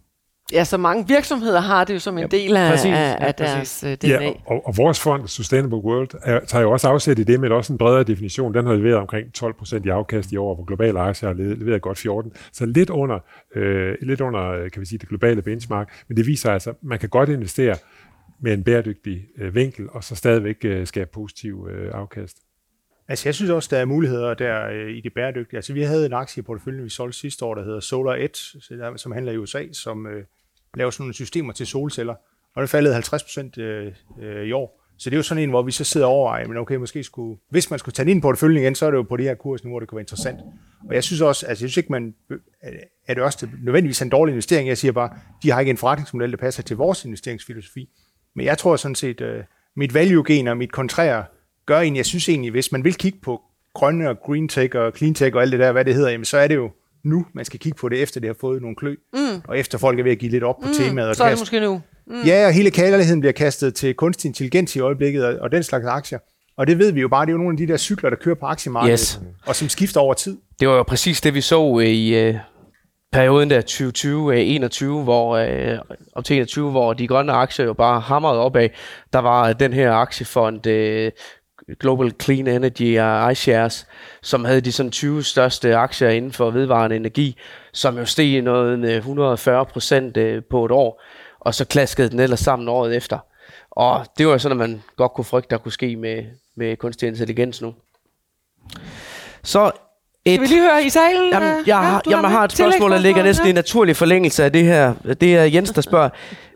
[0.53, 3.33] Ja, så mange virksomheder har det jo som en ja, del af, præcis, af, af
[3.39, 4.09] ja, deres uh, DNA.
[4.09, 7.51] Ja, og, og vores fond, Sustainable World, er, tager jo også afsæt i det, men
[7.51, 8.53] også en bredere definition.
[8.53, 11.81] Den har leveret omkring 12 procent i afkast i år, hvor globale aktier har leveret
[11.81, 12.31] godt 14.
[12.53, 13.19] Så lidt under,
[13.55, 16.03] øh, lidt under øh, kan vi sige, det globale benchmark.
[16.07, 17.75] Men det viser altså, at man kan godt investere
[18.41, 22.37] med en bæredygtig øh, vinkel, og så stadigvæk øh, skabe positiv øh, afkast.
[23.07, 25.57] Altså, jeg synes også, der er muligheder der øh, i det bæredygtige.
[25.57, 28.61] Altså, vi havde en aktie i porteføljen, vi solgte sidste år, der hedder Solar Edge,
[28.97, 30.23] som handler i USA, som øh,
[30.75, 32.15] lave sådan nogle systemer til solceller,
[32.55, 34.79] og det faldet 50 procent øh, øh, i år.
[34.97, 37.03] Så det er jo sådan en, hvor vi så sidder og overvejer, men okay, måske
[37.03, 39.17] skulle, hvis man skulle tage den ind på porteføljen igen, så er det jo på
[39.17, 40.39] det her kurs hvor det kunne være interessant.
[40.89, 42.15] Og jeg synes også, altså jeg synes ikke, man,
[43.07, 44.67] er det også nødvendigvis en dårlig investering.
[44.67, 45.09] Jeg siger bare,
[45.43, 47.89] de har ikke en forretningsmodel, der passer til vores investeringsfilosofi.
[48.35, 49.43] Men jeg tror sådan set, øh,
[49.75, 51.25] mit value-gen og mit kontrære
[51.65, 53.41] gør egentlig, jeg synes egentlig, hvis man vil kigge på
[53.73, 56.25] grønne og green tech og clean tech og alt det der, hvad det hedder, jamen
[56.25, 56.71] så er det jo
[57.05, 59.41] nu, man skal kigge på det, efter det har fået nogle klø, mm.
[59.47, 60.73] og efter folk er ved at give lidt op på mm.
[60.73, 61.09] temaet.
[61.09, 61.81] Og så er det måske nu.
[62.07, 62.21] Mm.
[62.25, 65.85] Ja, og hele kærligheden bliver kastet til kunstig intelligens i øjeblikket, og, og den slags
[65.85, 66.19] aktier.
[66.57, 68.17] Og det ved vi jo bare, det er jo nogle af de der cykler, der
[68.17, 69.19] kører på aktiemarkedet, yes.
[69.45, 70.37] og som skifter over tid.
[70.59, 72.35] Det var jo præcis det, vi så i uh,
[73.11, 73.61] perioden der
[75.01, 75.79] 2020-21, hvor, uh,
[76.13, 78.69] op til 21, hvor de grønne aktier jo bare hamrede opad.
[79.13, 81.11] Der var den her aktiefond, uh,
[81.79, 83.87] Global Clean Energy og iShares,
[84.21, 87.37] som havde de sådan 20 største aktier inden for vedvarende energi,
[87.73, 91.01] som jo steg noget med 140 procent øh, på et år,
[91.39, 93.19] og så klaskede den ellers sammen året efter.
[93.71, 96.23] Og det var jo sådan, at man godt kunne frygte, der kunne ske med,
[96.55, 97.73] med kunstig intelligens nu.
[99.43, 99.71] Så
[100.25, 101.29] et, Skal vi lige høre i salen?
[101.31, 104.43] Jamen, jeg, ja, har, jamen, jeg har et spørgsmål, der ligger næsten i naturlig forlængelse
[104.43, 104.93] af det her.
[105.21, 106.09] Det er Jens, der spørger,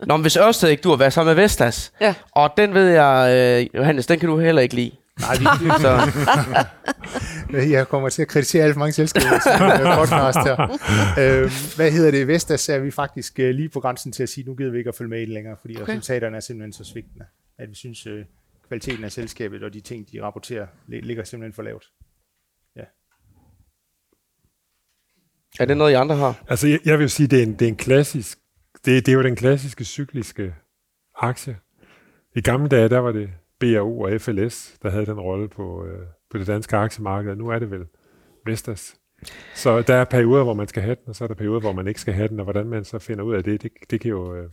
[0.06, 1.92] Nå, hvis Ørsted ikke du hvad så med Vestas?
[2.00, 2.14] Ja.
[2.32, 4.90] Og den ved jeg, øh, Johannes, den kan du heller ikke lide.
[5.20, 5.92] Nej, vi, så.
[7.76, 9.28] jeg kommer til at kritisere alt for mange selskaber
[9.98, 10.78] podcast her.
[11.18, 12.28] Øh, hvad hedder det?
[12.28, 14.88] Vestas er vi faktisk øh, lige på grænsen til at sige, nu gider vi ikke
[14.88, 15.92] at følge med i det længere, fordi okay.
[15.92, 17.24] resultaterne er simpelthen så svigtende,
[17.58, 18.24] at vi synes, øh,
[18.68, 21.84] kvaliteten af selskabet og de ting, de rapporterer, ligger simpelthen for lavt.
[22.76, 22.84] Ja.
[25.60, 26.44] Er det noget, I andre har?
[26.48, 28.38] Altså, jeg, jeg vil sige, det er en, det er en klassisk,
[28.84, 30.54] det, det er jo den klassiske cykliske
[31.18, 31.56] aktie.
[32.36, 33.30] I gamle dage, der var det
[33.72, 35.98] BAO og FLS, der havde den rolle på, øh,
[36.30, 37.36] på det danske aktiemarked.
[37.36, 37.84] Nu er det vel
[38.46, 38.96] Vestas.
[39.54, 41.72] Så der er perioder, hvor man skal have den, og så er der perioder, hvor
[41.72, 44.00] man ikke skal have den, og hvordan man så finder ud af det, det, det
[44.00, 44.48] kan jo øh,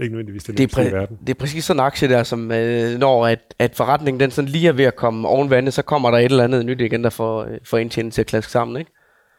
[0.00, 1.18] ikke nødvendigvis det, det er præ- i verden.
[1.20, 4.48] Det er præcis sådan en aktie der, som øh, når at, at forretningen den sådan
[4.48, 7.04] lige er ved at komme oven vandet, så kommer der et eller andet nyt igen,
[7.04, 8.90] der får, øh, får indtjening til at klaske sammen, ikke?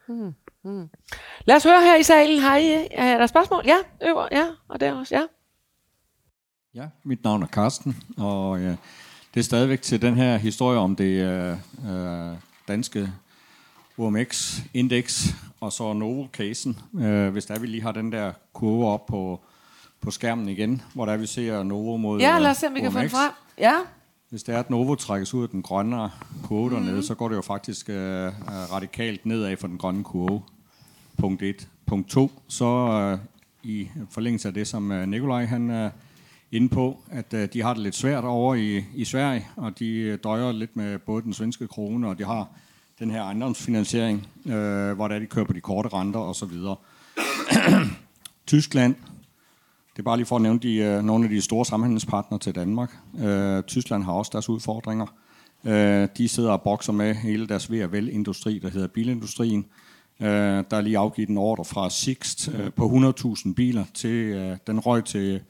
[0.08, 0.34] Mm.
[0.64, 0.90] Mm.
[1.46, 2.42] Lad os høre her i salen.
[2.42, 2.62] Hej,
[2.92, 3.64] er der spørgsmål?
[3.66, 5.22] Ja, øver, ja, og der også, ja.
[6.76, 8.76] Ja, mit navn er Karsten, og øh,
[9.34, 11.58] det er stadigvæk til den her historie om det øh,
[11.92, 12.36] øh,
[12.68, 13.12] danske
[13.98, 17.00] OMX-indeks, og så Novo-casen.
[17.04, 19.40] Øh, hvis der vi lige har den der kurve op på,
[20.02, 22.80] på skærmen igen, hvor der vi ser Novo mod Ja, lad os se, om vi
[22.80, 23.32] kan få den frem.
[23.58, 23.76] Ja.
[24.30, 26.10] Hvis det er, at Novo trækkes ud af den grønne
[26.44, 27.02] kurve dernede, mm.
[27.02, 30.42] så går det jo faktisk øh, radikalt nedad for den grønne kurve.
[31.18, 31.68] Punkt 1.
[31.86, 33.20] Punkt 2, så øh,
[33.64, 35.92] i forlængelse af det, som øh, Nikolaj han øh,
[36.52, 39.90] inde på, at øh, de har det lidt svært over i, i Sverige, og de
[39.90, 42.48] øh, døjer lidt med både den svenske krone, og de har
[43.00, 46.52] den her ejendomsfinansiering, øh, hvor der de kører på de korte renter osv.
[48.48, 48.96] Tyskland,
[49.94, 52.56] det er bare lige for at nævne de, øh, nogle af de store samhandelspartnere til
[52.56, 52.98] Danmark.
[53.20, 55.06] Øh, Tyskland har også deres udfordringer.
[55.66, 59.66] Øh, de sidder og bokser med hele deres ved- og vel-industri, der hedder bilindustrien.
[60.20, 60.28] Øh,
[60.72, 63.14] der er lige afgivet en ordre fra Sixt øh, på
[63.46, 63.86] 100.000 biler.
[63.94, 65.42] til øh, Den røg til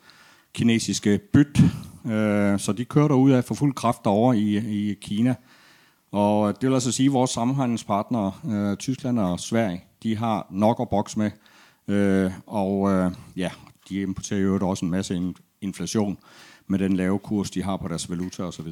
[0.54, 1.60] kinesiske byt.
[2.06, 5.36] Øh, så de kører derud af for fuld kraft over i, i Kina.
[6.12, 10.80] Og det vil altså sige, at vores samhandelspartnere, øh, Tyskland og Sverige, de har nok
[10.80, 11.32] at bokse med.
[11.88, 13.50] Øh, og øh, ja,
[13.90, 16.18] de importerer jo også en masse inflation
[16.68, 18.68] med den lave kurs, de har på deres valuta osv.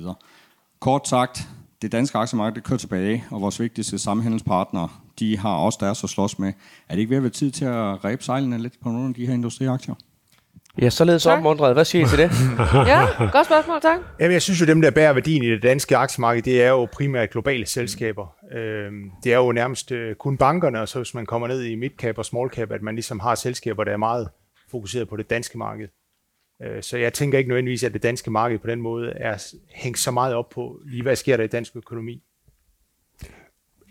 [0.79, 1.49] Kort sagt,
[1.81, 4.89] det danske aktiemarked det kører tilbage, og vores vigtigste samhandelspartnere,
[5.19, 6.53] de har også deres at slås med.
[6.89, 9.13] Er det ikke ved at være tid til at ræbe sejlene lidt på nogle af
[9.13, 9.95] de her industriaktier?
[10.81, 11.37] Ja, således Tak.
[11.37, 11.73] opmuntret.
[11.73, 12.31] Hvad siger I til det?
[12.91, 13.99] Ja, godt spørgsmål, tak.
[14.19, 16.85] Jamen, jeg synes jo, dem, der bærer værdien i det danske aktiemarked, det er jo
[16.91, 18.35] primært globale selskaber.
[18.57, 21.75] Øhm, det er jo nærmest øh, kun bankerne, og så hvis man kommer ned i
[21.75, 24.29] midcap og small cap, at man ligesom har selskaber, der er meget
[24.71, 25.87] fokuseret på det danske marked.
[26.63, 29.43] Øh, Så jeg tænker ikke nødvendigvis, at det danske marked på den måde er
[29.75, 32.23] hængt så meget op på, lige hvad sker der i dansk økonomi.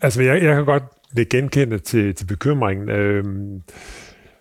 [0.03, 0.83] Altså, jeg, jeg kan godt
[1.17, 2.89] det genkende til, til bekymringen.
[2.91, 3.63] Øhm,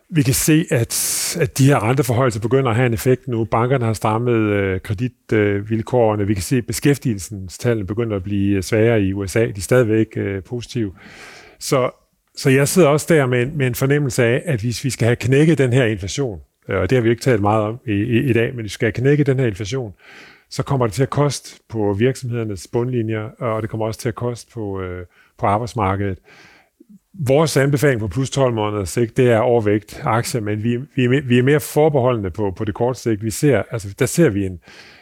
[0.09, 3.45] vi kan se, at, at de her renteforholdelser begynder at have en effekt nu.
[3.45, 6.27] Bankerne har strammet øh, kreditvilkårene.
[6.27, 9.39] vi kan se, at beskæftigelsestallene begynder at blive øh, sværere i USA.
[9.45, 10.93] De er stadigvæk øh, positive.
[11.59, 11.89] Så,
[12.35, 15.05] så jeg sidder også der med, en- med en fornemmelse af, at hvis vi skal
[15.05, 17.79] have knækket den her inflation, øh, og det har vi jo ikke talt meget om
[17.87, 19.93] i, i, i dag, men vi skal have knækket den her inflation,
[20.49, 24.15] så kommer det til at koste på virksomhedernes bundlinjer, og det kommer også til at
[24.15, 25.05] koste på, øh,
[25.39, 26.17] på arbejdsmarkedet.
[27.19, 31.21] Vores anbefaling på plus 12 måneder sigt, det er overvægt aktier, men vi, vi, er,
[31.27, 33.23] vi er mere forbeholdende på, på det korte sigt.
[33.23, 34.59] Vi ser, altså, der ser vi en,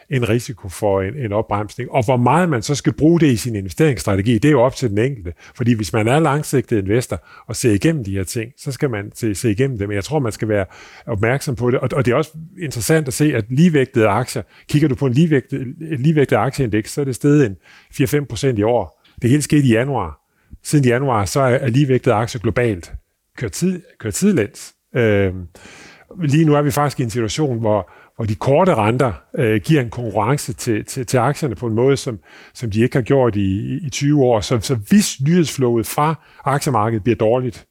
[0.09, 1.91] en risiko for en, en opbremsning.
[1.91, 4.75] Og hvor meget man så skal bruge det i sin investeringsstrategi, det er jo op
[4.75, 5.33] til den enkelte.
[5.55, 9.11] Fordi hvis man er langsigtet investor og ser igennem de her ting, så skal man
[9.15, 9.89] se, se igennem dem.
[9.89, 10.65] Men jeg tror, man skal være
[11.05, 11.79] opmærksom på det.
[11.79, 12.31] Og, og det er også
[12.61, 17.05] interessant at se, at ligevægtede aktier, kigger du på en ligevægtet, ligevægtet aktieindeks, så er
[17.05, 17.55] det steget en
[17.93, 19.03] 4-5 procent i år.
[19.21, 20.22] Det hele skete i januar.
[20.63, 22.93] Siden januar, så er ligevægtede aktier globalt
[23.37, 24.73] kørt, tid, kørt tidlæns.
[24.95, 25.33] Øh,
[26.23, 29.81] lige nu er vi faktisk i en situation, hvor, hvor de korte renter øh, giver
[29.81, 32.19] en konkurrence til, til, til aktierne på en måde, som,
[32.53, 34.39] som de ikke har gjort i, i 20 år.
[34.39, 36.15] Så, så hvis nyhedsflowet fra
[36.45, 37.65] aktiemarkedet bliver dårligt,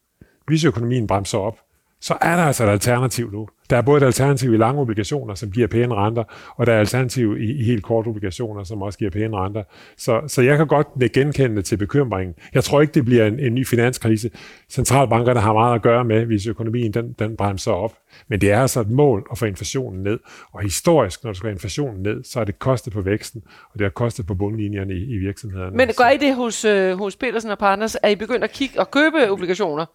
[0.47, 1.57] hvis økonomien bremser op,
[2.03, 3.47] så er der altså et alternativ nu.
[3.69, 6.23] Der er både et alternativ i lange obligationer, som giver pæne renter,
[6.55, 9.63] og der er et alternativ i, i helt korte obligationer, som også giver pæne renter.
[9.97, 12.35] Så, så jeg kan godt lægge genkendende til bekymringen.
[12.53, 14.29] Jeg tror ikke, det bliver en, en ny finanskrise.
[14.69, 17.93] Centralbankerne har meget at gøre med, hvis økonomien den, den bremser op.
[18.27, 20.19] Men det er altså et mål at få inflationen ned.
[20.53, 23.79] Og historisk, når du skal have inflationen ned, så er det kostet på væksten, og
[23.79, 25.77] det har kostet på bundlinjerne i, i virksomhederne.
[25.77, 27.95] Men gør I det hos, øh, hos Petersen og Partners?
[28.03, 29.85] Er I begyndt at kigge og købe obligationer?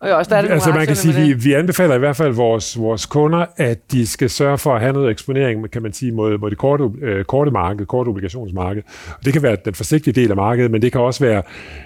[0.00, 2.32] Og også, der er det altså man kan sige, vi, vi anbefaler i hvert fald
[2.32, 6.12] vores, vores kunder, at de skal sørge for at have noget eksponering, kan man sige,
[6.12, 8.82] mod, mod det korte, øh, korte marked, korte obligationsmarked.
[9.18, 11.42] Og det kan være den forsigtige del af markedet, men det kan også være,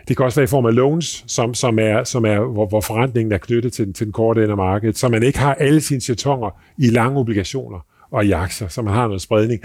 [0.08, 2.80] det kan også være i form af loans, som, som er, som er hvor, hvor
[2.80, 5.80] forrentningen er knyttet til, til den korte ende af markedet, så man ikke har alle
[5.80, 7.78] sine jetonger i lange obligationer
[8.10, 9.60] og i aktier, så man har noget spredning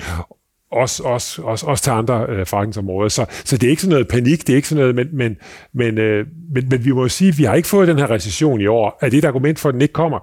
[0.71, 3.09] også, også, også, også til andre øh, forretningsområder.
[3.09, 5.37] Så, så det er ikke sådan noget panik, det er ikke sådan noget, men, men,
[5.73, 8.09] men, øh, men, men vi må jo sige, at vi har ikke fået den her
[8.09, 8.97] recession i år.
[9.01, 10.19] Er det et argument for, at den ikke kommer?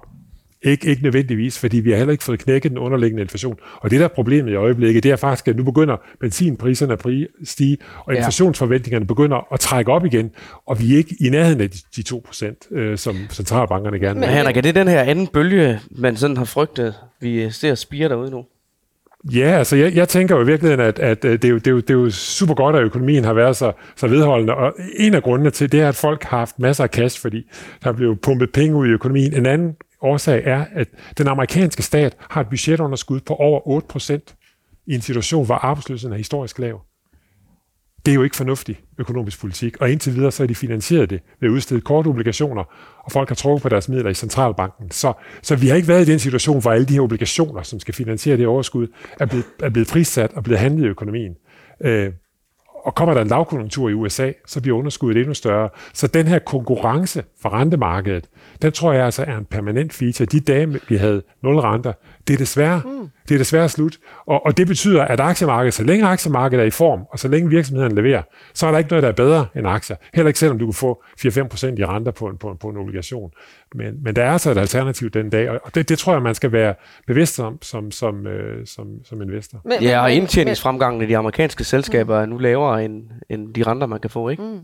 [0.63, 3.57] Ikke, ikke nødvendigvis, fordi vi har heller ikke fået knækket den underliggende inflation.
[3.81, 7.05] Og det der er problemet i øjeblikket, det er faktisk, at nu begynder benzinpriserne at
[7.43, 10.31] stige, og inflationsforventningerne begynder at trække op igen,
[10.65, 14.19] og vi er ikke i nærheden af de, de 2 procent, øh, som centralbankerne gerne
[14.19, 14.27] vil.
[14.27, 18.09] Men Henrik, er det den her anden bølge, man sådan har frygtet, vi ser spire
[18.09, 18.45] derude nu?
[19.33, 21.67] Ja, altså jeg, jeg tænker jo i virkeligheden, at, at øh, det, er jo, det,
[21.67, 24.53] er jo, det er jo super godt, at økonomien har været så, så vedholdende.
[24.53, 27.49] Og en af grundene til det er, at folk har haft masser af cash, fordi
[27.83, 29.33] der blev pumpet penge ud i økonomien.
[29.33, 30.87] En anden årsag er, at
[31.17, 34.35] den amerikanske stat har et budgetunderskud på over 8 procent
[34.87, 36.81] i en situation, hvor arbejdsløsheden er historisk lav.
[38.07, 41.21] Det er jo ikke fornuftig økonomisk politik, og indtil videre så har de finansieret det
[41.39, 42.63] ved at udstede korte obligationer,
[43.03, 44.91] og folk har trukket på deres midler i centralbanken.
[44.91, 47.79] Så, så vi har ikke været i den situation, hvor alle de her obligationer, som
[47.79, 48.87] skal finansiere det overskud,
[49.19, 51.35] er blevet, er blevet prissat og blevet handlet i økonomien.
[51.81, 52.11] Øh,
[52.85, 55.69] og kommer der en lavkonjunktur i USA, så bliver underskuddet endnu større.
[55.93, 58.29] Så den her konkurrence for rentemarkedet,
[58.61, 60.25] den tror jeg altså er en permanent feature.
[60.25, 61.93] De dage, vi havde nul renter,
[62.27, 63.09] det er desværre, mm.
[63.29, 63.97] det er desværre slut.
[64.25, 67.49] Og, og det betyder, at aktiemarkedet, så længe aktiemarkedet er i form, og så længe
[67.49, 68.21] virksomheden leverer,
[68.53, 69.95] så er der ikke noget, der er bedre end aktier.
[70.13, 71.25] Heller ikke selvom du kan få 4-5%
[71.77, 73.31] i renter på en, på, en, på en obligation.
[73.75, 76.35] Men, men der er altså et alternativ den dag, og det, det tror jeg, man
[76.35, 76.75] skal være
[77.07, 79.61] bevidst om som, som, øh, som, som investor.
[79.65, 83.63] Men, Ja, og men- indtjeningsfremgangen i de amerikanske selskaber er nu lavere end, end de
[83.63, 84.43] renter, man kan få, ikke?
[84.43, 84.59] Mm.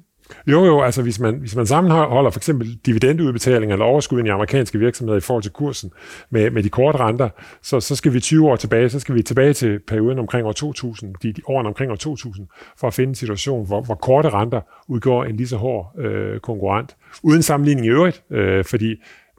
[0.48, 4.80] Jo, jo, altså hvis man, hvis man sammenholder for eksempel dividendeudbetalinger eller overskud i amerikanske
[4.80, 5.92] virksomheder i forhold til kursen
[6.30, 7.30] med, med de korte renter,
[7.62, 10.52] så, så skal vi 20 år tilbage, så skal vi tilbage til perioden omkring år
[10.52, 12.48] 2000, de, de årene omkring år 2000,
[12.78, 16.40] for at finde en situation, hvor, hvor korte renter udgår en lige så hård øh,
[16.40, 16.96] konkurrent.
[17.24, 18.96] Uden sammenligning i øvrigt, øh, fordi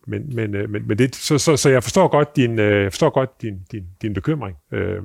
[0.06, 3.10] men, men, øh, men, men det, så, så, så jeg forstår godt din, øh, forstår
[3.10, 4.56] godt din, din, din bekymring.
[4.72, 5.02] Øh,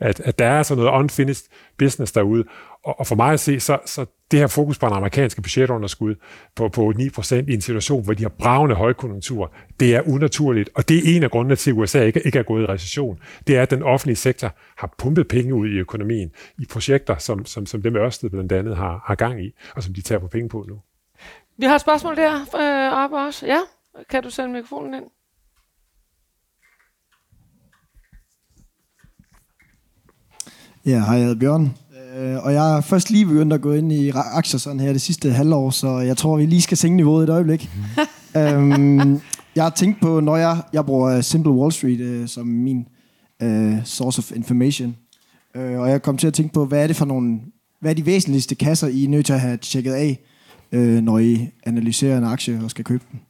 [0.00, 1.48] at, at der er sådan noget unfinished
[1.78, 2.44] business derude.
[2.84, 6.14] Og, og for mig at se, så, så det her fokus på en amerikanske budgetunderskud
[6.54, 10.70] på, på 9% i en situation, hvor de har bravende højkonjunktur, det er unaturligt.
[10.74, 13.18] Og det er en af grundene til, at USA ikke, ikke er gået i recession.
[13.46, 17.46] Det er, at den offentlige sektor har pumpet penge ud i økonomien i projekter, som,
[17.46, 20.28] som, som dem Ørsted blandt andet har, har gang i, og som de tager på
[20.28, 20.80] penge på nu.
[21.56, 23.46] Vi har et spørgsmål der øh, oppe også.
[23.46, 23.58] Ja,
[24.10, 25.04] kan du sende mikrofonen ind?
[30.86, 31.76] Ja, hej, jeg hedder Bjørn.
[32.16, 35.00] Øh, og jeg er først lige begyndt at gå ind i aktier sådan her det
[35.00, 37.70] sidste halvår, så jeg tror, vi lige skal sænke niveauet et øjeblik.
[38.36, 39.20] øhm,
[39.54, 42.86] jeg har tænkt på, når jeg, jeg bruger Simple Wall Street øh, som min
[43.42, 44.96] øh, source of information,
[45.56, 47.38] øh, og jeg kom til at tænke på, hvad er det for nogle,
[47.80, 50.18] hvad er de væsentligste kasser, I er nødt til at have tjekket af,
[50.72, 53.20] øh, når I analyserer en aktie og skal købe den?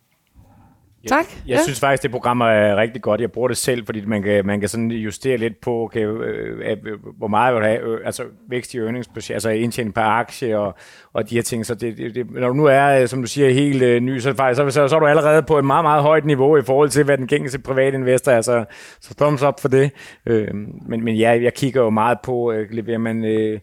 [1.08, 1.26] Tak.
[1.30, 1.62] Jeg, jeg ja.
[1.62, 3.20] synes faktisk, det program er rigtig godt.
[3.20, 6.58] Jeg bruger det selv, fordi man kan, man kan sådan justere lidt på, okay, øh,
[6.70, 6.76] øh,
[7.18, 10.74] hvor meget vil du have, øh, altså vækst i earnings, altså indtjening per aktie og,
[11.12, 11.66] og de her ting.
[11.66, 14.34] Så det, det, det, når du nu er, som du siger, helt øh, ny, så,
[14.34, 16.88] faktisk, så, så, så er du allerede på et meget, meget højt niveau i forhold
[16.88, 18.40] til, hvad den gængse private investor er.
[18.40, 18.64] Så,
[19.00, 19.90] så thumbs up for det.
[20.26, 20.54] Øh,
[20.88, 23.24] men, men ja, jeg kigger jo meget på, øh, leverer man...
[23.24, 23.60] Øh,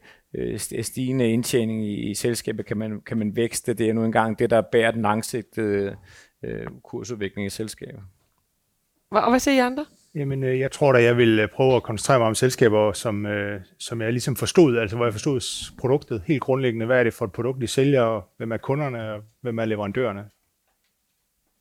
[0.81, 3.73] stigende indtjening i, i selskabet, kan man, kan man vækste.
[3.73, 5.95] Det er nu engang det, der bærer den langsigtede
[6.45, 8.01] øh, kursudvikling i selskaber.
[9.11, 9.85] Og hvad siger I andre?
[10.15, 13.25] Jamen, øh, jeg tror da, jeg vil øh, prøve at koncentrere mig om selskaber, som,
[13.25, 16.85] øh, som jeg ligesom forstod, altså hvor jeg forstod produktet helt grundlæggende.
[16.85, 19.65] Hvad er det for et produkt, de sælger, og hvem er kunderne, og hvem er
[19.65, 20.25] leverandørerne?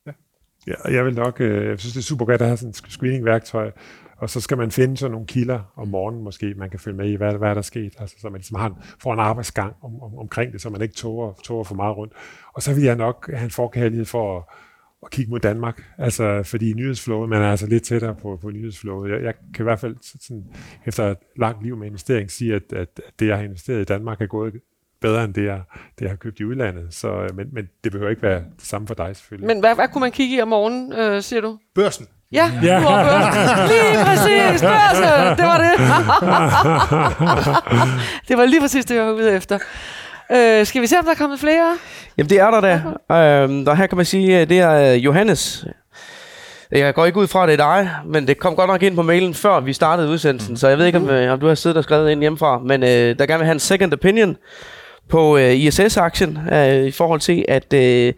[0.07, 0.13] Ja,
[0.67, 2.77] ja jeg vil nok, øh, jeg synes, det er super godt at have sådan et
[2.77, 3.71] screening-værktøj,
[4.17, 7.11] og så skal man finde sådan nogle kilder om morgenen måske, man kan følge med
[7.11, 9.75] i, hvad, hvad er der sket, altså, så man ligesom har en, får en arbejdsgang
[9.83, 12.13] om, om, omkring det, så man ikke tårer, tårer for meget rundt.
[12.53, 14.45] Og så vil jeg nok have en forkærlighed for at,
[15.05, 19.11] at kigge mod Danmark, altså fordi nyhedsflowet, man er altså lidt tættere på, på nyhedsflowet.
[19.11, 20.45] Jeg, jeg kan i hvert fald sådan,
[20.87, 24.21] efter et langt liv med investering sige, at, at det, jeg har investeret i Danmark,
[24.21, 24.55] er gået
[25.01, 25.63] bedre end det, jeg,
[25.99, 26.95] det, jeg har købt i udlandet.
[26.95, 29.47] Så, men, men det behøver ikke være det samme for dig selvfølgelig.
[29.47, 31.59] Men hvad, hvad kunne man kigge i om morgenen, øh, siger du?
[31.75, 32.07] Børsen.
[32.33, 32.81] Ja, ja.
[32.81, 33.43] børsen.
[33.73, 35.39] Lige præcis, børsen.
[35.39, 35.75] Det var det.
[38.29, 39.59] det var lige præcis det, jeg var ude efter.
[40.33, 41.77] Øh, skal vi se, om der er kommet flere?
[42.19, 42.75] Jamen, det er der da.
[43.15, 45.65] Øhm, der her kan man sige, at det er øh, Johannes.
[46.71, 48.97] Jeg går ikke ud fra, at det er dig, men det kom godt nok ind
[48.97, 51.55] på mailen, før vi startede udsendelsen, så jeg ved ikke, om, øh, om du har
[51.55, 54.37] siddet og skrevet ind hjemmefra, men øh, der gerne vil have en second opinion
[55.09, 58.13] på øh, ISS-aktien øh, i forhold til, at øh,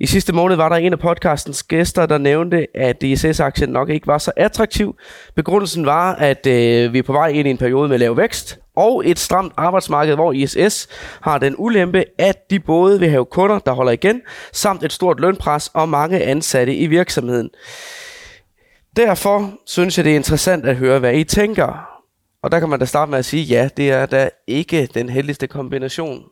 [0.00, 4.06] i sidste måned var der en af podcastens gæster, der nævnte, at ISS-aktien nok ikke
[4.06, 4.96] var så attraktiv.
[5.36, 8.58] Begrundelsen var, at øh, vi er på vej ind i en periode med lav vækst,
[8.76, 10.88] og et stramt arbejdsmarked, hvor ISS
[11.20, 14.22] har den ulempe, at de både vil have kunder, der holder igen,
[14.52, 17.50] samt et stort lønpres og mange ansatte i virksomheden.
[18.96, 21.89] Derfor synes jeg, det er interessant at høre, hvad I tænker.
[22.42, 25.08] Og der kan man da starte med at sige, ja, det er da ikke den
[25.08, 26.24] heldigste kombination,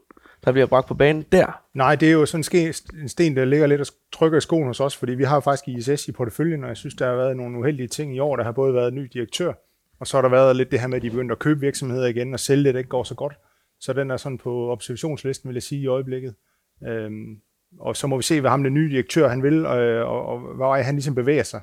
[0.45, 1.63] der bliver bragt på banen der.
[1.75, 2.73] Nej, det er jo sådan
[3.03, 5.69] en sten, der ligger lidt og trykker i skoen hos os, fordi vi har faktisk
[5.69, 8.37] ISS i porteføljen, og jeg synes, der har været nogle uheldige ting i år.
[8.37, 9.53] Der har både været ny direktør,
[10.01, 12.07] og så har der været lidt det her med, at de begyndte at købe virksomheder
[12.07, 13.33] igen og sælge det, der ikke går så godt.
[13.81, 16.35] Så den er sådan på observationslisten, vil jeg sige, i øjeblikket.
[16.87, 17.41] Øhm,
[17.81, 20.41] og så må vi se, hvad ham den nye direktør han vil, og, og, og
[20.57, 21.61] hvad han ligesom bevæger sig.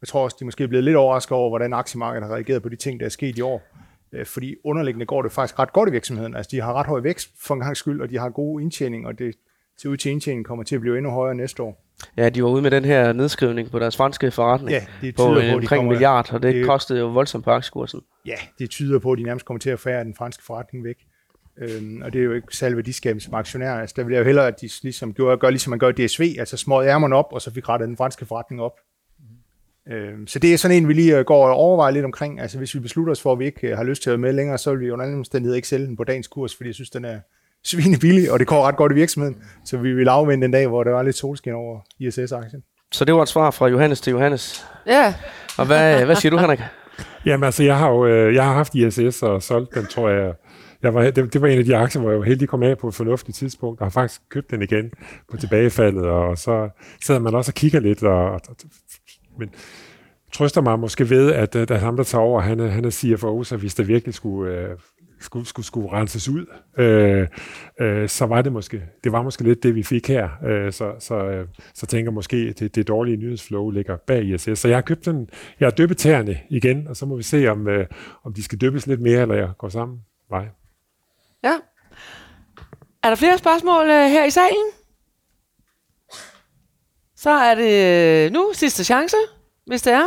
[0.00, 2.68] Jeg tror også, de måske er blevet lidt overrasket over, hvordan aktiemarkedet har reageret på
[2.68, 3.62] de ting, der er sket i år.
[4.14, 6.36] Øh, fordi underliggende går det faktisk ret godt i virksomheden.
[6.36, 9.06] Altså, de har ret høj vækst for en gang skyld, og de har god indtjening,
[9.06, 9.34] og det
[9.78, 11.84] ser ud til, indtjeningen kommer til at blive endnu højere næste år.
[12.16, 15.22] Ja, de var ude med den her nedskrivning på deres franske forretning ja, det på,
[15.22, 18.00] på omkring de kommer, milliard, og det, det kostede jo voldsomt på aktiekursen.
[18.26, 20.96] Ja, det tyder på, at de nærmest kommer til at fære den franske forretning væk.
[21.58, 23.72] Øhm, og det er jo ikke særlig værdiskabende som aktionær.
[23.74, 26.06] Altså, der vil jeg jo hellere, at de ligesom gør, gør ligesom man gør i
[26.06, 28.72] DSV, altså små ærmerne op, og så fik rettet den franske forretning op.
[29.92, 32.40] Øh, så det er sådan en, vi lige øh, går og overvejer lidt omkring.
[32.40, 34.20] Altså hvis vi beslutter os for, at vi ikke øh, har lyst til at være
[34.20, 36.68] med længere, så vil vi under alle omstændigheder ikke sælge den på dagens kurs, fordi
[36.68, 37.18] jeg synes, den er
[37.70, 39.36] svine billig, og det går ret godt i virksomheden.
[39.64, 42.62] Så vi vil afvente en dag, hvor der var lidt solskin over ISS-aktien.
[42.92, 44.66] Så det var et svar fra Johannes til Johannes.
[44.86, 45.14] Ja.
[45.58, 46.60] Og hvad, hvad siger du, Henrik?
[47.26, 50.34] Jamen altså, jeg har jo øh, jeg har haft ISS og solgt den, tror jeg,
[50.84, 52.78] jeg var, det, det var en af de aktier, hvor jeg var heldig kom af
[52.78, 54.90] på et fornuftigt tidspunkt, og har faktisk købt den igen
[55.30, 56.68] på tilbagefaldet, og så
[57.04, 58.40] sidder man også og kigger lidt, og, og
[59.38, 59.50] men
[60.32, 62.90] trøster mig måske ved, at, øh, at ham, der tager over, han er, han er
[62.90, 64.68] CFO, så hvis der virkelig skulle, øh,
[65.20, 66.46] skulle, skulle, skulle renses ud,
[66.78, 67.28] øh,
[67.80, 70.28] øh, så var det måske, det var måske lidt det, vi fik her.
[70.46, 74.58] Øh, så, så, øh, så tænker måske, det, det dårlige nyhedsflow ligger bag ISS.
[74.58, 75.28] Så jeg har købt den,
[75.60, 77.86] jeg har døbet tæerne igen, og så må vi se, om, øh,
[78.24, 79.98] om de skal døbes lidt mere, eller jeg går sammen
[80.30, 80.46] vej.
[81.44, 81.54] Ja.
[83.02, 84.83] Er der flere spørgsmål øh, her i salen?
[87.24, 89.16] Så er det øh, nu sidste chance,
[89.66, 90.06] hvis det er.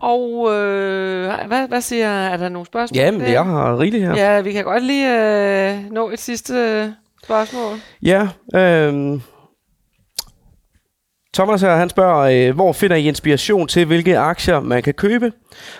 [0.00, 2.96] Og øh, hvad, hvad siger, er der nogle spørgsmål?
[2.96, 3.26] Jamen, der?
[3.26, 4.16] jeg har rigeligt her.
[4.16, 6.88] Ja, vi kan godt lige øh, nå et sidste øh,
[7.24, 7.78] spørgsmål.
[8.02, 9.20] Ja, øh,
[11.34, 15.32] Thomas her, han spørger, øh, hvor finder I inspiration til, hvilke aktier man kan købe?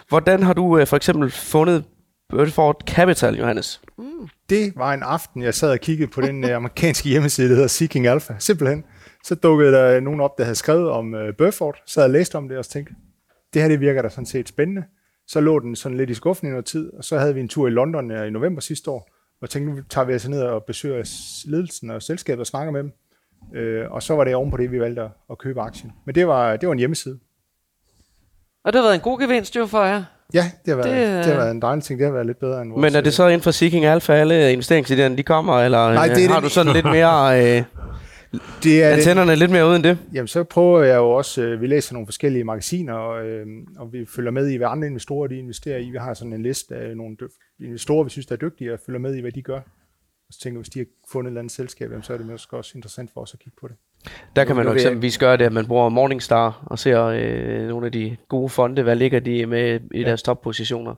[0.08, 1.84] Hvordan har du øh, for eksempel fundet
[2.30, 3.80] Birdford Capital, Johannes?
[4.50, 7.68] Det var en aften, jeg sad og kiggede på den øh, amerikanske hjemmeside, der hedder
[7.68, 8.34] Seeking Alpha.
[8.38, 8.84] Simpelthen.
[9.24, 11.76] Så dukkede der nogen op, der havde skrevet om øh, Burford.
[11.86, 12.94] Så havde jeg læst om det og tænkte,
[13.55, 14.84] det her det virker da sådan set spændende.
[15.26, 17.48] Så lå den sådan lidt i skuffen i noget tid, og så havde vi en
[17.48, 19.10] tur i London øh, i november sidste år,
[19.42, 21.05] og tænkte, nu tager vi altså ned og besøger
[21.46, 22.92] ledelsen og selskabet og snakker med dem.
[23.55, 25.92] Øh, og så var det oven på det, vi valgte at, at købe aktien.
[26.06, 27.18] Men det var, det var en hjemmeside.
[28.64, 30.05] Og det har været en god gevinst jo for jer.
[30.34, 31.98] Ja, det har været, Det, det, øh, det har været en dejlig ting.
[31.98, 32.82] Det har været lidt bedre end vores...
[32.82, 36.14] Men er det så inden for Seeking Alpha, alle investeringsidéerne, de kommer, eller Nej, øh,
[36.16, 37.14] det er har det- du sådan lidt mere...
[37.59, 37.62] Øh,
[38.62, 39.98] det er det, antennerne lidt mere uden det?
[40.12, 43.47] Jamen, så prøver jeg jo også, øh, vi læser nogle forskellige magasiner, og, øh,
[43.78, 45.90] og vi følger med i, hvad andre investorer de investerer i.
[45.90, 48.78] Vi har sådan en liste af nogle dy- investorer, vi synes, der er dygtige, og
[48.86, 49.61] følger med i, hvad de gør.
[50.28, 52.16] Og så tænker vi, hvis de har fundet et eller andet selskab, jamen, så er
[52.16, 53.77] det måske også interessant for os at kigge på det.
[54.36, 57.86] Der kan man jo eksempelvis gøre det, at man bruger Morningstar og ser øh, nogle
[57.86, 60.94] af de gode fonde, hvad ligger de med i deres toppositioner.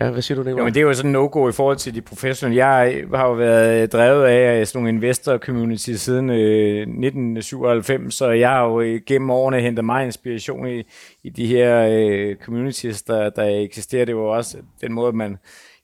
[0.00, 1.94] Ja, hvad siger du, Jo, men det er jo sådan en no-go i forhold til
[1.94, 2.66] de professionelle.
[2.66, 6.80] Jeg øh, har jo været øh, drevet af øh, sådan nogle investor community siden øh,
[6.80, 10.82] 1997, så jeg har jo gennem årene hentet meget inspiration i,
[11.22, 14.04] i de her øh, communities, der, der eksisterer.
[14.04, 15.38] Det var også den måde, man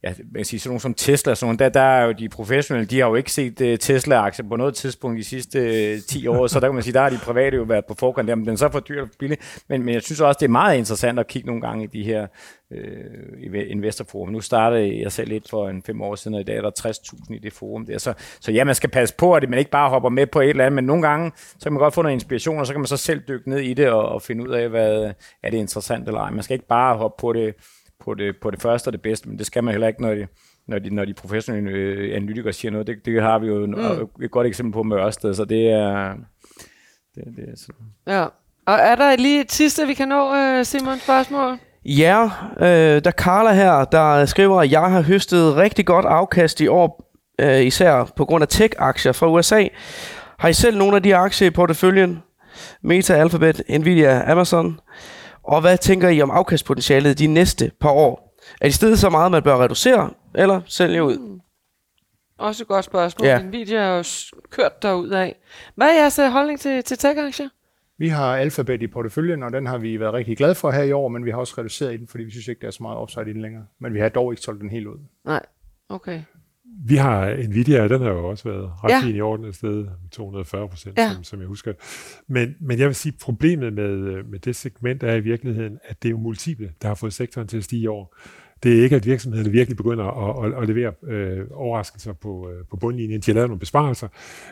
[0.06, 2.28] ja, man kan sige, sådan nogle som Tesla, sådan nogle, der, der er jo de
[2.28, 6.02] professionelle, de har jo ikke set uh, Tesla-aktier på noget tidspunkt de sidste øh, uh,
[6.08, 8.28] 10 år, så der kan man sige, der har de private jo været på forkant,
[8.28, 9.38] jamen den er så for dyr og for billig,
[9.68, 12.02] men, men jeg synes også, det er meget interessant at kigge nogle gange i de
[12.02, 12.26] her
[12.70, 14.28] uh, investorforum.
[14.28, 16.70] Nu startede jeg selv lidt for en fem år siden, og i dag er der
[16.86, 19.70] 60.000 i det forum der, så, så ja, man skal passe på, at man ikke
[19.70, 22.02] bare hopper med på et eller andet, men nogle gange, så kan man godt få
[22.02, 24.48] noget inspiration, og så kan man så selv dykke ned i det og, og finde
[24.48, 25.12] ud af, hvad
[25.42, 26.30] er det interessant eller ej.
[26.30, 27.54] Man skal ikke bare hoppe på det
[28.04, 30.14] på det, på det første og det bedste, men det skal man heller ikke, når
[30.14, 30.26] de,
[30.68, 32.86] når de, når de professionelle øh, analytikere siger noget.
[32.86, 34.22] Det, det har vi jo mm.
[34.22, 36.14] et godt eksempel på med Ørsted, så det er...
[37.14, 37.86] Det, det er sådan.
[38.06, 38.24] Ja.
[38.66, 41.58] Og er der lige et sidste, vi kan nå, øh, Simon, spørgsmål?
[41.84, 42.24] Ja,
[42.60, 42.66] øh,
[43.04, 47.12] der er Carla her, der skriver, at jeg har høstet rigtig godt afkast i år,
[47.40, 49.64] øh, især på grund af tech-aktier fra USA.
[50.38, 52.22] Har I selv nogle af de aktier i porteføljen?
[52.82, 54.80] Meta, Alphabet, Nvidia, Amazon?
[55.46, 58.36] Og hvad tænker I om afkastpotentialet de næste par år?
[58.60, 61.40] Er det stedet så meget, man bør reducere, eller sælge ud?
[62.38, 63.28] Også et godt spørgsmål.
[63.28, 63.42] Ja.
[63.42, 64.04] Nvidia er jo
[64.50, 65.36] kørt derud af.
[65.74, 67.48] Hvad er jeres øh, holdning til, til tech-aktier?
[67.98, 70.92] Vi har Alphabet i porteføljen, og den har vi været rigtig glade for her i
[70.92, 72.82] år, men vi har også reduceret i den, fordi vi synes ikke, der er så
[72.82, 73.64] meget upside i den længere.
[73.80, 74.98] Men vi har dog ikke solgt den helt ud.
[75.24, 75.42] Nej,
[75.88, 76.20] okay.
[76.84, 79.00] Vi har Nvidia, den har jo også været ret Ja.
[79.06, 81.10] fin i orden et sted, 240 procent, Ja.
[81.14, 81.72] som, som jeg husker.
[82.28, 86.08] Men, men jeg vil sige, problemet med, med det segment er i virkeligheden, at det
[86.08, 88.16] er jo multiple, der har fået sektoren til at stige i år.
[88.62, 92.64] Det er ikke, at virksomhederne virkelig begynder at, at, at levere øh, overraskelser på, øh,
[92.70, 93.20] på bundlinjen.
[93.20, 94.08] De har lavet nogle besparelser,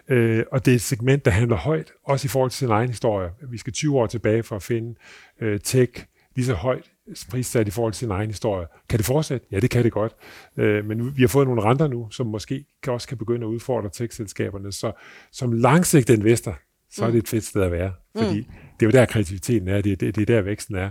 [0.09, 2.89] øh, og det er et segment, der handler højt, også i forhold til sin egen
[2.89, 3.31] historie.
[3.51, 4.95] Vi skal 20 år tilbage for at finde
[5.41, 6.05] øh, tech
[6.35, 6.91] lige så højt
[7.31, 8.67] prissat i forhold til sin egen historie.
[8.89, 9.47] Kan det fortsætte?
[9.51, 10.13] Ja, det kan det godt.
[10.57, 13.47] Øh, men nu, vi har fået nogle renter nu, som måske kan også kan begynde
[13.47, 14.73] at udfordre tech-selskaberne.
[14.73, 14.93] Så
[15.33, 16.59] som langsigtet investor,
[16.91, 17.93] så er det et fedt sted at være.
[18.17, 18.47] Fordi mm.
[18.81, 19.81] det er jo der, kreativiteten er.
[19.81, 20.91] Det er, det, det er der, væksten er.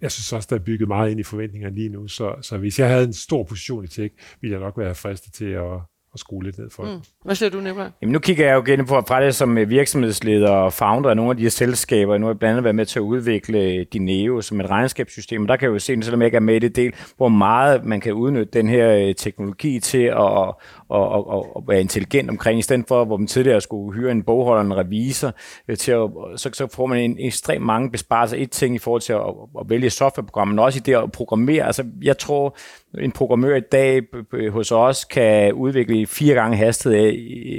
[0.00, 2.08] Jeg synes også, der er bygget meget ind i forventningerne lige nu.
[2.08, 5.32] Så, så hvis jeg havde en stor position i tech, ville jeg nok være fristet
[5.32, 5.80] til at,
[6.16, 7.00] at skrue lidt ned for mm.
[7.24, 7.90] Hvad siger du, Nicolaj?
[8.02, 11.16] Jamen nu kigger jeg jo igen på fra det som øh, virksomhedsleder og founder af
[11.16, 12.18] nogle af de her selskaber.
[12.18, 15.42] Nu har jeg blandt andet været med til at udvikle Dineo som et regnskabssystem.
[15.42, 17.28] Og der kan jeg jo se, selvom jeg ikke er med i det del, hvor
[17.28, 20.54] meget man kan udnytte den her øh, teknologi til at,
[20.88, 22.58] og, og, og, at være intelligent omkring.
[22.58, 25.32] I stedet for, hvor man tidligere skulle hyre en bogholder, en revisor,
[25.68, 28.36] øh, til at, så, så får man en ekstremt mange besparelser.
[28.36, 29.20] Et ting i forhold til at,
[29.60, 31.66] at vælge softwareprogrammer, men også i det at programmere.
[31.66, 32.56] Altså jeg tror,
[32.98, 34.02] en programmør i dag
[34.50, 36.98] hos os kan udvikle fire gange hastighed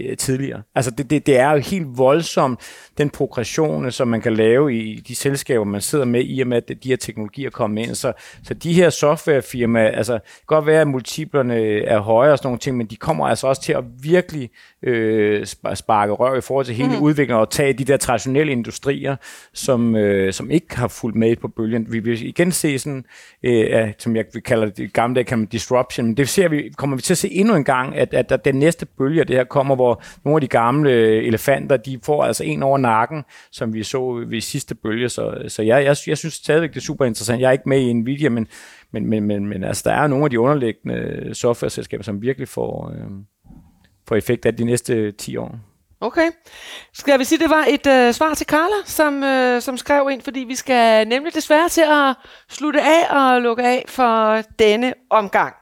[0.10, 0.62] af tidligere.
[0.76, 2.60] Altså det, det, det er jo helt voldsomt,
[2.98, 6.48] den progression, øh, som man kan lave i de selskaber, man sidder med, i og
[6.48, 7.96] med, at de her teknologier kommer ind.
[7.96, 8.14] Så,
[8.44, 12.48] så de her softwarefirmaer, altså det kan godt være, at multiplerne er højere og sådan
[12.48, 14.50] nogle ting, men de kommer altså også til at virkelig
[14.84, 15.46] øh,
[15.76, 17.02] sparke rør i forhold til hele mm.
[17.02, 19.16] udviklingen og tage de der traditionelle industrier,
[19.54, 21.92] som, øh, som ikke har fulgt med på bølgen.
[21.92, 23.06] Vi vil igen se sådan,
[23.44, 26.72] øh, som jeg vil kalde det gamle dage, kan man disruption, men det ser vi,
[26.78, 29.36] kommer vi til at se endnu en gang, at, at, at den næste bølge det
[29.36, 30.92] her kommer, hvor nogle af de gamle
[31.24, 35.10] elefanter, de får altså en over nakken, som vi så ved sidste bølge.
[35.10, 37.42] Så, så jeg, jeg, jeg synes stadigvæk, det er super interessant.
[37.42, 38.48] Jeg er ikke med i Nvidia, men,
[38.92, 42.92] men, men, men, men altså, der er nogle af de underliggende software-selskaber, som virkelig får,
[42.96, 43.12] øh,
[44.08, 45.60] får effekt af de næste 10 år.
[46.02, 46.32] Okay.
[46.94, 50.22] Skal vi sige, det var et øh, svar til Carla, som, øh, som skrev ind,
[50.22, 52.16] fordi vi skal nemlig desværre til at
[52.50, 55.56] slutte af og lukke af for denne omgang.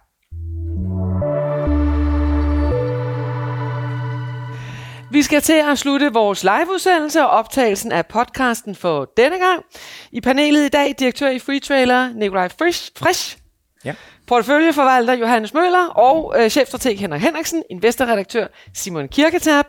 [5.15, 9.63] Vi skal til at slutte vores liveudsendelse og optagelsen af podcasten for denne gang.
[10.11, 13.37] I panelet i dag, direktør i Freetrailer, Nikolaj Frisch, Frisch
[13.85, 13.93] Ja.
[14.27, 19.65] porteføljeforvalter Johannes Møller og øh, chefstrateg Henrik Henriksen, investorredaktør Simon Kirketab.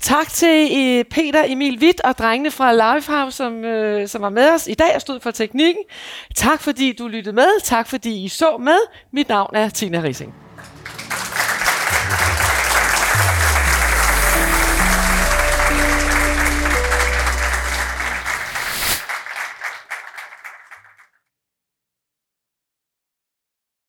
[0.00, 4.50] Tak til øh, Peter Emil Witt og drengene fra Livehouse, som, øh, som var med
[4.50, 5.82] os i dag og stod for teknikken.
[6.36, 7.60] Tak fordi du lyttede med.
[7.64, 8.78] Tak fordi I så med.
[9.12, 10.34] Mit navn er Tina Rising.